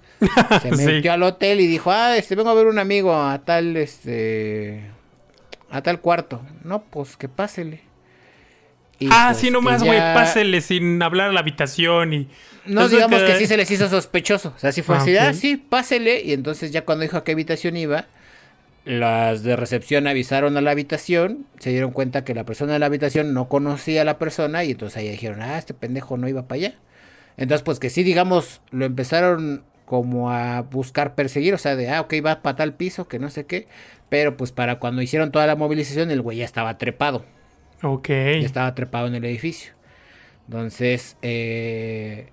Se 0.62 0.70
metió 0.70 1.12
al 1.12 1.22
hotel 1.24 1.61
y 1.61 1.66
dijo, 1.66 1.90
ah, 1.90 2.16
este, 2.16 2.36
vengo 2.36 2.51
a 2.51 2.55
ver 2.55 2.68
un 2.68 2.78
amigo 2.78 3.12
a 3.12 3.40
tal, 3.45 3.76
este, 3.76 4.84
a 5.68 5.82
tal 5.82 6.01
cuarto. 6.01 6.43
No, 6.62 6.84
pues 6.84 7.16
que 7.16 7.28
pásele. 7.28 7.80
Ah, 9.11 9.29
pues, 9.31 9.39
sí, 9.39 9.51
nomás, 9.51 9.83
güey, 9.83 9.99
pásele 9.99 10.61
sin 10.61 11.03
hablar 11.03 11.31
a 11.31 11.33
la 11.33 11.41
habitación 11.41 12.13
y... 12.13 12.29
No, 12.65 12.89
digamos 12.89 13.23
que... 13.23 13.37
sí 13.37 13.47
se 13.47 13.57
les 13.57 13.71
hizo 13.71 13.89
sospechoso. 13.89 14.53
O 14.55 14.59
sea, 14.59 14.71
sí 14.71 14.83
fue 14.83 14.97
ah, 14.97 14.99
así, 14.99 15.17
ah, 15.17 15.33
sí, 15.35 15.57
pásele. 15.57 16.23
Y 16.23 16.33
entonces 16.33 16.71
ya 16.71 16.85
cuando 16.85 17.03
dijo 17.03 17.17
a 17.17 17.25
qué 17.25 17.33
habitación 17.33 17.77
iba, 17.77 18.07
las 18.85 19.43
de 19.43 19.57
recepción 19.57 20.07
avisaron 20.07 20.57
a 20.57 20.61
la 20.61 20.71
habitación, 20.71 21.47
se 21.59 21.71
dieron 21.71 21.93
cuenta 21.93 22.25
que 22.25 22.35
la 22.35 22.45
persona 22.45 22.73
de 22.73 22.79
la 22.79 22.87
habitación 22.87 23.33
no 23.35 23.49
conocía 23.49 24.03
a 24.03 24.05
la 24.05 24.19
persona 24.19 24.65
y 24.65 24.73
entonces 24.73 24.97
ahí 24.97 25.09
dijeron, 25.09 25.43
ah, 25.43 25.59
este 25.59 25.75
pendejo 25.75 26.17
no 26.17 26.29
iba 26.29 26.47
para 26.47 26.57
allá. 26.57 26.75
Entonces, 27.37 27.63
pues 27.63 27.79
que 27.79 27.91
sí, 27.91 28.03
digamos, 28.03 28.61
lo 28.71 28.85
empezaron 28.85 29.65
como 29.85 30.31
a 30.31 30.63
buscar 30.63 31.15
perseguir, 31.15 31.55
o 31.55 31.59
sea, 31.59 31.77
de, 31.77 31.91
ah, 31.91 32.01
ok, 32.01 32.15
va 32.25 32.43
para 32.43 32.57
tal 32.57 32.75
piso, 32.75 33.09
que 33.09 33.19
no 33.19 33.31
sé 33.31 33.47
qué, 33.47 33.67
pero 34.09 34.37
pues 34.37 34.53
para 34.53 34.79
cuando 34.79 35.03
hicieron 35.03 35.33
toda 35.33 35.47
la 35.47 35.57
movilización, 35.57 36.11
el 36.11 36.23
güey 36.23 36.39
ya 36.39 36.45
estaba 36.45 36.79
trepado. 36.79 37.25
Ok. 37.83 38.09
Ya 38.09 38.47
estaba 38.47 38.74
trepado 38.74 39.07
en 39.07 39.14
el 39.14 39.24
edificio. 39.24 39.72
Entonces, 40.47 41.16
eh, 41.22 42.28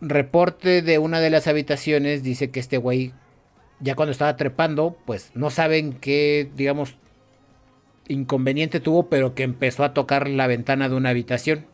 reporte 0.00 0.82
de 0.82 0.98
una 0.98 1.20
de 1.20 1.30
las 1.30 1.46
habitaciones 1.46 2.22
dice 2.22 2.50
que 2.50 2.60
este 2.60 2.78
güey, 2.78 3.12
ya 3.80 3.94
cuando 3.94 4.12
estaba 4.12 4.36
trepando, 4.36 4.96
pues 5.04 5.30
no 5.34 5.50
saben 5.50 5.92
qué, 5.94 6.50
digamos, 6.56 6.96
inconveniente 8.08 8.80
tuvo, 8.80 9.08
pero 9.08 9.34
que 9.34 9.42
empezó 9.42 9.84
a 9.84 9.94
tocar 9.94 10.28
la 10.28 10.46
ventana 10.46 10.88
de 10.88 10.96
una 10.96 11.10
habitación 11.10 11.66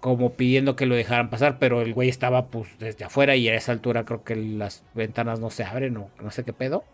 como 0.00 0.34
pidiendo 0.34 0.76
que 0.76 0.86
lo 0.86 0.94
dejaran 0.94 1.30
pasar, 1.30 1.58
pero 1.58 1.82
el 1.82 1.92
güey 1.92 2.08
estaba 2.08 2.46
pues 2.46 2.78
desde 2.78 3.04
afuera 3.04 3.34
y 3.36 3.48
a 3.48 3.56
esa 3.56 3.72
altura 3.72 4.04
creo 4.04 4.22
que 4.22 4.36
las 4.36 4.84
ventanas 4.94 5.40
no 5.40 5.50
se 5.50 5.64
abren 5.64 5.96
o 5.96 6.10
no 6.22 6.30
sé 6.30 6.44
qué 6.44 6.52
pedo. 6.52 6.84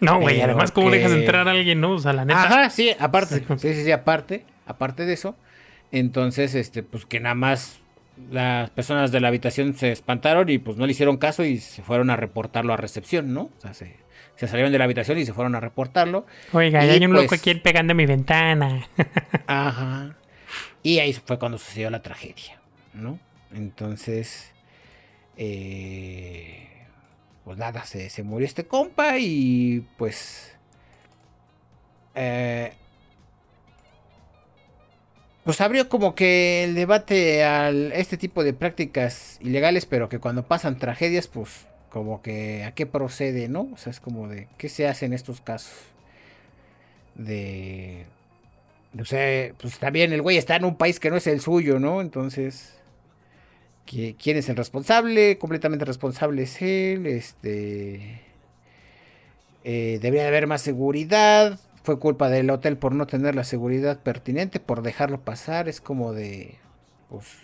No, 0.00 0.20
güey, 0.20 0.40
además 0.40 0.72
cómo 0.72 0.90
dejas 0.90 1.12
entrar 1.12 1.48
a 1.48 1.50
alguien, 1.50 1.80
¿no? 1.80 1.92
O 1.92 1.98
sea, 1.98 2.12
la 2.12 2.24
neta. 2.24 2.42
Ajá, 2.42 2.70
sí, 2.70 2.90
aparte, 2.98 3.44
sí, 3.58 3.74
sí, 3.74 3.84
sí, 3.84 3.92
aparte, 3.92 4.44
aparte 4.66 5.04
de 5.06 5.12
eso. 5.12 5.34
Entonces, 5.90 6.54
este, 6.54 6.82
pues 6.82 7.06
que 7.06 7.20
nada 7.20 7.34
más 7.34 7.80
las 8.30 8.70
personas 8.70 9.12
de 9.12 9.20
la 9.20 9.28
habitación 9.28 9.74
se 9.74 9.92
espantaron 9.92 10.48
y 10.48 10.58
pues 10.58 10.76
no 10.76 10.86
le 10.86 10.92
hicieron 10.92 11.16
caso 11.16 11.44
y 11.44 11.58
se 11.58 11.82
fueron 11.82 12.10
a 12.10 12.16
reportarlo 12.16 12.72
a 12.72 12.76
recepción, 12.76 13.32
¿no? 13.32 13.42
O 13.42 13.60
sea, 13.60 13.74
se, 13.74 13.96
salieron 14.36 14.72
de 14.72 14.78
la 14.78 14.84
habitación 14.84 15.18
y 15.18 15.24
se 15.24 15.32
fueron 15.32 15.54
a 15.54 15.60
reportarlo. 15.60 16.26
Oiga, 16.52 16.80
hay 16.80 17.04
un 17.04 17.12
loco 17.12 17.26
pues 17.28 17.40
aquí 17.40 17.54
pegando 17.54 17.92
a 17.92 17.94
mi 17.94 18.06
ventana. 18.06 18.86
ajá. 19.46 20.14
Y 20.82 20.98
ahí 21.00 21.12
fue 21.12 21.38
cuando 21.38 21.58
sucedió 21.58 21.90
la 21.90 22.02
tragedia, 22.02 22.60
¿no? 22.94 23.18
Entonces, 23.52 24.52
eh, 25.36 26.77
pues 27.48 27.56
nada, 27.56 27.86
se, 27.86 28.10
se, 28.10 28.22
murió 28.22 28.46
este 28.46 28.66
compa 28.66 29.16
y 29.18 29.86
pues... 29.96 30.52
Eh, 32.14 32.74
pues 35.44 35.62
abrió 35.62 35.88
como 35.88 36.14
que 36.14 36.64
el 36.64 36.74
debate 36.74 37.44
a 37.44 37.70
este 37.70 38.18
tipo 38.18 38.44
de 38.44 38.52
prácticas 38.52 39.38
ilegales, 39.40 39.86
pero 39.86 40.10
que 40.10 40.18
cuando 40.18 40.46
pasan 40.46 40.78
tragedias, 40.78 41.26
pues 41.26 41.66
como 41.88 42.20
que 42.20 42.64
a 42.64 42.72
qué 42.74 42.84
procede, 42.84 43.48
¿no? 43.48 43.70
O 43.72 43.78
sea, 43.78 43.92
es 43.92 44.00
como 44.00 44.28
de 44.28 44.46
qué 44.58 44.68
se 44.68 44.86
hace 44.86 45.06
en 45.06 45.14
estos 45.14 45.40
casos. 45.40 45.72
De... 47.14 48.04
No 48.92 49.06
sé, 49.06 49.54
pues 49.58 49.78
también 49.78 50.12
el 50.12 50.20
güey 50.20 50.36
está 50.36 50.56
en 50.56 50.66
un 50.66 50.76
país 50.76 51.00
que 51.00 51.08
no 51.08 51.16
es 51.16 51.26
el 51.26 51.40
suyo, 51.40 51.78
¿no? 51.78 52.02
Entonces, 52.02 52.77
¿quién 53.88 54.36
es 54.36 54.48
el 54.48 54.56
responsable? 54.56 55.38
Completamente 55.38 55.84
responsable 55.84 56.42
es 56.42 56.62
él, 56.62 57.06
este... 57.06 58.22
Eh, 59.64 59.98
debería 60.00 60.28
haber 60.28 60.46
más 60.46 60.62
seguridad 60.62 61.58
fue 61.88 61.98
culpa 61.98 62.28
del 62.28 62.50
hotel 62.50 62.76
por 62.76 62.94
no 62.94 63.06
tener 63.06 63.34
la 63.34 63.44
seguridad 63.44 64.02
pertinente, 64.02 64.60
por 64.60 64.82
dejarlo 64.82 65.22
pasar. 65.22 65.70
Es 65.70 65.80
como 65.80 66.12
de. 66.12 66.56
Pues. 67.08 67.38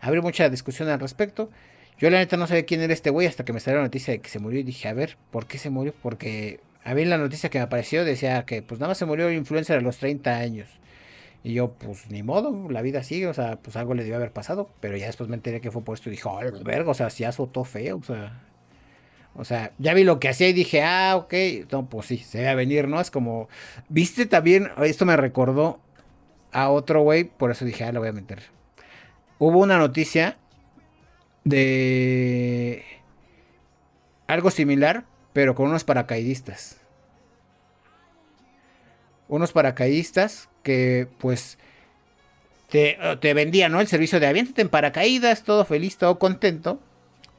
Habría 0.00 0.22
mucha 0.22 0.48
discusión 0.48 0.88
al 0.88 0.98
respecto. 0.98 1.50
Yo 1.98 2.08
la 2.08 2.16
neta 2.16 2.38
no 2.38 2.46
sabía 2.46 2.64
quién 2.64 2.80
era 2.80 2.94
este 2.94 3.10
güey 3.10 3.26
hasta 3.26 3.44
que 3.44 3.52
me 3.52 3.60
salió 3.60 3.80
la 3.80 3.84
noticia 3.84 4.14
de 4.14 4.22
que 4.22 4.30
se 4.30 4.38
murió 4.38 4.60
y 4.60 4.62
dije, 4.62 4.88
a 4.88 4.94
ver, 4.94 5.18
¿por 5.30 5.44
qué 5.44 5.58
se 5.58 5.68
murió? 5.68 5.92
Porque 6.02 6.60
a 6.84 6.94
mí 6.94 7.04
la 7.04 7.18
noticia 7.18 7.50
que 7.50 7.58
me 7.58 7.64
apareció 7.64 8.02
decía 8.02 8.46
que 8.46 8.62
pues 8.62 8.80
nada 8.80 8.92
más 8.92 8.98
se 8.98 9.04
murió 9.04 9.28
el 9.28 9.34
influencer 9.34 9.76
a 9.76 9.82
los 9.82 9.98
30 9.98 10.34
años. 10.34 10.70
Y 11.42 11.54
yo, 11.54 11.72
pues 11.72 12.10
ni 12.10 12.22
modo, 12.22 12.68
la 12.68 12.82
vida 12.82 13.02
sigue, 13.02 13.28
o 13.28 13.34
sea, 13.34 13.56
pues 13.56 13.76
algo 13.76 13.94
le 13.94 14.02
debió 14.02 14.16
haber 14.16 14.32
pasado. 14.32 14.70
Pero 14.80 14.96
ya 14.96 15.06
después 15.06 15.28
me 15.28 15.36
enteré 15.36 15.60
que 15.60 15.70
fue 15.70 15.82
por 15.82 15.94
esto 15.94 16.08
y 16.08 16.12
dije, 16.12 16.24
oh, 16.26 16.40
verga, 16.64 16.90
o 16.90 16.94
sea, 16.94 17.10
si 17.10 17.24
azotó 17.24 17.64
feo, 17.64 17.98
o 17.98 18.02
sea. 18.02 18.44
O 19.34 19.44
sea, 19.44 19.72
ya 19.78 19.94
vi 19.94 20.02
lo 20.02 20.18
que 20.18 20.28
hacía 20.28 20.48
y 20.48 20.52
dije, 20.52 20.82
ah, 20.82 21.14
ok. 21.16 21.34
No, 21.70 21.88
pues 21.88 22.06
sí, 22.06 22.18
se 22.18 22.40
ve 22.40 22.48
a 22.48 22.54
venir, 22.54 22.88
¿no? 22.88 23.00
Es 23.00 23.10
como. 23.10 23.48
Viste 23.88 24.26
también, 24.26 24.68
esto 24.82 25.06
me 25.06 25.16
recordó 25.16 25.80
a 26.52 26.70
otro 26.70 27.02
güey, 27.02 27.24
por 27.24 27.50
eso 27.50 27.64
dije, 27.64 27.84
ah, 27.84 27.92
lo 27.92 28.00
voy 28.00 28.08
a 28.08 28.12
meter. 28.12 28.42
Hubo 29.38 29.60
una 29.60 29.78
noticia 29.78 30.38
de. 31.44 32.84
Algo 34.26 34.50
similar, 34.50 35.04
pero 35.32 35.54
con 35.54 35.68
unos 35.68 35.84
paracaidistas. 35.84 36.80
Unos 39.28 39.52
paracaidistas 39.52 40.48
que, 40.68 41.08
pues. 41.18 41.58
Te, 42.68 42.98
te 43.20 43.32
vendían, 43.32 43.72
¿no? 43.72 43.80
El 43.80 43.86
servicio 43.86 44.20
de 44.20 44.26
aviéntate 44.26 44.60
en 44.60 44.68
paracaídas, 44.68 45.42
todo 45.42 45.64
feliz, 45.64 45.96
todo 45.96 46.18
contento 46.18 46.78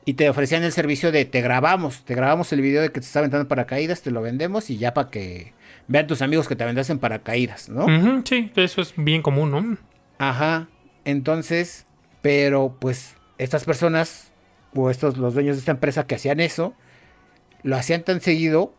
y 0.10 0.14
te 0.14 0.28
ofrecían 0.28 0.64
el 0.64 0.72
servicio 0.72 1.12
de 1.12 1.26
te 1.26 1.40
grabamos, 1.42 2.04
te 2.04 2.16
grabamos 2.16 2.52
el 2.52 2.62
video 2.62 2.82
de 2.82 2.88
que 2.88 3.00
te 3.00 3.06
está 3.06 3.20
aventando 3.20 3.48
paracaídas, 3.48 4.02
te 4.02 4.10
lo 4.10 4.24
vendemos 4.24 4.72
y 4.72 4.78
ya 4.80 4.96
para 4.96 5.12
que 5.12 5.54
vean 5.88 6.08
tus 6.08 6.24
amigos 6.24 6.48
que 6.48 6.56
te 6.56 6.64
aventasen 6.64 6.98
paracaídas, 6.98 7.70
¿no? 7.70 7.86
sí, 8.26 8.52
eso 8.56 8.82
es 8.82 8.94
bien 8.98 9.22
común, 9.22 9.52
¿no? 9.52 9.78
Ajá. 10.18 10.68
Entonces, 11.06 11.86
pero 12.24 12.76
pues 12.80 13.18
estas 13.38 13.66
personas 13.66 14.32
o 14.74 14.90
estos 14.90 15.18
los 15.18 15.36
dueños 15.36 15.58
de 15.58 15.60
esta 15.60 15.74
empresa 15.74 16.08
que 16.08 16.16
hacían 16.16 16.40
eso 16.40 16.74
lo 17.62 17.76
hacían 17.76 18.02
tan 18.04 18.20
seguido 18.20 18.74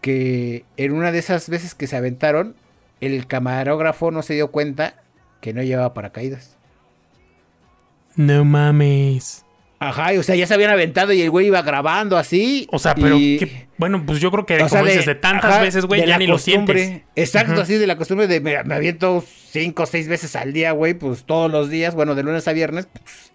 que 0.00 0.64
en 0.76 0.92
una 0.92 1.12
de 1.12 1.18
esas 1.18 1.48
veces 1.48 1.76
que 1.76 1.86
se 1.86 1.96
aventaron 1.96 2.56
el 3.06 3.26
camarógrafo 3.26 4.10
no 4.10 4.22
se 4.22 4.34
dio 4.34 4.50
cuenta 4.50 5.02
que 5.40 5.52
no 5.52 5.62
llevaba 5.62 5.94
paracaídas. 5.94 6.56
No 8.16 8.44
mames. 8.44 9.44
Ajá, 9.80 10.12
o 10.18 10.22
sea, 10.22 10.34
ya 10.34 10.46
se 10.46 10.54
habían 10.54 10.70
aventado 10.70 11.12
y 11.12 11.20
el 11.20 11.30
güey 11.30 11.48
iba 11.48 11.60
grabando 11.60 12.16
así. 12.16 12.66
O 12.70 12.78
sea, 12.78 12.94
pero 12.94 13.18
bueno, 13.76 14.04
pues 14.06 14.20
yo 14.20 14.30
creo 14.30 14.46
que 14.46 14.58
como 14.58 14.84
dices, 14.84 15.04
de 15.04 15.14
tantas 15.14 15.60
veces, 15.60 15.84
güey, 15.84 16.06
ya 16.06 16.16
ni 16.16 16.26
lo 16.26 16.38
sientes. 16.38 17.02
Exacto, 17.16 17.60
así 17.60 17.74
de 17.74 17.86
la 17.86 17.96
costumbre 17.96 18.26
de 18.26 18.40
me, 18.40 18.56
aviento 18.56 19.22
cinco 19.50 19.82
o 19.82 19.86
seis 19.86 20.08
veces 20.08 20.36
al 20.36 20.52
día, 20.52 20.72
güey, 20.72 20.94
pues 20.94 21.24
todos 21.24 21.50
los 21.50 21.68
días, 21.68 21.94
bueno, 21.94 22.14
de 22.14 22.22
lunes 22.22 22.48
a 22.48 22.52
viernes, 22.52 22.86
pues 22.86 23.32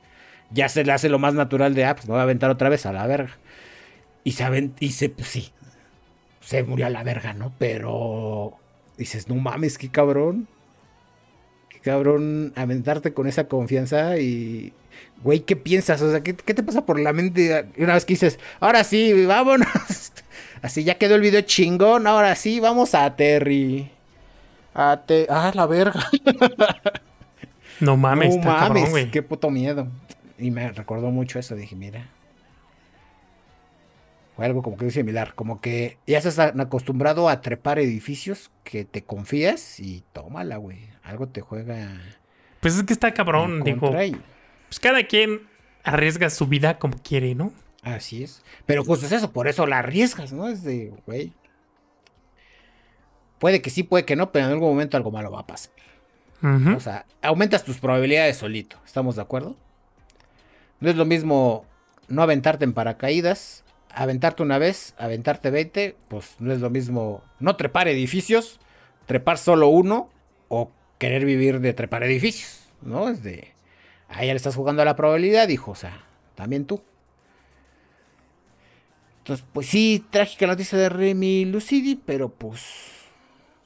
ya 0.49 0.69
se 0.69 0.83
le 0.83 0.91
hace 0.91 1.09
lo 1.09 1.19
más 1.19 1.33
natural 1.33 1.75
de, 1.75 1.85
ah, 1.85 1.95
pues 1.95 2.07
me 2.07 2.13
voy 2.13 2.21
a 2.21 2.23
aventar 2.23 2.49
otra 2.49 2.69
vez 2.69 2.85
a 2.85 2.93
la 2.93 3.05
verga. 3.05 3.37
Y 4.23 4.31
se 4.31 4.71
y 4.79 4.91
se, 4.91 5.09
pues 5.09 5.27
sí, 5.27 5.51
se 6.41 6.63
murió 6.63 6.87
a 6.87 6.89
la 6.89 7.03
verga, 7.03 7.33
¿no? 7.33 7.53
Pero 7.59 8.58
dices, 8.99 9.27
no 9.27 9.35
mames, 9.35 9.77
qué 9.77 9.89
cabrón. 9.89 10.47
Qué 11.69 11.79
cabrón 11.79 12.53
aventarte 12.55 13.13
con 13.13 13.27
esa 13.27 13.47
confianza 13.47 14.17
y 14.17 14.73
güey, 15.23 15.41
¿qué 15.41 15.55
piensas? 15.55 16.01
O 16.01 16.11
sea, 16.11 16.21
¿qué, 16.21 16.33
te 16.33 16.63
pasa 16.63 16.85
por 16.85 16.99
la 16.99 17.13
mente 17.13 17.67
una 17.77 17.93
vez 17.93 18.05
que 18.05 18.13
dices, 18.13 18.39
ahora 18.59 18.83
sí, 18.83 19.25
vámonos? 19.25 19.67
Así 20.61 20.83
ya 20.83 20.95
quedó 20.97 21.15
el 21.15 21.21
video 21.21 21.41
chingón, 21.41 22.05
ahora 22.05 22.35
sí, 22.35 22.59
vamos 22.59 22.93
a 22.93 23.15
Terry. 23.15 23.91
A 24.73 25.01
te 25.05 25.25
ah, 25.29 25.51
la 25.53 25.65
verga. 25.65 26.05
No 27.79 27.95
mames, 27.95 28.35
no 28.35 28.43
mames, 28.43 29.07
qué 29.09 29.23
puto 29.23 29.49
miedo. 29.49 29.87
Y 30.37 30.51
me 30.51 30.69
recordó 30.69 31.11
mucho 31.11 31.39
eso, 31.39 31.55
dije, 31.55 31.77
mira. 31.77 32.09
Algo 34.41 34.61
como 34.61 34.77
que 34.77 34.89
similar, 34.91 35.35
como 35.35 35.61
que 35.61 35.97
ya 36.07 36.17
estás 36.17 36.39
acostumbrado 36.39 37.29
a 37.29 37.41
trepar 37.41 37.79
edificios 37.79 38.51
que 38.63 38.85
te 38.85 39.03
confías 39.03 39.79
y 39.79 40.03
tómala, 40.13 40.57
güey. 40.57 40.89
Algo 41.03 41.27
te 41.27 41.41
juega. 41.41 41.89
Pues 42.59 42.75
es 42.75 42.83
que 42.83 42.93
está 42.93 43.13
cabrón, 43.13 43.63
digo 43.63 43.91
pues 44.69 44.79
cada 44.79 45.03
quien 45.03 45.41
arriesga 45.83 46.29
su 46.29 46.45
vida 46.45 46.77
como 46.77 46.97
quiere, 47.01 47.33
¿no? 47.33 47.51
Así 47.81 48.23
es. 48.23 48.43
Pero 48.67 48.83
justo 48.83 49.07
es 49.07 49.11
eso, 49.11 49.31
por 49.31 49.47
eso 49.47 49.65
la 49.65 49.79
arriesgas, 49.79 50.31
¿no? 50.31 50.47
Es 50.47 50.63
de, 50.63 50.93
güey. 51.05 51.33
Puede 53.39 53.61
que 53.61 53.71
sí, 53.71 53.83
puede 53.83 54.05
que 54.05 54.15
no, 54.15 54.31
pero 54.31 54.45
en 54.45 54.51
algún 54.51 54.69
momento 54.69 54.95
algo 54.95 55.11
malo 55.11 55.31
va 55.31 55.39
a 55.39 55.47
pasar. 55.47 55.71
O 56.41 56.79
sea, 56.79 57.05
aumentas 57.21 57.65
tus 57.65 57.79
probabilidades 57.79 58.37
solito. 58.37 58.77
¿Estamos 58.85 59.15
de 59.17 59.23
acuerdo? 59.23 59.57
No 60.79 60.89
es 60.89 60.95
lo 60.95 61.03
mismo 61.03 61.65
no 62.07 62.21
aventarte 62.21 62.63
en 62.63 62.73
paracaídas, 62.73 63.65
aventarte 63.93 64.43
una 64.43 64.57
vez, 64.57 64.93
aventarte 64.97 65.49
20, 65.51 65.95
pues 66.07 66.35
no 66.39 66.53
es 66.53 66.59
lo 66.59 66.69
mismo 66.69 67.23
no 67.39 67.55
trepar 67.55 67.87
edificios, 67.87 68.59
trepar 69.05 69.37
solo 69.37 69.67
uno 69.67 70.09
o 70.47 70.71
querer 70.97 71.25
vivir 71.25 71.59
de 71.59 71.73
trepar 71.73 72.03
edificios, 72.03 72.67
¿no? 72.81 73.09
Es 73.09 73.23
de 73.23 73.53
Ahí 74.09 74.27
le 74.27 74.33
estás 74.33 74.55
jugando 74.55 74.81
a 74.81 74.85
la 74.85 74.95
probabilidad, 74.95 75.47
dijo. 75.47 75.71
O 75.71 75.75
sea, 75.75 76.03
también 76.35 76.65
tú. 76.65 76.81
Entonces, 79.19 79.45
pues 79.53 79.67
sí, 79.67 80.03
trágica 80.09 80.47
noticia 80.47 80.77
de 80.77 80.89
Remy 80.89 81.45
Lucidi, 81.45 81.95
pero 81.95 82.29
pues 82.29 82.63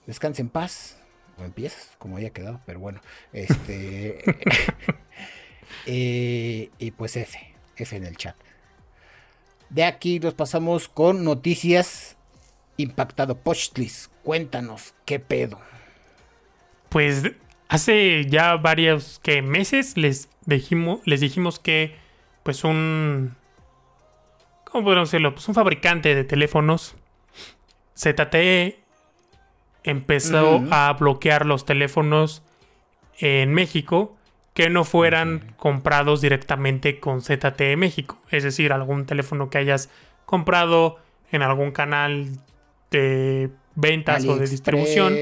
descanse 0.06 0.42
en 0.42 0.50
paz. 0.50 0.98
O 1.38 1.44
empiezas, 1.46 1.96
como 1.98 2.18
haya 2.18 2.30
quedado, 2.30 2.62
pero 2.66 2.80
bueno. 2.80 3.02
Este. 3.32 4.24
Eh, 5.88 6.70
y 6.78 6.92
pues 6.92 7.18
F. 7.18 7.38
F 7.76 7.96
en 7.96 8.06
el 8.06 8.16
chat. 8.16 8.36
De 9.74 9.84
aquí 9.84 10.20
nos 10.20 10.36
pasamos 10.36 10.88
con 10.88 11.24
noticias 11.24 12.16
impactado. 12.78 13.36
Pochtlis, 13.36 14.12
cuéntanos, 14.22 14.94
¿qué 15.04 15.20
pedo? 15.20 15.60
Pues 16.90 17.24
hace 17.70 18.26
ya 18.30 18.56
varios 18.58 19.20
que 19.24 19.42
meses 19.42 19.98
les 19.98 20.30
dijimos, 20.46 21.00
les 21.06 21.22
dijimos 21.22 21.58
que 21.58 21.96
pues 22.44 22.64
un... 22.64 23.36
¿Cómo 24.66 24.84
podemos 24.84 25.10
decirlo? 25.10 25.34
Pues 25.34 25.48
un 25.48 25.56
fabricante 25.56 26.14
de 26.14 26.24
teléfonos, 26.24 26.94
ZTE, 27.98 28.80
empezó 29.84 30.64
a 30.70 30.94
bloquear 30.94 31.48
los 31.48 31.66
teléfonos 31.66 32.44
en 33.18 33.52
México 33.56 34.16
que 34.54 34.70
no 34.70 34.84
fueran 34.84 35.54
comprados 35.58 36.22
directamente 36.22 37.00
con 37.00 37.22
ZTE 37.22 37.76
México. 37.76 38.22
Es 38.30 38.44
decir, 38.44 38.72
algún 38.72 39.06
teléfono 39.06 39.50
que 39.50 39.58
hayas 39.58 39.90
comprado 40.26 41.00
en 41.32 41.42
algún 41.42 41.72
canal 41.72 42.28
de 42.92 43.50
ventas 43.76 44.26
o 44.26 44.38
de 44.38 44.48
distribución, 44.48 45.16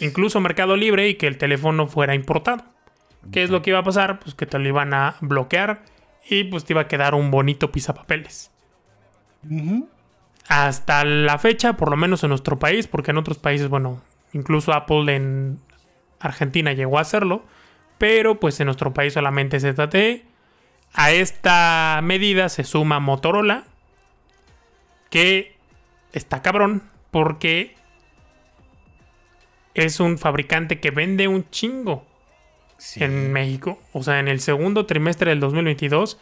incluso 0.00 0.40
Mercado 0.40 0.76
Libre 0.76 1.08
y 1.08 1.14
que 1.14 1.28
el 1.28 1.38
teléfono 1.38 1.86
fuera 1.86 2.14
importado. 2.14 2.64
¿Qué 3.32 3.42
es 3.42 3.50
lo 3.50 3.62
que 3.62 3.70
iba 3.70 3.78
a 3.78 3.84
pasar? 3.84 4.18
Pues 4.20 4.34
que 4.34 4.46
te 4.46 4.58
lo 4.58 4.68
iban 4.68 4.94
a 4.94 5.16
bloquear 5.20 5.82
y 6.28 6.44
pues 6.44 6.64
te 6.64 6.72
iba 6.72 6.82
a 6.82 6.88
quedar 6.88 7.14
un 7.14 7.30
bonito 7.30 7.70
pisapapeles. 7.70 8.50
Hasta 10.48 11.04
la 11.04 11.38
fecha, 11.38 11.76
por 11.76 11.90
lo 11.90 11.96
menos 11.96 12.22
en 12.24 12.30
nuestro 12.30 12.58
país, 12.58 12.86
porque 12.86 13.12
en 13.12 13.18
otros 13.18 13.38
países, 13.38 13.68
bueno, 13.68 14.02
incluso 14.32 14.72
Apple 14.72 15.14
en 15.14 15.60
Argentina 16.20 16.72
llegó 16.72 16.98
a 16.98 17.02
hacerlo, 17.02 17.44
pero 17.98 18.38
pues 18.38 18.58
en 18.60 18.66
nuestro 18.66 18.94
país 18.94 19.12
solamente 19.12 19.56
es 19.56 19.64
ZTE. 19.64 20.24
A 20.94 21.10
esta 21.10 22.00
medida 22.02 22.48
se 22.48 22.64
suma 22.64 23.00
Motorola, 23.00 23.64
que 25.10 25.56
está 26.12 26.40
cabrón 26.40 26.82
porque 27.10 27.74
es 29.74 30.00
un 30.00 30.18
fabricante 30.18 30.80
que 30.80 30.90
vende 30.90 31.28
un 31.28 31.48
chingo 31.50 32.06
en 32.96 33.32
México. 33.32 33.80
O 33.92 34.02
sea, 34.02 34.18
en 34.18 34.28
el 34.28 34.40
segundo 34.40 34.86
trimestre 34.86 35.30
del 35.30 35.40
2022 35.40 36.18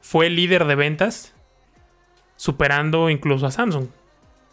fue 0.00 0.30
líder 0.30 0.64
de 0.64 0.74
ventas, 0.74 1.34
superando 2.36 3.10
incluso 3.10 3.46
a 3.46 3.50
Samsung. 3.50 3.88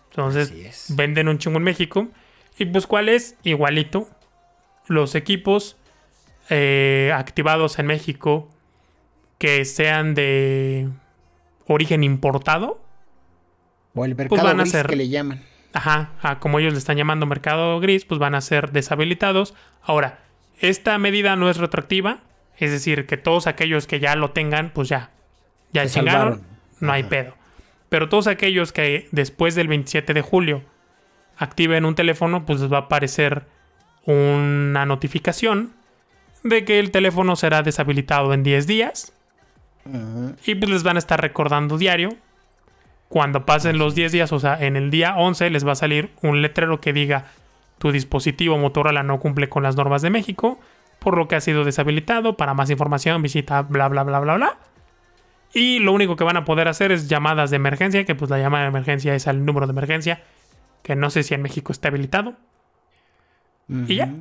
Entonces, 0.10 0.86
venden 0.96 1.28
un 1.28 1.40
chingo 1.40 1.58
en 1.58 1.64
México. 1.64 2.08
Y 2.58 2.66
pues, 2.66 2.88
¿cuál 2.88 3.10
es? 3.10 3.36
Igualito. 3.44 4.08
Los 4.88 5.16
equipos 5.16 5.78
eh, 6.50 7.12
activados 7.14 7.80
en 7.80 7.88
México 7.88 8.50
que 9.38 9.66
sean 9.66 10.14
de 10.14 10.90
origen 11.68 12.04
importado. 12.04 12.82
O 13.94 14.06
el 14.06 14.16
pues 14.16 14.30
mercado 14.30 14.58
gris 14.58 14.74
que 14.88 14.96
le 14.96 15.10
llaman. 15.10 15.42
Ajá, 15.74 16.40
como 16.40 16.60
ellos 16.60 16.72
le 16.72 16.80
están 16.80 16.96
llamando 16.96 17.26
mercado 17.26 17.80
gris, 17.80 18.06
pues 18.06 18.20
van 18.20 18.34
a 18.34 18.42
ser 18.42 18.72
deshabilitados. 18.72 19.54
Ahora, 19.82 20.20
esta 20.60 20.98
medida 20.98 21.36
no 21.36 21.50
es 21.50 21.58
retroactiva, 21.58 22.20
es 22.58 22.72
decir, 22.72 23.06
que 23.06 23.18
todos 23.18 23.46
aquellos 23.46 23.86
que 23.86 24.00
ya 24.00 24.16
lo 24.16 24.32
tengan, 24.32 24.72
pues 24.74 24.88
ya, 24.88 25.12
ya 25.74 25.88
Se 25.90 26.02
no 26.02 26.92
hay 26.92 27.04
pedo. 27.04 27.36
Pero 27.90 28.08
todos 28.08 28.28
aquellos 28.28 28.72
que 28.72 29.10
después 29.12 29.56
del 29.56 29.68
27 29.68 30.14
de 30.14 30.22
julio 30.22 30.64
activen 31.38 31.86
un 31.86 31.96
teléfono, 31.96 32.46
pues 32.46 32.62
les 32.62 32.72
va 32.72 32.78
a 32.78 32.82
aparecer 32.82 33.44
una 34.06 34.86
notificación 34.86 35.75
de 36.46 36.64
que 36.64 36.80
el 36.80 36.92
teléfono 36.92 37.36
será 37.36 37.64
deshabilitado 37.64 38.32
en 38.34 38.44
10 38.44 38.68
días. 38.68 39.14
Y 40.46 40.56
pues 40.56 40.72
les 40.72 40.84
van 40.84 40.96
a 40.96 41.00
estar 41.00 41.20
recordando 41.20 41.78
diario. 41.78 42.10
Cuando 43.10 43.46
pasen 43.46 43.80
los 43.80 43.96
10 43.96 44.12
días, 44.12 44.32
o 44.32 44.40
sea, 44.40 44.64
en 44.64 44.76
el 44.76 44.92
día 44.92 45.16
11 45.18 45.50
les 45.50 45.66
va 45.66 45.72
a 45.72 45.76
salir 45.76 46.12
un 46.22 46.42
letrero 46.42 46.80
que 46.80 46.94
diga 46.94 47.26
tu 47.80 47.92
dispositivo 47.92 48.58
Motorola 48.58 49.04
no 49.04 49.20
cumple 49.20 49.50
con 49.50 49.64
las 49.64 49.76
normas 49.76 50.02
de 50.02 50.10
México, 50.12 50.60
por 51.00 51.18
lo 51.18 51.28
que 51.28 51.36
ha 51.36 51.42
sido 51.42 51.64
deshabilitado. 51.64 52.38
Para 52.38 52.54
más 52.54 52.70
información 52.70 53.24
visita 53.24 53.64
bla 53.64 53.88
bla 53.88 54.04
bla 54.04 54.20
bla 54.20 54.36
bla. 54.36 54.58
Y 55.52 55.80
lo 55.80 55.94
único 55.94 56.16
que 56.16 56.24
van 56.24 56.38
a 56.38 56.46
poder 56.46 56.68
hacer 56.68 56.92
es 56.92 57.10
llamadas 57.10 57.50
de 57.50 57.56
emergencia, 57.56 58.06
que 58.06 58.14
pues 58.14 58.30
la 58.30 58.38
llamada 58.38 58.66
de 58.66 58.70
emergencia 58.70 59.16
es 59.16 59.28
al 59.28 59.46
número 59.46 59.66
de 59.66 59.72
emergencia, 59.72 60.22
que 60.84 60.96
no 60.96 61.10
sé 61.10 61.24
si 61.24 61.34
en 61.34 61.42
México 61.42 61.72
está 61.72 61.88
habilitado. 61.88 62.36
Y 63.88 63.96
ya. 63.96 64.12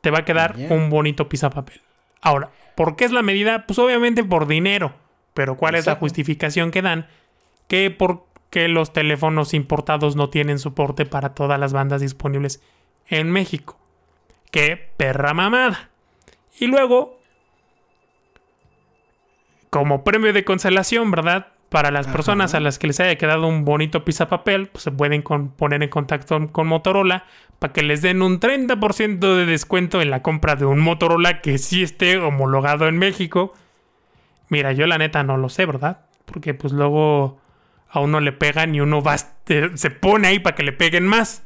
Te 0.00 0.10
va 0.10 0.18
a 0.18 0.24
quedar 0.24 0.56
un 0.70 0.90
bonito 0.90 1.28
papel. 1.28 1.80
Ahora, 2.20 2.50
¿por 2.74 2.96
qué 2.96 3.04
es 3.04 3.12
la 3.12 3.22
medida? 3.22 3.66
Pues 3.66 3.78
obviamente 3.78 4.24
por 4.24 4.46
dinero. 4.46 4.94
Pero 5.34 5.56
¿cuál 5.56 5.74
es 5.74 5.86
la 5.86 5.96
justificación 5.96 6.70
que 6.70 6.82
dan? 6.82 7.06
Que 7.68 7.90
porque 7.90 8.68
los 8.68 8.92
teléfonos 8.92 9.54
importados 9.54 10.16
no 10.16 10.28
tienen 10.28 10.58
soporte 10.58 11.06
para 11.06 11.34
todas 11.34 11.58
las 11.58 11.72
bandas 11.72 12.00
disponibles 12.00 12.62
en 13.08 13.30
México. 13.30 13.78
¡Qué 14.50 14.90
perra 14.96 15.34
mamada! 15.34 15.90
Y 16.58 16.66
luego, 16.66 17.18
como 19.70 20.02
premio 20.02 20.32
de 20.32 20.44
consolación, 20.44 21.10
¿verdad? 21.10 21.48
Para 21.70 21.92
las 21.92 22.08
personas 22.08 22.54
a 22.54 22.60
las 22.60 22.80
que 22.80 22.88
les 22.88 22.98
haya 22.98 23.16
quedado 23.16 23.46
un 23.46 23.64
bonito 23.64 24.04
papel, 24.04 24.66
pues 24.66 24.82
se 24.82 24.90
pueden 24.90 25.22
poner 25.22 25.84
en 25.84 25.88
contacto 25.88 26.48
con 26.50 26.66
Motorola 26.66 27.26
para 27.60 27.72
que 27.72 27.84
les 27.84 28.02
den 28.02 28.22
un 28.22 28.40
30% 28.40 29.36
de 29.36 29.46
descuento 29.46 30.02
en 30.02 30.10
la 30.10 30.20
compra 30.20 30.56
de 30.56 30.64
un 30.64 30.80
Motorola 30.80 31.40
que 31.40 31.58
sí 31.58 31.84
esté 31.84 32.18
homologado 32.18 32.88
en 32.88 32.98
México. 32.98 33.54
Mira, 34.48 34.72
yo 34.72 34.88
la 34.88 34.98
neta 34.98 35.22
no 35.22 35.36
lo 35.36 35.48
sé, 35.48 35.64
¿verdad? 35.64 36.00
Porque 36.24 36.54
pues 36.54 36.72
luego 36.72 37.38
a 37.88 38.00
uno 38.00 38.18
le 38.18 38.32
pegan 38.32 38.74
y 38.74 38.80
uno 38.80 39.00
va, 39.00 39.16
se 39.16 39.90
pone 39.92 40.26
ahí 40.26 40.40
para 40.40 40.56
que 40.56 40.64
le 40.64 40.72
peguen 40.72 41.06
más. 41.06 41.44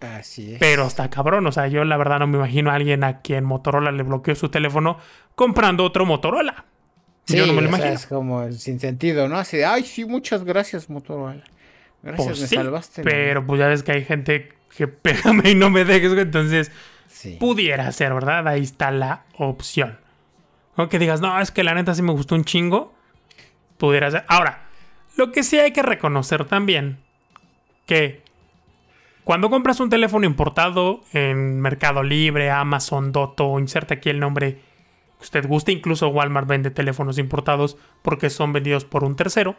Así 0.00 0.52
es. 0.52 0.60
Pero 0.60 0.86
está 0.86 1.10
cabrón, 1.10 1.44
o 1.44 1.50
sea, 1.50 1.66
yo 1.66 1.84
la 1.84 1.96
verdad 1.96 2.20
no 2.20 2.28
me 2.28 2.38
imagino 2.38 2.70
a 2.70 2.74
alguien 2.74 3.02
a 3.02 3.20
quien 3.20 3.44
Motorola 3.44 3.90
le 3.90 4.04
bloqueó 4.04 4.36
su 4.36 4.48
teléfono 4.48 4.98
comprando 5.34 5.82
otro 5.82 6.06
Motorola. 6.06 6.66
Sí, 7.26 7.36
no 7.38 7.52
me 7.52 7.62
lo 7.62 7.68
imagino. 7.68 7.90
es 7.90 8.06
como 8.06 8.50
sin 8.52 8.78
sentido, 8.78 9.28
¿no? 9.28 9.36
Así 9.36 9.56
de, 9.56 9.64
ay, 9.64 9.82
sí, 9.82 10.04
muchas 10.04 10.44
gracias, 10.44 10.88
Motorola. 10.88 11.42
Gracias, 12.02 12.26
pues 12.26 12.40
me 12.40 12.46
salvaste. 12.46 13.02
Pero 13.02 13.44
pues 13.44 13.58
ya 13.58 13.66
ves 13.66 13.82
que 13.82 13.92
hay 13.92 14.04
gente 14.04 14.52
que 14.76 14.86
pégame 14.88 15.50
y 15.50 15.54
no 15.54 15.70
me 15.70 15.84
dejes, 15.84 16.12
entonces 16.12 16.70
pudiera 17.40 17.90
ser, 17.92 18.14
¿verdad? 18.14 18.46
Ahí 18.46 18.62
está 18.62 18.90
la 18.90 19.24
opción. 19.38 19.98
O 20.76 20.88
que 20.88 20.98
digas, 20.98 21.20
no, 21.20 21.40
es 21.40 21.50
que 21.50 21.64
la 21.64 21.74
neta 21.74 21.94
sí 21.94 22.02
me 22.02 22.12
gustó 22.12 22.34
un 22.34 22.44
chingo. 22.44 22.94
Pudiera 23.78 24.10
ser. 24.10 24.24
Ahora, 24.28 24.66
lo 25.16 25.32
que 25.32 25.42
sí 25.42 25.58
hay 25.58 25.72
que 25.72 25.82
reconocer 25.82 26.44
también, 26.44 26.98
que 27.86 28.22
cuando 29.24 29.50
compras 29.50 29.80
un 29.80 29.90
teléfono 29.90 30.26
importado 30.26 31.02
en 31.12 31.60
Mercado 31.60 32.02
Libre, 32.02 32.50
Amazon, 32.50 33.10
Doto, 33.10 33.58
inserte 33.58 33.94
aquí 33.94 34.10
el 34.10 34.20
nombre 34.20 34.60
usted 35.20 35.46
guste, 35.46 35.72
incluso 35.72 36.08
Walmart 36.08 36.48
vende 36.48 36.70
teléfonos 36.70 37.18
importados 37.18 37.76
porque 38.02 38.30
son 38.30 38.52
vendidos 38.52 38.84
por 38.84 39.04
un 39.04 39.16
tercero. 39.16 39.56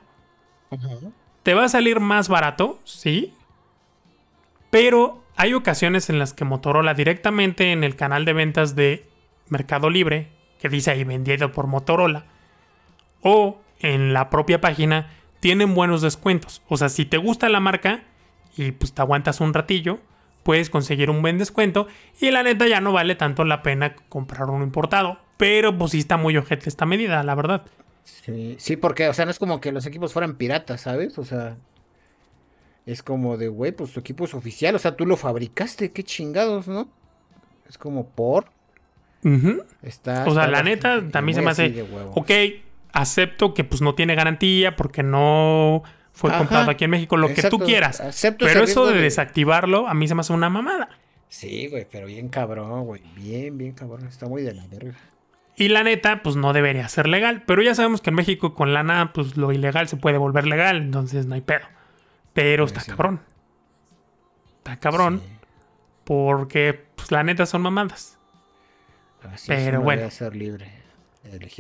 Te 1.44 1.54
va 1.54 1.66
a 1.66 1.70
salir 1.70 2.00
más 2.00 2.28
barato, 2.28 2.80
sí. 2.84 3.34
Pero 4.70 5.24
hay 5.36 5.54
ocasiones 5.54 6.10
en 6.10 6.20
las 6.20 6.34
que 6.34 6.46
Motorola 6.46 6.94
directamente 6.94 7.72
en 7.72 7.84
el 7.84 7.96
canal 7.96 8.26
de 8.26 8.34
ventas 8.34 8.76
de 8.76 9.08
Mercado 9.48 9.90
Libre, 9.90 10.30
que 10.60 10.70
dice 10.70 10.92
ahí 10.92 11.04
vendido 11.04 11.52
por 11.52 11.68
Motorola, 11.68 12.26
o 13.22 13.62
en 13.80 14.14
la 14.14 14.30
propia 14.30 14.60
página, 14.60 15.10
tienen 15.40 15.76
buenos 15.76 16.02
descuentos. 16.02 16.62
O 16.68 16.78
sea, 16.78 16.90
si 16.90 17.06
te 17.06 17.18
gusta 17.18 17.50
la 17.50 17.60
marca 17.60 18.04
y 18.56 18.72
pues 18.72 18.94
te 18.94 19.02
aguantas 19.02 19.40
un 19.40 19.54
ratillo, 19.54 20.00
puedes 20.44 20.70
conseguir 20.70 21.10
un 21.10 21.22
buen 21.22 21.38
descuento 21.38 21.88
y 22.20 22.32
la 22.32 22.44
neta 22.44 22.68
ya 22.68 22.82
no 22.82 22.92
vale 22.92 23.16
tanto 23.16 23.44
la 23.44 23.62
pena 23.64 23.96
comprar 24.10 24.50
uno 24.50 24.64
importado. 24.64 25.20
Pero 25.38 25.78
pues 25.78 25.92
sí 25.92 26.00
está 26.00 26.18
muy 26.18 26.36
ojete 26.36 26.68
esta 26.68 26.86
medida, 26.86 27.24
la 27.24 27.36
verdad. 27.36 27.64
Sí, 28.04 28.56
sí, 28.60 28.78
porque, 28.78 29.08
o 29.10 29.14
sea, 29.14 29.26
no 29.26 29.32
es 29.32 29.40
como 29.40 29.62
que 29.62 29.72
los 29.72 29.86
equipos 29.86 30.14
fueran 30.14 30.36
piratas, 30.36 30.82
¿sabes? 30.82 31.18
O 31.18 31.26
sea, 31.26 31.58
es 32.86 33.04
como 33.04 33.38
de, 33.38 33.50
güey, 33.50 33.72
pues 33.72 33.92
tu 33.92 34.00
equipo 34.00 34.26
es 34.26 34.34
oficial, 34.34 34.76
o 34.76 34.80
sea, 34.80 34.96
tú 34.96 35.06
lo 35.06 35.18
fabricaste, 35.18 35.92
qué 35.92 36.04
chingados, 36.04 36.68
¿no? 36.68 36.90
Es 37.68 37.78
como 37.78 38.10
por. 38.10 38.46
está, 39.82 40.26
o 40.26 40.34
sea, 40.34 40.48
la 40.48 40.64
neta, 40.64 41.08
también 41.10 41.36
se 41.36 41.42
me 41.42 41.52
hace. 41.52 41.86
Ok, 42.16 42.32
acepto 42.94 43.54
que 43.54 43.64
pues 43.64 43.82
no 43.82 43.94
tiene 43.94 44.16
garantía 44.16 44.76
porque 44.76 45.04
no 45.04 45.84
fue 46.14 46.32
comprado 46.32 46.72
aquí 46.72 46.86
en 46.86 46.92
México, 46.92 47.18
lo 47.18 47.34
que 47.34 47.44
tú 47.44 47.60
quieras. 47.60 48.02
pero 48.40 48.64
eso 48.64 48.88
de 48.88 49.02
desactivarlo, 49.02 49.88
a 49.88 49.94
mí 49.94 50.08
se 50.08 50.16
me 50.16 50.22
hace 50.22 50.34
una 50.34 50.50
mamada. 50.50 50.90
Sí, 51.30 51.68
güey, 51.68 51.86
pero 51.92 52.08
bien 52.08 52.30
cabrón, 52.30 52.86
güey. 52.86 53.02
Bien, 53.16 53.58
bien 53.58 53.74
cabrón. 53.74 54.08
Está 54.08 54.28
muy 54.28 54.44
de 54.44 54.54
la 54.54 54.66
verga. 54.68 54.96
Y 55.60 55.70
la 55.70 55.84
neta, 55.84 56.22
pues 56.22 56.36
no 56.36 56.54
debería 56.54 56.88
ser 56.88 57.08
legal. 57.08 57.44
Pero 57.48 57.64
ya 57.64 57.74
sabemos 57.74 58.00
que 58.00 58.12
en 58.12 58.16
México 58.16 58.54
con 58.54 58.74
lana, 58.74 59.12
pues 59.12 59.38
lo 59.38 59.52
ilegal 59.52 59.88
se 59.88 59.98
puede 59.98 60.20
volver 60.20 60.46
legal. 60.46 60.78
Entonces 60.78 61.26
no 61.26 61.34
hay 61.34 61.42
pedo. 61.42 61.66
Pero 62.34 62.66
está 62.66 62.84
cabrón. 62.84 63.22
Está 64.60 64.80
cabrón. 64.80 65.24
Porque, 66.04 66.86
pues 66.96 67.12
la 67.12 67.24
neta 67.24 67.48
son 67.48 67.64
mamadas. 67.64 68.20
Así 69.34 69.48
pero 69.48 69.82
bueno. 69.82 70.10
Ser 70.12 70.36
libre, 70.36 70.72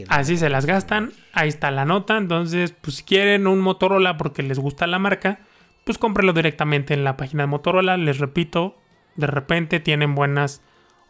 así 0.09 0.37
se 0.37 0.49
las 0.49 0.67
gastan. 0.67 1.11
Ahí 1.33 1.49
está 1.49 1.71
la 1.71 1.85
nota. 1.85 2.17
Entonces, 2.17 2.73
pues 2.79 2.97
si 2.97 3.03
quieren 3.03 3.47
un 3.47 3.59
Motorola 3.59 4.15
porque 4.17 4.43
les 4.43 4.59
gusta 4.59 4.85
la 4.85 4.99
marca, 4.99 5.39
pues 5.83 5.97
cómprenlo 5.97 6.33
directamente 6.33 6.93
en 6.93 7.03
la 7.03 7.17
página 7.17 7.43
de 7.43 7.47
Motorola. 7.47 7.97
Les 7.97 8.19
repito, 8.19 8.77
de 9.15 9.25
repente 9.25 9.79
tienen 9.79 10.13
buenas 10.13 10.61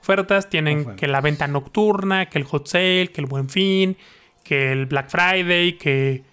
ofertas, 0.01 0.49
tienen 0.49 0.95
que 0.95 1.07
la 1.07 1.21
venta 1.21 1.47
nocturna, 1.47 2.27
que 2.27 2.37
el 2.37 2.45
hot 2.45 2.67
sale, 2.67 3.11
que 3.13 3.21
el 3.21 3.27
buen 3.27 3.49
fin, 3.49 3.97
que 4.43 4.71
el 4.71 4.85
Black 4.85 5.09
Friday, 5.09 5.77
que 5.77 6.23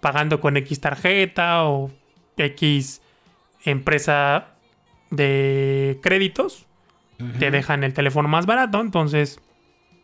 pagando 0.00 0.40
con 0.40 0.56
X 0.56 0.80
tarjeta 0.80 1.64
o 1.64 1.90
X 2.36 3.00
empresa 3.64 4.48
de 5.10 5.98
créditos, 6.02 6.66
te 7.38 7.50
dejan 7.50 7.84
el 7.84 7.94
teléfono 7.94 8.28
más 8.28 8.46
barato. 8.46 8.80
Entonces, 8.80 9.40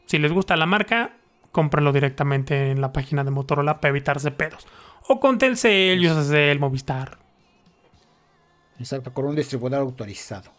si 0.07 0.19
les 0.19 0.33
gusta 0.33 0.57
la 0.57 0.67
marca, 0.67 1.17
cómprenlo 1.53 1.93
directamente 1.93 2.71
en 2.71 2.81
la 2.81 2.93
página 2.93 3.25
de 3.25 3.31
Motorola 3.31 3.81
para 3.81 3.91
evitarse 3.91 4.31
pedos. 4.31 4.67
O 5.09 5.21
con 5.21 5.39
Telcel, 5.39 6.05
el 6.05 6.59
Movistar. 6.59 7.19
Exacto, 8.79 9.13
con 9.13 9.27
un 9.27 9.37
distribuidor 9.37 9.81
autorizado. 9.81 10.51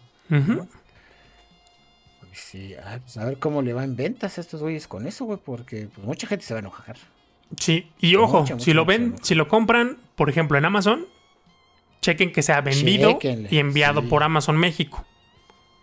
Sí, 2.34 2.76
pues 3.02 3.18
a 3.18 3.26
ver 3.26 3.40
cómo 3.40 3.62
le 3.62 3.74
va 3.74 3.84
en 3.84 3.96
ventas 3.96 4.38
a 4.38 4.42
estos 4.42 4.62
güeyes 4.62 4.88
con 4.88 5.06
eso, 5.06 5.26
güey, 5.26 5.40
porque 5.44 5.90
pues, 5.94 6.06
mucha 6.08 6.28
gente 6.28 6.46
se 6.46 6.54
va 6.54 6.60
a 6.60 6.62
enojar. 6.62 6.98
Sí, 7.58 7.92
y 8.00 8.16
ojo, 8.16 8.46
si 8.60 8.74
lo 8.74 8.86
ven, 8.86 9.16
si 9.22 9.36
lo 9.36 9.50
compran, 9.50 9.98
por 10.16 10.30
ejemplo, 10.30 10.58
en 10.58 10.64
Amazon, 10.64 11.06
chequen 12.02 12.32
que 12.32 12.42
sea 12.42 12.62
vendido 12.62 13.20
y 13.22 13.58
enviado 13.58 14.08
por 14.08 14.24
Amazon 14.24 14.58
México. 14.58 15.06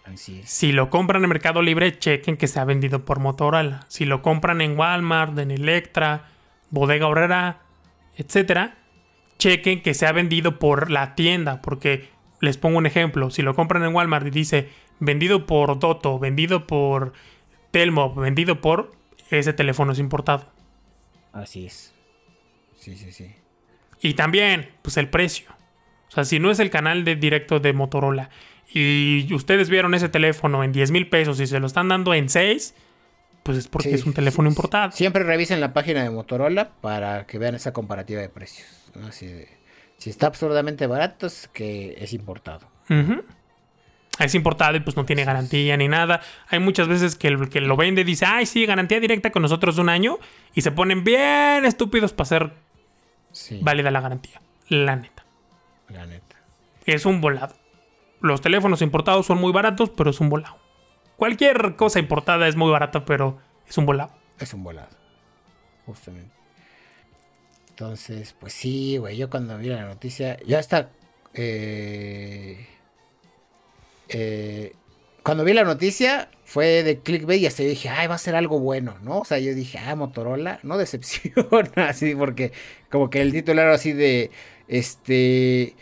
Así 0.05 0.40
es. 0.40 0.49
Si 0.49 0.72
lo 0.72 0.88
compran 0.88 1.22
en 1.22 1.28
Mercado 1.28 1.61
Libre, 1.61 1.99
chequen 1.99 2.38
que 2.38 2.49
se 2.49 2.59
ha 2.59 2.64
vendido 2.64 3.05
por 3.05 3.20
Motorola. 3.20 3.84
Si 3.88 4.07
lo 4.07 4.22
compran 4.22 4.62
en 4.62 4.78
Walmart, 4.78 5.38
en 5.38 5.51
Electra, 5.51 6.30
Bodega 6.70 7.07
Obrera, 7.07 7.61
etcétera, 8.16 8.78
chequen 9.38 9.82
que 9.82 9.92
se 9.92 10.07
ha 10.07 10.12
vendido 10.12 10.59
por 10.59 10.90
la 10.90 11.14
tienda. 11.14 11.61
Porque 11.61 12.09
les 12.40 12.57
pongo 12.57 12.78
un 12.78 12.86
ejemplo: 12.86 13.28
si 13.28 13.42
lo 13.42 13.55
compran 13.55 13.84
en 13.84 13.94
Walmart 13.94 14.26
y 14.26 14.30
dice 14.30 14.70
vendido 15.01 15.46
por 15.46 15.78
Doto, 15.78 16.18
vendido 16.18 16.66
por 16.66 17.12
Telmo, 17.70 18.14
vendido 18.14 18.61
por. 18.61 18.92
Ese 19.30 19.53
teléfono 19.53 19.92
es 19.92 19.99
importado. 19.99 20.46
Así 21.32 21.66
es. 21.66 21.94
Sí, 22.76 22.96
sí, 22.96 23.12
sí. 23.12 23.34
Y 24.01 24.14
también, 24.14 24.70
pues 24.82 24.96
el 24.96 25.11
precio. 25.11 25.51
O 26.09 26.11
sea, 26.11 26.24
si 26.24 26.38
no 26.38 26.51
es 26.51 26.59
el 26.61 26.70
canal 26.70 27.05
de 27.05 27.16
directo 27.16 27.61
de 27.61 27.72
Motorola 27.72 28.30
y 28.72 29.32
ustedes 29.34 29.68
vieron 29.68 29.94
ese 29.94 30.09
teléfono 30.09 30.64
en 30.64 30.72
10 30.72 30.90
mil 30.90 31.09
pesos 31.09 31.40
y 31.40 31.46
se 31.46 31.61
lo 31.61 31.66
están 31.66 31.88
dando 31.88 32.14
en 32.14 32.28
6, 32.28 32.74
pues 33.42 33.59
es 33.59 33.68
porque 33.68 33.88
Sí, 33.90 33.94
es 33.94 34.07
un 34.07 34.14
teléfono 34.14 34.49
sí, 34.49 34.53
importado. 34.53 34.92
Siempre 34.92 35.22
revisen 35.24 35.61
la 35.61 35.72
página 35.74 36.03
de 36.03 36.11
Motorola 36.11 36.70
para 36.80 37.26
que 37.26 37.38
vean 37.38 37.55
esa 37.55 37.72
comparativa 37.72 38.20
de 38.22 38.28
precios. 38.30 38.66
si 39.11 40.11
está 40.11 40.28
absurdamente 40.28 40.86
barato, 40.86 41.26
es 41.26 41.49
que 41.53 41.96
es 41.99 42.12
importado. 42.14 42.68
Ujú. 42.88 43.22
Es 44.19 44.35
importado 44.35 44.77
y 44.77 44.81
pues 44.81 44.97
no 44.97 45.05
tiene 45.05 45.25
garantía 45.25 45.77
ni 45.77 45.87
nada. 45.89 46.21
Hay 46.49 46.59
muchas 46.59 46.89
veces 46.89 47.14
que 47.16 47.29
el 47.29 47.49
que 47.49 47.61
lo 47.61 47.77
vende 47.77 48.03
dice, 48.05 48.27
ay, 48.27 48.47
sí, 48.47 48.66
garantía 48.66 48.99
directa 49.01 49.31
con 49.31 49.43
nosotros 49.43 49.79
un 49.79 49.89
año. 49.89 50.19
Y 50.55 50.62
se 50.62 50.73
ponen 50.73 51.05
bien 51.05 51.64
estúpidos 51.64 52.12
para 52.12 52.23
hacer 52.25 52.53
Sí, 53.31 53.61
válida 53.62 53.91
la 53.91 54.01
garantía. 54.01 54.41
La 54.69 54.97
neta. 54.97 55.25
la 55.89 56.07
neta. 56.07 56.37
Es 56.85 57.07
un 57.07 57.21
volado. 57.21 57.55
Los 58.21 58.41
teléfonos 58.41 58.83
importados 58.83 59.27
son 59.27 59.39
muy 59.39 59.53
baratos, 59.53 59.91
pero 59.91 60.11
es 60.11 60.19
un 60.21 60.29
volado. 60.31 60.57
Cualquier 61.16 61.77
cosa 61.77 61.99
importada 62.01 62.49
es 62.49 62.57
muy 62.57 62.71
barata, 62.71 63.05
pero 63.05 63.39
es 63.69 63.79
un 63.79 63.87
volado. 63.87 64.11
Es 64.41 64.53
un 64.55 64.64
volado. 64.64 64.89
Justamente. 65.87 66.33
Entonces, 67.71 68.35
pues 68.39 68.53
sí, 68.53 68.97
güey. 68.97 69.16
Yo 69.16 69.31
cuando 69.31 69.57
vi 69.59 69.69
la 69.69 69.85
noticia, 69.85 70.37
ya 70.45 70.59
está. 70.59 70.91
eh, 71.35 72.66
eh, 74.09 74.72
cuando 75.22 75.44
vi 75.44 75.52
la 75.52 75.64
noticia, 75.64 76.30
fue 76.44 76.82
de 76.82 77.00
clickbait 77.00 77.42
y 77.42 77.46
hasta 77.46 77.62
yo 77.62 77.68
dije, 77.68 77.88
ay, 77.88 78.06
va 78.06 78.14
a 78.14 78.18
ser 78.18 78.34
algo 78.34 78.59
bueno, 78.61 78.96
¿no? 79.02 79.18
O 79.18 79.24
sea, 79.24 79.38
yo 79.38 79.54
dije, 79.54 79.78
ah, 79.78 79.94
Motorola, 79.94 80.61
no 80.62 80.78
decepciona, 80.78 81.70
así, 81.88 82.14
porque 82.14 82.52
como 82.90 83.11
que 83.11 83.20
el 83.20 83.32
título 83.32 83.61
era 83.61 83.74
así 83.74 83.92
de, 83.92 84.30
este, 84.68 85.74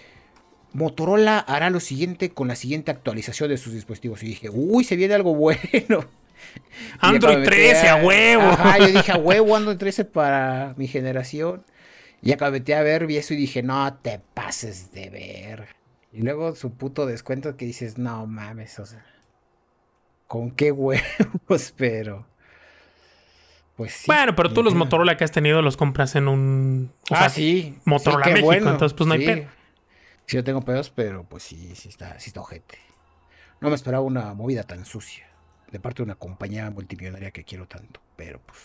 Motorola 0.72 1.38
hará 1.38 1.70
lo 1.70 1.80
siguiente 1.80 2.30
con 2.30 2.48
la 2.48 2.56
siguiente 2.56 2.90
actualización 2.90 3.48
de 3.48 3.56
sus 3.56 3.72
dispositivos. 3.72 4.22
Y 4.22 4.26
dije, 4.26 4.50
uy, 4.50 4.84
se 4.84 4.96
viene 4.96 5.14
algo 5.14 5.34
bueno. 5.34 6.04
Android 7.00 7.20
cuando 7.20 7.38
me 7.38 7.46
13 7.46 7.74
metí 7.74 7.86
a 7.88 7.96
huevo. 7.96 8.42
Ajá, 8.42 8.78
yo 8.78 8.88
dije, 8.88 9.12
a 9.12 9.16
huevo, 9.18 9.56
Android 9.56 9.78
13 9.78 10.04
para 10.04 10.74
mi 10.76 10.86
generación. 10.86 11.64
Y 12.22 12.32
metí 12.50 12.72
a 12.72 12.82
ver, 12.82 13.06
vi 13.06 13.16
eso 13.16 13.34
y 13.34 13.36
dije, 13.36 13.62
no 13.62 13.94
te 14.02 14.20
pases 14.34 14.92
de 14.92 15.10
ver. 15.10 15.75
Y 16.16 16.22
luego 16.22 16.54
su 16.54 16.72
puto 16.72 17.04
descuento 17.04 17.58
que 17.58 17.66
dices, 17.66 17.98
no 17.98 18.26
mames, 18.26 18.78
o 18.78 18.86
sea, 18.86 19.04
¿con 20.26 20.50
qué 20.50 20.72
huevos? 20.72 21.74
Pero, 21.76 22.26
pues 23.76 23.92
sí. 23.92 24.04
Bueno, 24.06 24.34
pero 24.34 24.50
tú 24.50 24.62
los. 24.62 24.74
Motorola 24.74 25.18
que 25.18 25.24
has 25.24 25.30
tenido 25.30 25.60
los 25.60 25.76
compras 25.76 26.16
en 26.16 26.28
un... 26.28 26.90
o 27.10 27.14
ah, 27.14 27.18
sea, 27.18 27.28
sí. 27.28 27.78
Motorola 27.84 28.24
sí, 28.24 28.32
México, 28.32 28.52
entonces, 28.54 28.94
pues, 28.94 29.06
no 29.06 29.12
hay 29.12 29.26
pedo. 29.26 29.48
Sí, 30.24 30.36
yo 30.38 30.42
tengo 30.42 30.62
pedos, 30.62 30.88
pero 30.88 31.24
pues 31.24 31.42
sí, 31.42 31.74
sí 31.74 31.90
está, 31.90 32.18
sí 32.18 32.30
está 32.30 32.40
ojete. 32.40 32.78
No 33.60 33.68
me 33.68 33.74
esperaba 33.74 34.02
una 34.02 34.32
movida 34.32 34.62
tan 34.62 34.86
sucia. 34.86 35.26
De 35.70 35.80
parte 35.80 35.98
de 35.98 36.04
una 36.04 36.14
compañía 36.14 36.70
multimillonaria 36.70 37.30
que 37.30 37.44
quiero 37.44 37.68
tanto. 37.68 38.00
Pero 38.16 38.40
pues. 38.40 38.58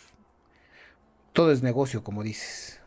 Todo 1.33 1.51
es 1.51 1.61
negocio, 1.63 2.01
como 2.01 2.23
dices. 2.23 2.80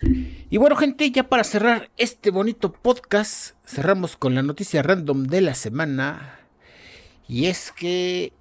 Y 0.00 0.58
bueno, 0.58 0.76
gente, 0.76 1.10
ya 1.10 1.28
para 1.28 1.44
cerrar 1.44 1.90
este 1.96 2.30
bonito 2.30 2.72
podcast, 2.72 3.54
cerramos 3.66 4.16
con 4.16 4.34
la 4.34 4.42
noticia 4.42 4.82
random 4.82 5.24
de 5.24 5.40
la 5.40 5.54
semana. 5.54 6.38
Y 7.28 7.46
es 7.46 7.72
que, 7.72 8.32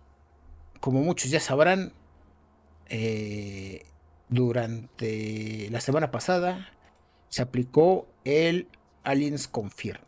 como 0.80 1.02
muchos 1.02 1.32
ya 1.32 1.40
sabrán, 1.40 1.94
eh, 2.88 3.86
durante 4.30 5.70
la 5.72 5.82
semana 5.82 6.12
pasada 6.12 6.70
se 7.30 7.42
aplicó 7.42 8.08
el 8.24 8.68
Aliens 9.04 9.48
Confirmed. 9.48 10.02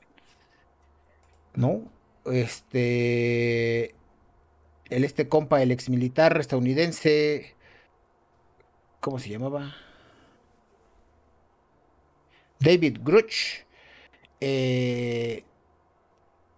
¿No? 1.55 1.91
Este. 2.25 3.95
El 4.89 5.03
este 5.03 5.27
compa, 5.27 5.61
el 5.61 5.71
ex 5.71 5.89
militar 5.89 6.37
estadounidense. 6.39 7.55
¿Cómo 8.99 9.19
se 9.19 9.29
llamaba? 9.29 9.75
David 12.59 12.99
Gruch. 13.03 13.65
eh, 14.41 15.43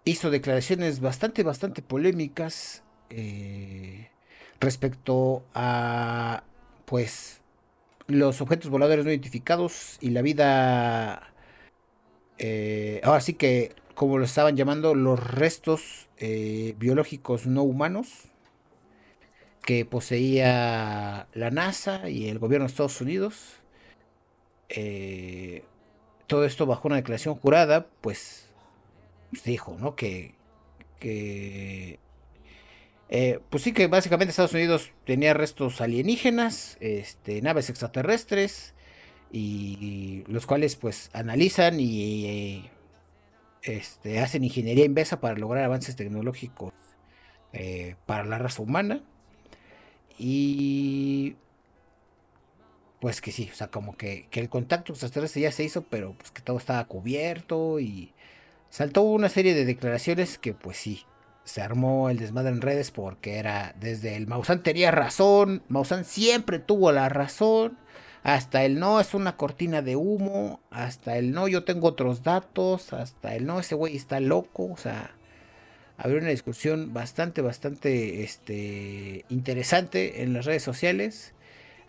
hizo 0.04 0.30
declaraciones 0.30 1.00
bastante, 1.00 1.42
bastante 1.42 1.82
polémicas. 1.82 2.82
eh, 3.10 4.10
respecto 4.60 5.44
a. 5.54 6.44
Pues. 6.86 7.38
Los 8.08 8.40
objetos 8.40 8.70
voladores 8.70 9.04
no 9.04 9.10
identificados 9.12 9.96
y 10.00 10.10
la 10.10 10.22
vida 10.22 11.30
eh, 12.42 13.00
ahora 13.04 13.20
sí 13.20 13.34
que, 13.34 13.74
como 13.94 14.16
lo 14.18 14.24
estaban 14.24 14.56
llamando, 14.56 14.94
los 14.94 15.20
restos 15.22 16.08
eh, 16.16 16.74
biológicos 16.78 17.46
no 17.46 17.62
humanos 17.62 18.08
que 19.62 19.84
poseía 19.84 21.28
la 21.34 21.50
NASA 21.50 22.08
y 22.08 22.28
el 22.28 22.38
gobierno 22.38 22.66
de 22.66 22.70
Estados 22.70 23.00
Unidos. 23.00 23.60
Eh, 24.70 25.64
todo 26.30 26.44
esto 26.44 26.64
bajo 26.64 26.86
una 26.86 26.96
declaración 26.96 27.34
jurada, 27.34 27.88
pues, 28.00 28.46
pues 29.30 29.42
dijo, 29.42 29.76
¿no? 29.80 29.96
Que, 29.96 30.36
que 31.00 31.98
eh, 33.08 33.40
pues 33.50 33.64
sí 33.64 33.72
que 33.72 33.88
básicamente 33.88 34.30
Estados 34.30 34.54
Unidos 34.54 34.92
tenía 35.04 35.34
restos 35.34 35.80
alienígenas, 35.80 36.76
este, 36.78 37.42
naves 37.42 37.68
extraterrestres, 37.68 38.74
y 39.32 40.22
los 40.28 40.46
cuales 40.46 40.76
pues 40.76 41.10
analizan 41.12 41.80
y 41.80 42.26
eh, 42.26 42.70
este, 43.62 44.20
hacen 44.20 44.44
ingeniería 44.44 44.84
inversa 44.84 45.20
para 45.20 45.36
lograr 45.36 45.64
avances 45.64 45.96
tecnológicos 45.96 46.74
eh, 47.52 47.96
para 48.06 48.24
la 48.24 48.38
raza 48.38 48.62
humana. 48.62 49.02
Y 50.16 51.34
pues 53.00 53.20
que 53.20 53.32
sí, 53.32 53.48
o 53.52 53.56
sea, 53.56 53.68
como 53.68 53.96
que, 53.96 54.26
que 54.30 54.40
el 54.40 54.48
contacto 54.48 54.92
extraterrestre 54.92 55.42
ya 55.42 55.52
se 55.52 55.64
hizo, 55.64 55.82
pero 55.84 56.14
pues 56.14 56.30
que 56.30 56.42
todo 56.42 56.58
estaba 56.58 56.84
cubierto 56.86 57.80
y 57.80 58.12
saltó 58.68 59.02
una 59.02 59.28
serie 59.28 59.54
de 59.54 59.64
declaraciones 59.64 60.38
que 60.38 60.54
pues 60.54 60.76
sí, 60.76 61.04
se 61.44 61.62
armó 61.62 62.10
el 62.10 62.18
desmadre 62.18 62.50
en 62.50 62.60
redes 62.60 62.90
porque 62.90 63.38
era 63.38 63.74
desde 63.80 64.16
el 64.16 64.26
Maussan 64.26 64.62
tenía 64.62 64.90
razón, 64.90 65.62
Maussan 65.68 66.04
siempre 66.04 66.58
tuvo 66.58 66.92
la 66.92 67.08
razón, 67.08 67.78
hasta 68.22 68.64
el 68.64 68.78
no 68.78 69.00
es 69.00 69.14
una 69.14 69.36
cortina 69.36 69.82
de 69.82 69.96
humo, 69.96 70.60
hasta 70.70 71.16
el 71.16 71.32
no 71.32 71.48
yo 71.48 71.64
tengo 71.64 71.88
otros 71.88 72.22
datos, 72.22 72.92
hasta 72.92 73.34
el 73.34 73.46
no 73.46 73.60
ese 73.60 73.74
güey 73.74 73.96
está 73.96 74.20
loco, 74.20 74.70
o 74.70 74.76
sea, 74.76 75.14
había 75.96 76.18
una 76.18 76.28
discusión 76.28 76.92
bastante, 76.94 77.42
bastante 77.42 78.22
este, 78.22 79.24
interesante 79.28 80.22
en 80.22 80.32
las 80.32 80.46
redes 80.46 80.62
sociales. 80.62 81.34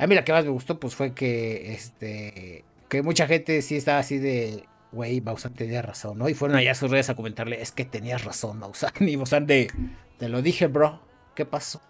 A 0.02 0.08
mí 0.08 0.16
la 0.16 0.24
que 0.24 0.32
más 0.34 0.44
me 0.44 0.52
gustó 0.52 0.80
pues 0.80 0.96
fue 0.96 1.14
que 1.14 1.74
este 1.74 2.66
que 2.90 3.02
mucha 3.04 3.28
gente 3.28 3.62
sí 3.62 3.78
estaba 3.78 4.00
así 4.00 4.18
de 4.18 4.64
güey, 4.92 5.22
Maussan 5.22 5.54
tenía 5.54 5.82
razón, 5.82 6.18
¿no? 6.18 6.28
Y 6.28 6.34
fueron 6.34 6.58
allá 6.58 6.72
a 6.72 6.76
sus 6.76 6.92
redes 6.92 7.10
a 7.10 7.16
comentarle, 7.16 7.62
es 7.62 7.72
que 7.72 7.86
tenías 7.86 8.26
razón, 8.26 8.60
Maussan. 8.60 8.92
Y 9.00 9.16
Maussan 9.16 9.48
de, 9.48 9.72
te 10.18 10.28
lo 10.28 10.42
dije, 10.42 10.68
bro, 10.68 11.02
¿qué 11.36 11.46
pasó? 11.46 11.82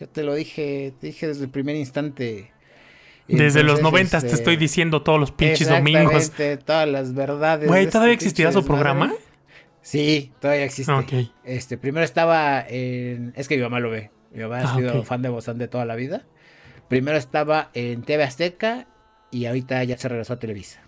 Yo 0.00 0.08
te 0.08 0.22
lo 0.22 0.34
dije, 0.34 0.94
te 1.00 1.08
dije 1.08 1.26
desde 1.28 1.44
el 1.44 1.50
primer 1.50 1.76
instante. 1.76 2.50
Y 3.28 3.36
Desde 3.36 3.62
los 3.62 3.82
noventas 3.82 4.22
te 4.22 4.28
este, 4.28 4.38
estoy 4.38 4.56
diciendo 4.56 5.02
todos 5.02 5.20
los 5.20 5.30
pinches 5.30 5.68
domingos. 5.68 6.32
todas 6.64 6.88
las 6.88 7.14
verdades. 7.14 7.68
Güey, 7.68 7.84
de 7.86 7.90
¿todavía 7.92 8.14
este 8.14 8.24
existirá 8.24 8.50
su 8.52 8.64
programa? 8.64 9.12
Sí, 9.80 10.32
todavía 10.40 10.64
existe. 10.64 10.92
Ok. 10.92 11.12
Este, 11.44 11.76
primero 11.76 12.04
estaba 12.04 12.64
en. 12.68 13.32
Es 13.36 13.46
que 13.46 13.56
mi 13.56 13.62
mamá 13.62 13.78
lo 13.78 13.90
ve. 13.90 14.10
Mi 14.32 14.42
mamá 14.42 14.60
ha 14.60 14.72
Ah, 14.72 14.76
sido 14.76 15.02
fan 15.04 15.22
de 15.22 15.28
Bozán 15.28 15.58
de 15.58 15.68
toda 15.68 15.84
la 15.84 15.94
vida. 15.96 16.24
Primero 16.92 17.16
estaba 17.16 17.70
en 17.72 18.02
TV 18.02 18.22
Azteca 18.22 18.84
y 19.30 19.46
ahorita 19.46 19.82
ya 19.84 19.96
se 19.96 20.08
regresó 20.10 20.34
a 20.34 20.38
Televisa. 20.38 20.78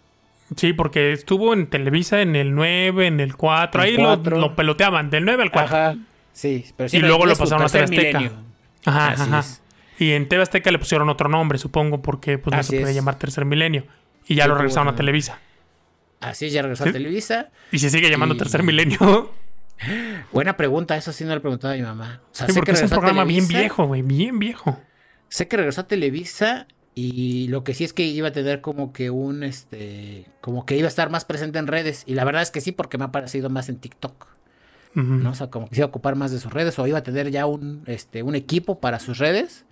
Sí, 0.55 0.74
porque 0.74 1.12
estuvo 1.14 1.55
en 1.55 1.66
Televisa 1.68 2.20
en 2.20 2.36
el 2.36 2.55
9, 2.55 3.07
en 3.07 3.20
el 3.20 3.34
4. 3.36 3.82
El 3.82 3.88
Ahí. 3.88 3.96
Lo, 3.96 4.14
lo 4.16 4.55
peloteaban, 4.55 5.09
del 5.09 5.24
9 5.24 5.44
al 5.44 5.50
4. 5.50 5.74
Ajá. 5.76 5.96
Sí, 6.34 6.66
pero 6.76 6.88
Y 6.88 6.90
siempre 6.90 7.09
luego 7.09 7.24
lo 7.24 7.34
pasaron 7.34 7.64
a 7.64 7.68
TV 7.70 7.84
Azteca. 7.84 8.18
milenio. 8.18 8.32
Ajá, 8.84 9.09
Así 9.12 9.22
ajá. 9.22 9.38
es. 9.38 9.62
Y 9.98 10.11
en 10.12 10.28
TV 10.28 10.42
Azteca 10.42 10.70
le 10.70 10.78
pusieron 10.78 11.09
otro 11.09 11.30
nombre, 11.30 11.57
supongo, 11.57 12.02
porque 12.02 12.36
pues 12.36 12.52
no 12.52 12.61
Así 12.61 12.72
se 12.72 12.80
puede 12.80 12.90
es. 12.90 12.96
llamar 12.96 13.18
Tercer 13.18 13.46
Milenio. 13.46 13.86
Y 14.26 14.34
ya 14.34 14.42
Sí, 14.42 14.48
lo 14.50 14.57
regresaron 14.57 14.88
a 14.88 14.96
Televisa. 14.96 15.38
Así 16.20 16.50
ya 16.50 16.61
regresó 16.61 16.84
Sí. 16.84 16.90
a 16.90 16.92
Televisa. 16.92 17.48
Y 17.72 17.78
se 17.78 17.88
sigue 17.88 18.11
llamando 18.11 18.34
Y- 18.34 18.38
Tercer 18.38 18.62
Milenio. 18.62 19.32
Buena 20.32 20.55
pregunta, 20.59 20.98
eso 20.98 21.12
sí 21.12 21.24
no 21.24 21.30
le 21.30 21.36
he 21.36 21.40
preguntado 21.40 21.72
a 21.72 21.76
mi 21.78 21.82
mamá. 21.82 22.20
O 22.30 22.34
sea, 22.34 22.46
sé 22.46 22.61
que 22.61 22.72
es 22.72 22.82
un 22.82 22.90
programa 22.90 23.24
bien 23.24 23.48
viejo, 23.48 23.86
güey, 23.86 24.02
bien 24.02 24.38
viejo. 24.38 24.78
Sé 25.29 25.49
que 25.49 25.57
regresó 25.57 25.83
a 25.83 25.87
Televisa 25.87 26.66
y 26.95 27.49
lo 27.49 27.64
que 27.64 27.75
sí 27.75 27.85
es 27.85 27.93
que 27.93 28.05
iba 28.05 28.29
a 28.29 28.33
tener 28.33 28.61
como 28.61 28.93
que 28.93 29.11
un, 29.11 29.43
este, 29.43 30.27
como 30.41 30.64
que 30.64 30.77
iba 30.77 30.87
a 30.87 30.89
estar 30.89 31.11
más 31.11 31.25
presente 31.25 31.59
en 31.59 31.66
redes. 31.66 32.05
Y 32.07 32.14
la 32.14 32.25
verdad 32.25 32.43
es 32.43 32.51
que 32.51 32.61
sí, 32.61 32.72
porque 32.72 32.99
me 32.99 33.05
ha 33.05 33.12
parecido 33.12 33.51
más 33.51 33.68
en 33.68 33.79
TikTok. 33.79 34.29
¿no? 34.95 35.31
O 35.31 35.35
sea, 35.35 35.51
como 35.51 35.68
que 35.68 35.75
se 35.75 35.81
iba 35.81 35.87
a 35.87 35.89
ocupar 35.89 36.14
más 36.14 36.31
de 36.31 36.39
sus 36.39 36.53
redes 36.53 36.79
o 36.79 36.87
iba 36.87 36.99
a 36.99 37.03
tener 37.03 37.33
ya 37.33 37.47
un, 37.47 37.83
este, 37.87 38.22
un 38.22 38.37
equipo 38.37 38.79
para 38.79 39.01
sus 39.01 39.18
redes. 39.18 39.64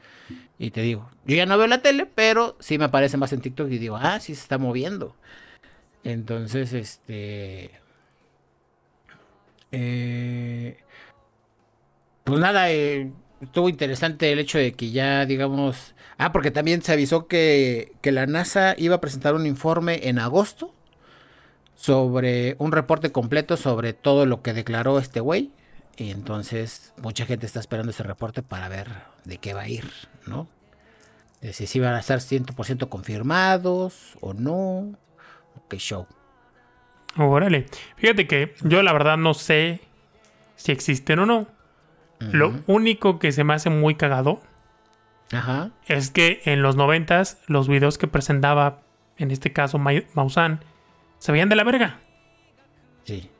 Y 0.58 0.72
te 0.72 0.82
digo, 0.82 1.10
yo 1.24 1.36
ya 1.36 1.46
no 1.46 1.56
veo 1.56 1.68
la 1.68 1.80
tele, 1.80 2.06
pero 2.06 2.56
sí 2.58 2.76
me 2.76 2.86
aparece 2.86 3.16
más 3.16 3.32
en 3.32 3.40
TikTok 3.40 3.70
y 3.70 3.78
digo, 3.78 3.96
ah, 3.96 4.18
sí 4.18 4.34
se 4.34 4.42
está 4.42 4.58
moviendo. 4.58 5.16
Entonces, 6.02 6.72
este... 6.72 7.70
Eh, 9.70 10.76
pues 12.24 12.40
nada, 12.40 12.70
eh, 12.70 13.12
estuvo 13.42 13.68
interesante 13.68 14.32
el 14.32 14.38
hecho 14.38 14.58
de 14.58 14.72
que 14.72 14.90
ya, 14.90 15.26
digamos... 15.26 15.94
Ah, 16.18 16.32
porque 16.32 16.50
también 16.50 16.82
se 16.82 16.92
avisó 16.92 17.26
que, 17.26 17.92
que 18.00 18.12
la 18.12 18.26
NASA 18.26 18.74
iba 18.78 18.96
a 18.96 19.00
presentar 19.00 19.34
un 19.34 19.46
informe 19.46 20.08
en 20.08 20.18
agosto 20.18 20.72
sobre 21.74 22.54
un 22.58 22.70
reporte 22.70 23.10
completo 23.10 23.56
sobre 23.56 23.92
todo 23.92 24.24
lo 24.24 24.42
que 24.42 24.52
declaró 24.52 24.98
este 24.98 25.20
güey. 25.20 25.50
Y 25.96 26.10
entonces 26.10 26.94
mucha 26.96 27.26
gente 27.26 27.44
está 27.44 27.60
esperando 27.60 27.90
ese 27.90 28.04
reporte 28.04 28.42
para 28.42 28.68
ver 28.68 28.88
de 29.24 29.38
qué 29.38 29.52
va 29.52 29.62
a 29.62 29.68
ir, 29.68 29.90
¿no? 30.26 30.48
De 31.40 31.52
si 31.52 31.80
van 31.80 31.94
a 31.94 32.00
estar 32.00 32.20
100% 32.20 32.88
confirmados 32.88 34.16
o 34.20 34.32
no. 34.32 34.94
qué 35.68 35.78
show. 35.78 36.06
Órale. 37.16 37.66
Fíjate 37.96 38.26
que 38.28 38.54
yo 38.62 38.82
la 38.82 38.92
verdad 38.92 39.16
no 39.16 39.34
sé 39.34 39.80
si 40.54 40.70
existen 40.70 41.18
o 41.18 41.26
no. 41.26 41.48
Lo 42.30 42.54
único 42.66 43.18
que 43.18 43.32
se 43.32 43.42
me 43.42 43.54
hace 43.54 43.70
muy 43.70 43.94
cagado 43.94 44.40
es 45.86 46.10
que 46.10 46.42
en 46.44 46.62
los 46.62 46.76
noventas 46.76 47.40
los 47.46 47.68
videos 47.68 47.98
que 47.98 48.06
presentaba, 48.06 48.82
en 49.16 49.30
este 49.30 49.52
caso 49.52 49.78
Maussan, 49.78 50.60
se 51.18 51.32
veían 51.32 51.48
de 51.48 51.56
la 51.56 51.64
verga. 51.64 51.98
Sí. 53.04 53.30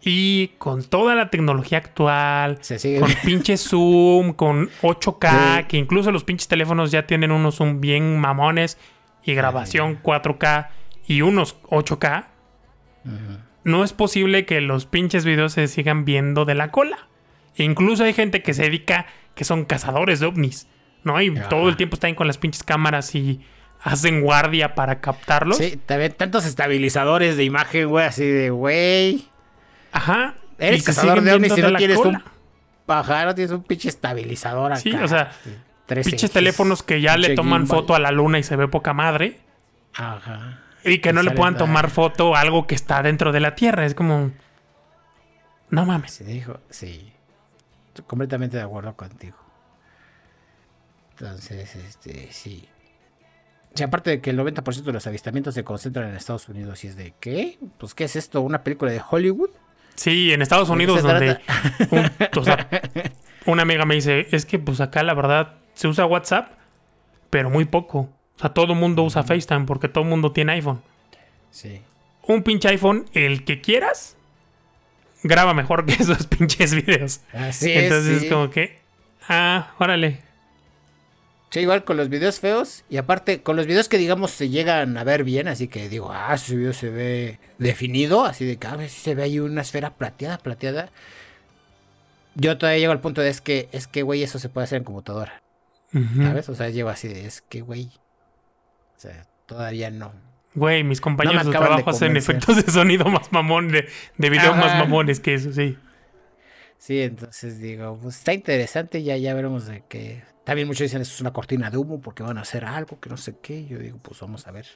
Y 0.00 0.48
con 0.58 0.82
toda 0.82 1.14
la 1.14 1.30
tecnología 1.30 1.78
actual, 1.78 2.58
con 2.98 3.10
pinche 3.24 3.56
zoom, 3.56 4.32
con 4.32 4.68
8K, 4.82 5.66
que 5.66 5.76
incluso 5.76 6.10
los 6.10 6.24
pinches 6.24 6.48
teléfonos 6.48 6.90
ya 6.90 7.06
tienen 7.06 7.30
unos 7.30 7.56
zoom 7.56 7.80
bien 7.80 8.18
mamones 8.18 8.78
y 9.24 9.34
grabación 9.34 10.02
4K 10.02 10.68
y 11.06 11.22
unos 11.22 11.60
8K, 11.64 12.26
no 13.64 13.84
es 13.84 13.92
posible 13.92 14.44
que 14.44 14.60
los 14.60 14.86
pinches 14.86 15.24
videos 15.24 15.52
se 15.52 15.68
sigan 15.68 16.04
viendo 16.04 16.44
de 16.44 16.54
la 16.54 16.70
cola. 16.70 17.08
E 17.56 17.64
incluso 17.64 18.04
hay 18.04 18.12
gente 18.12 18.42
que 18.42 18.54
se 18.54 18.62
dedica, 18.62 19.06
que 19.34 19.44
son 19.44 19.64
cazadores 19.64 20.20
de 20.20 20.26
ovnis, 20.26 20.68
¿no? 21.04 21.20
Y 21.20 21.34
todo 21.48 21.68
el 21.68 21.76
tiempo 21.76 21.94
están 21.94 22.14
con 22.14 22.26
las 22.26 22.38
pinches 22.38 22.62
cámaras 22.62 23.14
y 23.14 23.40
hacen 23.82 24.22
guardia 24.22 24.74
para 24.74 25.00
captarlos. 25.00 25.58
Sí, 25.58 25.78
también 25.84 26.12
tantos 26.12 26.46
estabilizadores 26.46 27.36
de 27.36 27.44
imagen, 27.44 27.88
güey, 27.88 28.06
así 28.06 28.24
de, 28.24 28.50
güey. 28.50 29.26
Ajá. 29.92 30.34
Eres 30.58 30.84
cazador 30.84 31.20
de 31.22 31.32
ovnis 31.32 31.56
y 31.56 31.62
no 31.62 31.74
tienes 31.74 31.98
un 31.98 32.22
pájaro, 32.86 33.34
tienes 33.34 33.52
un 33.52 33.62
pinche 33.62 33.88
estabilizador 33.88 34.72
acá. 34.72 34.80
Sí, 34.80 34.94
o 34.94 35.08
sea, 35.08 35.32
pinches 35.86 36.30
teléfonos 36.30 36.82
que 36.82 37.00
ya 37.00 37.16
le 37.16 37.34
toman 37.34 37.66
foto 37.66 37.94
a 37.94 37.98
la 37.98 38.10
luna 38.10 38.38
y 38.38 38.42
se 38.42 38.56
ve 38.56 38.68
poca 38.68 38.92
madre. 38.92 39.40
Ajá. 39.94 40.60
Y 40.84 40.98
que 40.98 41.12
no 41.12 41.22
le 41.22 41.32
puedan 41.32 41.56
tomar 41.56 41.90
foto 41.90 42.34
a 42.34 42.40
algo 42.40 42.66
que 42.66 42.74
está 42.74 43.02
dentro 43.02 43.32
de 43.32 43.40
la 43.40 43.54
Tierra. 43.54 43.84
Es 43.84 43.94
como. 43.94 44.32
No 45.70 45.86
mames. 45.86 46.12
Se 46.12 46.24
dijo, 46.24 46.60
sí. 46.70 47.11
Estoy 47.92 48.06
completamente 48.06 48.56
de 48.56 48.62
acuerdo 48.62 48.96
contigo. 48.96 49.36
Entonces, 51.10 51.76
este, 51.76 52.32
sí. 52.32 52.66
Y 53.76 53.82
aparte 53.82 54.08
de 54.08 54.20
que 54.22 54.30
el 54.30 54.38
90% 54.38 54.84
de 54.84 54.92
los 54.94 55.06
avistamientos 55.06 55.52
se 55.52 55.62
concentran 55.62 56.08
en 56.08 56.16
Estados 56.16 56.48
Unidos 56.48 56.84
y 56.84 56.86
es 56.86 56.96
de 56.96 57.12
¿qué? 57.20 57.58
Pues 57.76 57.92
¿qué 57.92 58.04
es 58.04 58.16
esto? 58.16 58.40
¿Una 58.40 58.64
película 58.64 58.90
de 58.90 59.02
Hollywood? 59.10 59.50
Sí, 59.94 60.32
en 60.32 60.40
Estados 60.40 60.70
Unidos 60.70 61.02
donde 61.02 61.38
una 63.44 63.60
amiga 63.60 63.84
me 63.84 63.96
dice, 63.96 64.26
es 64.30 64.46
que 64.46 64.58
pues 64.58 64.80
acá 64.80 65.02
la 65.02 65.12
verdad 65.12 65.56
se 65.74 65.86
usa 65.86 66.06
WhatsApp, 66.06 66.52
pero 67.28 67.50
muy 67.50 67.66
poco. 67.66 68.08
O 68.36 68.38
sea, 68.38 68.54
todo 68.54 68.72
el 68.72 68.78
mundo 68.78 69.02
usa 69.02 69.22
FaceTime 69.22 69.66
porque 69.66 69.88
todo 69.88 70.04
el 70.04 70.08
mundo 70.08 70.32
tiene 70.32 70.52
iPhone. 70.52 70.80
Sí. 71.50 71.82
Un 72.26 72.42
pinche 72.42 72.70
iPhone, 72.70 73.04
el 73.12 73.44
que 73.44 73.60
quieras, 73.60 74.16
graba 75.22 75.54
mejor 75.54 75.86
que 75.86 75.92
esos 76.02 76.26
pinches 76.26 76.74
videos. 76.74 77.20
Así 77.32 77.70
es. 77.70 77.84
Entonces, 77.84 78.30
como 78.30 78.50
que, 78.50 78.78
ah, 79.28 79.74
órale. 79.78 80.20
Sí, 81.50 81.60
igual 81.60 81.84
con 81.84 81.98
los 81.98 82.08
videos 82.08 82.40
feos 82.40 82.82
y 82.88 82.96
aparte 82.96 83.42
con 83.42 83.56
los 83.56 83.66
videos 83.66 83.86
que 83.90 83.98
digamos 83.98 84.30
se 84.30 84.48
llegan 84.48 84.96
a 84.96 85.04
ver 85.04 85.22
bien, 85.22 85.48
así 85.48 85.68
que 85.68 85.90
digo, 85.90 86.10
ah, 86.10 86.32
ese 86.34 86.56
video 86.56 86.72
se 86.72 86.88
ve 86.88 87.40
definido, 87.58 88.24
así 88.24 88.46
de 88.46 88.56
que 88.56 88.66
a 88.66 88.76
ver 88.76 88.88
si 88.88 89.00
se 89.00 89.14
ve 89.14 89.24
ahí 89.24 89.38
una 89.38 89.60
esfera 89.60 89.90
plateada, 89.90 90.38
plateada. 90.38 90.88
Yo 92.34 92.56
todavía 92.56 92.78
llego 92.78 92.92
al 92.92 93.02
punto 93.02 93.20
de 93.20 93.28
es 93.28 93.42
que, 93.42 93.68
es 93.72 93.86
que, 93.86 94.02
güey, 94.02 94.22
eso 94.22 94.38
se 94.38 94.48
puede 94.48 94.64
hacer 94.64 94.78
en 94.78 94.84
computadora. 94.84 95.42
¿Sabes? 96.16 96.48
O 96.48 96.54
sea, 96.54 96.70
llevo 96.70 96.88
así 96.88 97.06
de, 97.06 97.26
es 97.26 97.42
que, 97.42 97.60
güey. 97.60 97.90
O 98.96 99.00
sea, 99.00 99.26
todavía 99.44 99.90
no. 99.90 100.14
Güey, 100.54 100.84
mis 100.84 101.00
compañeros 101.00 101.46
de 101.46 101.52
trabajo 101.52 101.90
hacen 101.90 102.16
efectos 102.16 102.64
de 102.64 102.70
sonido 102.70 103.06
más 103.06 103.32
mamón, 103.32 103.68
de, 103.68 103.88
de 104.18 104.30
video 104.30 104.54
más 104.54 104.76
mamones 104.78 105.20
que 105.20 105.34
eso, 105.34 105.52
sí. 105.52 105.78
Sí, 106.78 107.00
entonces 107.00 107.58
digo, 107.58 107.98
pues 108.02 108.16
está 108.16 108.32
interesante, 108.32 109.02
ya, 109.02 109.16
ya 109.16 109.34
veremos 109.34 109.66
de 109.66 109.84
qué 109.88 110.22
también 110.44 110.66
muchos 110.66 110.80
dicen, 110.80 111.00
eso 111.00 111.14
es 111.14 111.20
una 111.20 111.32
cortina 111.32 111.70
de 111.70 111.76
humo 111.76 112.00
porque 112.00 112.22
van 112.22 112.38
a 112.38 112.40
hacer 112.40 112.64
algo, 112.64 112.98
que 112.98 113.08
no 113.08 113.16
sé 113.16 113.36
qué. 113.40 113.66
Yo 113.66 113.78
digo, 113.78 113.98
pues 113.98 114.18
vamos 114.20 114.46
a 114.46 114.50
ver 114.50 114.66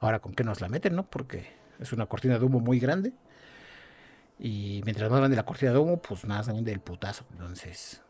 ahora 0.00 0.18
con 0.18 0.34
qué 0.34 0.42
nos 0.42 0.60
la 0.60 0.68
meten, 0.68 0.96
¿no? 0.96 1.08
Porque 1.08 1.46
es 1.78 1.92
una 1.92 2.06
cortina 2.06 2.38
de 2.38 2.44
humo 2.44 2.60
muy 2.60 2.80
grande. 2.80 3.12
Y 4.38 4.80
mientras 4.84 5.10
más 5.10 5.20
grande 5.20 5.36
la 5.36 5.44
cortina 5.44 5.72
de 5.72 5.78
humo, 5.78 6.00
pues 6.02 6.24
más 6.24 6.48
grande 6.48 6.72
el 6.72 6.80
putazo. 6.80 7.24
Entonces, 7.32 8.02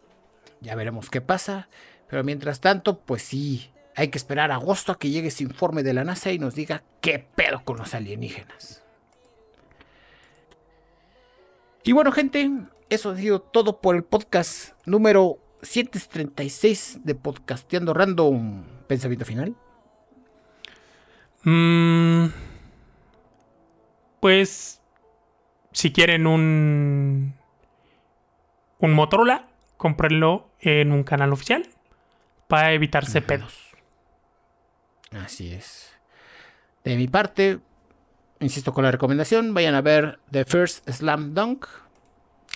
ya 0.60 0.74
veremos 0.74 1.10
qué 1.10 1.20
pasa. 1.20 1.68
Pero 2.08 2.24
mientras 2.24 2.60
tanto, 2.60 3.00
pues 3.00 3.22
sí, 3.22 3.70
hay 4.00 4.08
que 4.08 4.16
esperar 4.16 4.50
a 4.50 4.54
agosto 4.54 4.92
a 4.92 4.98
que 4.98 5.10
llegue 5.10 5.28
ese 5.28 5.42
informe 5.42 5.82
de 5.82 5.92
la 5.92 6.04
NASA 6.04 6.32
y 6.32 6.38
nos 6.38 6.54
diga 6.54 6.82
qué 7.02 7.18
pedo 7.18 7.62
con 7.64 7.76
los 7.76 7.92
alienígenas. 7.92 8.82
Y 11.84 11.92
bueno, 11.92 12.10
gente, 12.10 12.50
eso 12.88 13.10
ha 13.10 13.16
sido 13.16 13.42
todo 13.42 13.82
por 13.82 13.96
el 13.96 14.02
podcast 14.02 14.72
número 14.86 15.36
136 15.60 17.00
de 17.04 17.14
Podcasteando 17.14 17.92
Random. 17.92 18.64
¿Pensamiento 18.86 19.26
final? 19.26 19.54
Mm, 21.44 22.28
pues, 24.20 24.80
si 25.72 25.92
quieren 25.92 26.26
un, 26.26 27.34
un 28.78 28.92
Motorola, 28.94 29.50
cómprenlo 29.76 30.48
en 30.58 30.90
un 30.90 31.02
canal 31.02 31.34
oficial 31.34 31.68
para 32.48 32.72
evitarse 32.72 33.20
pedos. 33.20 33.69
Así 35.10 35.52
es. 35.52 35.92
De 36.84 36.96
mi 36.96 37.08
parte, 37.08 37.58
insisto 38.40 38.72
con 38.72 38.84
la 38.84 38.90
recomendación, 38.90 39.54
vayan 39.54 39.74
a 39.74 39.80
ver 39.80 40.18
The 40.30 40.44
First 40.44 40.88
Slam 40.88 41.34
Dunk, 41.34 41.66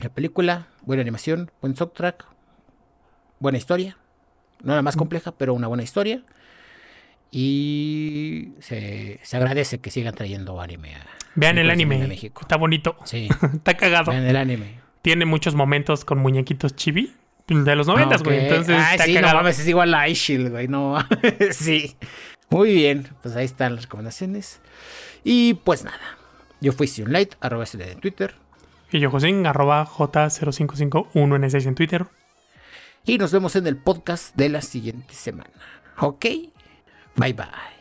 la 0.00 0.08
película, 0.08 0.68
buena 0.82 1.02
animación, 1.02 1.50
buen 1.60 1.76
soundtrack, 1.76 2.26
buena 3.38 3.58
historia. 3.58 3.98
No 4.62 4.74
la 4.74 4.82
más 4.82 4.96
compleja, 4.96 5.32
pero 5.32 5.52
una 5.52 5.68
buena 5.68 5.82
historia. 5.82 6.22
Y 7.30 8.52
se, 8.60 9.20
agradece 9.32 9.80
que 9.80 9.90
sigan 9.90 10.14
trayendo 10.14 10.60
anime. 10.60 10.94
Vean 11.34 11.58
el 11.58 11.68
anime. 11.68 12.06
México. 12.06 12.42
Está 12.42 12.56
bonito. 12.56 12.96
Sí. 13.04 13.28
Está 13.54 13.74
cagado. 13.74 14.12
Vean 14.12 14.24
el 14.24 14.36
anime. 14.36 14.80
Tiene 15.02 15.26
muchos 15.26 15.54
momentos 15.54 16.04
con 16.04 16.18
muñequitos 16.20 16.76
chibi. 16.76 17.12
De 17.48 17.76
los 17.76 17.86
noventas, 17.86 18.22
güey. 18.22 18.38
Entonces, 18.38 18.82
está 18.92 19.04
sí, 19.04 19.14
no 19.14 19.34
mames, 19.34 19.58
es 19.58 19.68
igual 19.68 19.92
a 19.92 20.08
iShield, 20.08 20.50
güey. 20.50 20.66
No, 20.66 20.96
sí. 21.50 21.94
Muy 22.50 22.72
bien. 22.72 23.08
Pues 23.22 23.36
ahí 23.36 23.44
están 23.44 23.74
las 23.74 23.84
recomendaciones. 23.84 24.60
Y 25.22 25.54
pues 25.54 25.84
nada. 25.84 26.18
Yo 26.60 26.72
fui 26.72 26.86
Sionlight, 26.86 27.34
arroba 27.40 27.64
en 27.72 28.00
Twitter. 28.00 28.34
Y 28.90 29.00
yo, 29.00 29.10
Josín, 29.10 29.46
arroba 29.46 29.86
J0551N6 29.86 31.66
en 31.66 31.74
Twitter. 31.74 32.06
Y 33.04 33.18
nos 33.18 33.32
vemos 33.32 33.56
en 33.56 33.66
el 33.66 33.76
podcast 33.76 34.34
de 34.36 34.48
la 34.48 34.62
siguiente 34.62 35.14
semana. 35.14 35.50
¿Ok? 35.98 36.24
Bye 37.16 37.32
bye. 37.32 37.73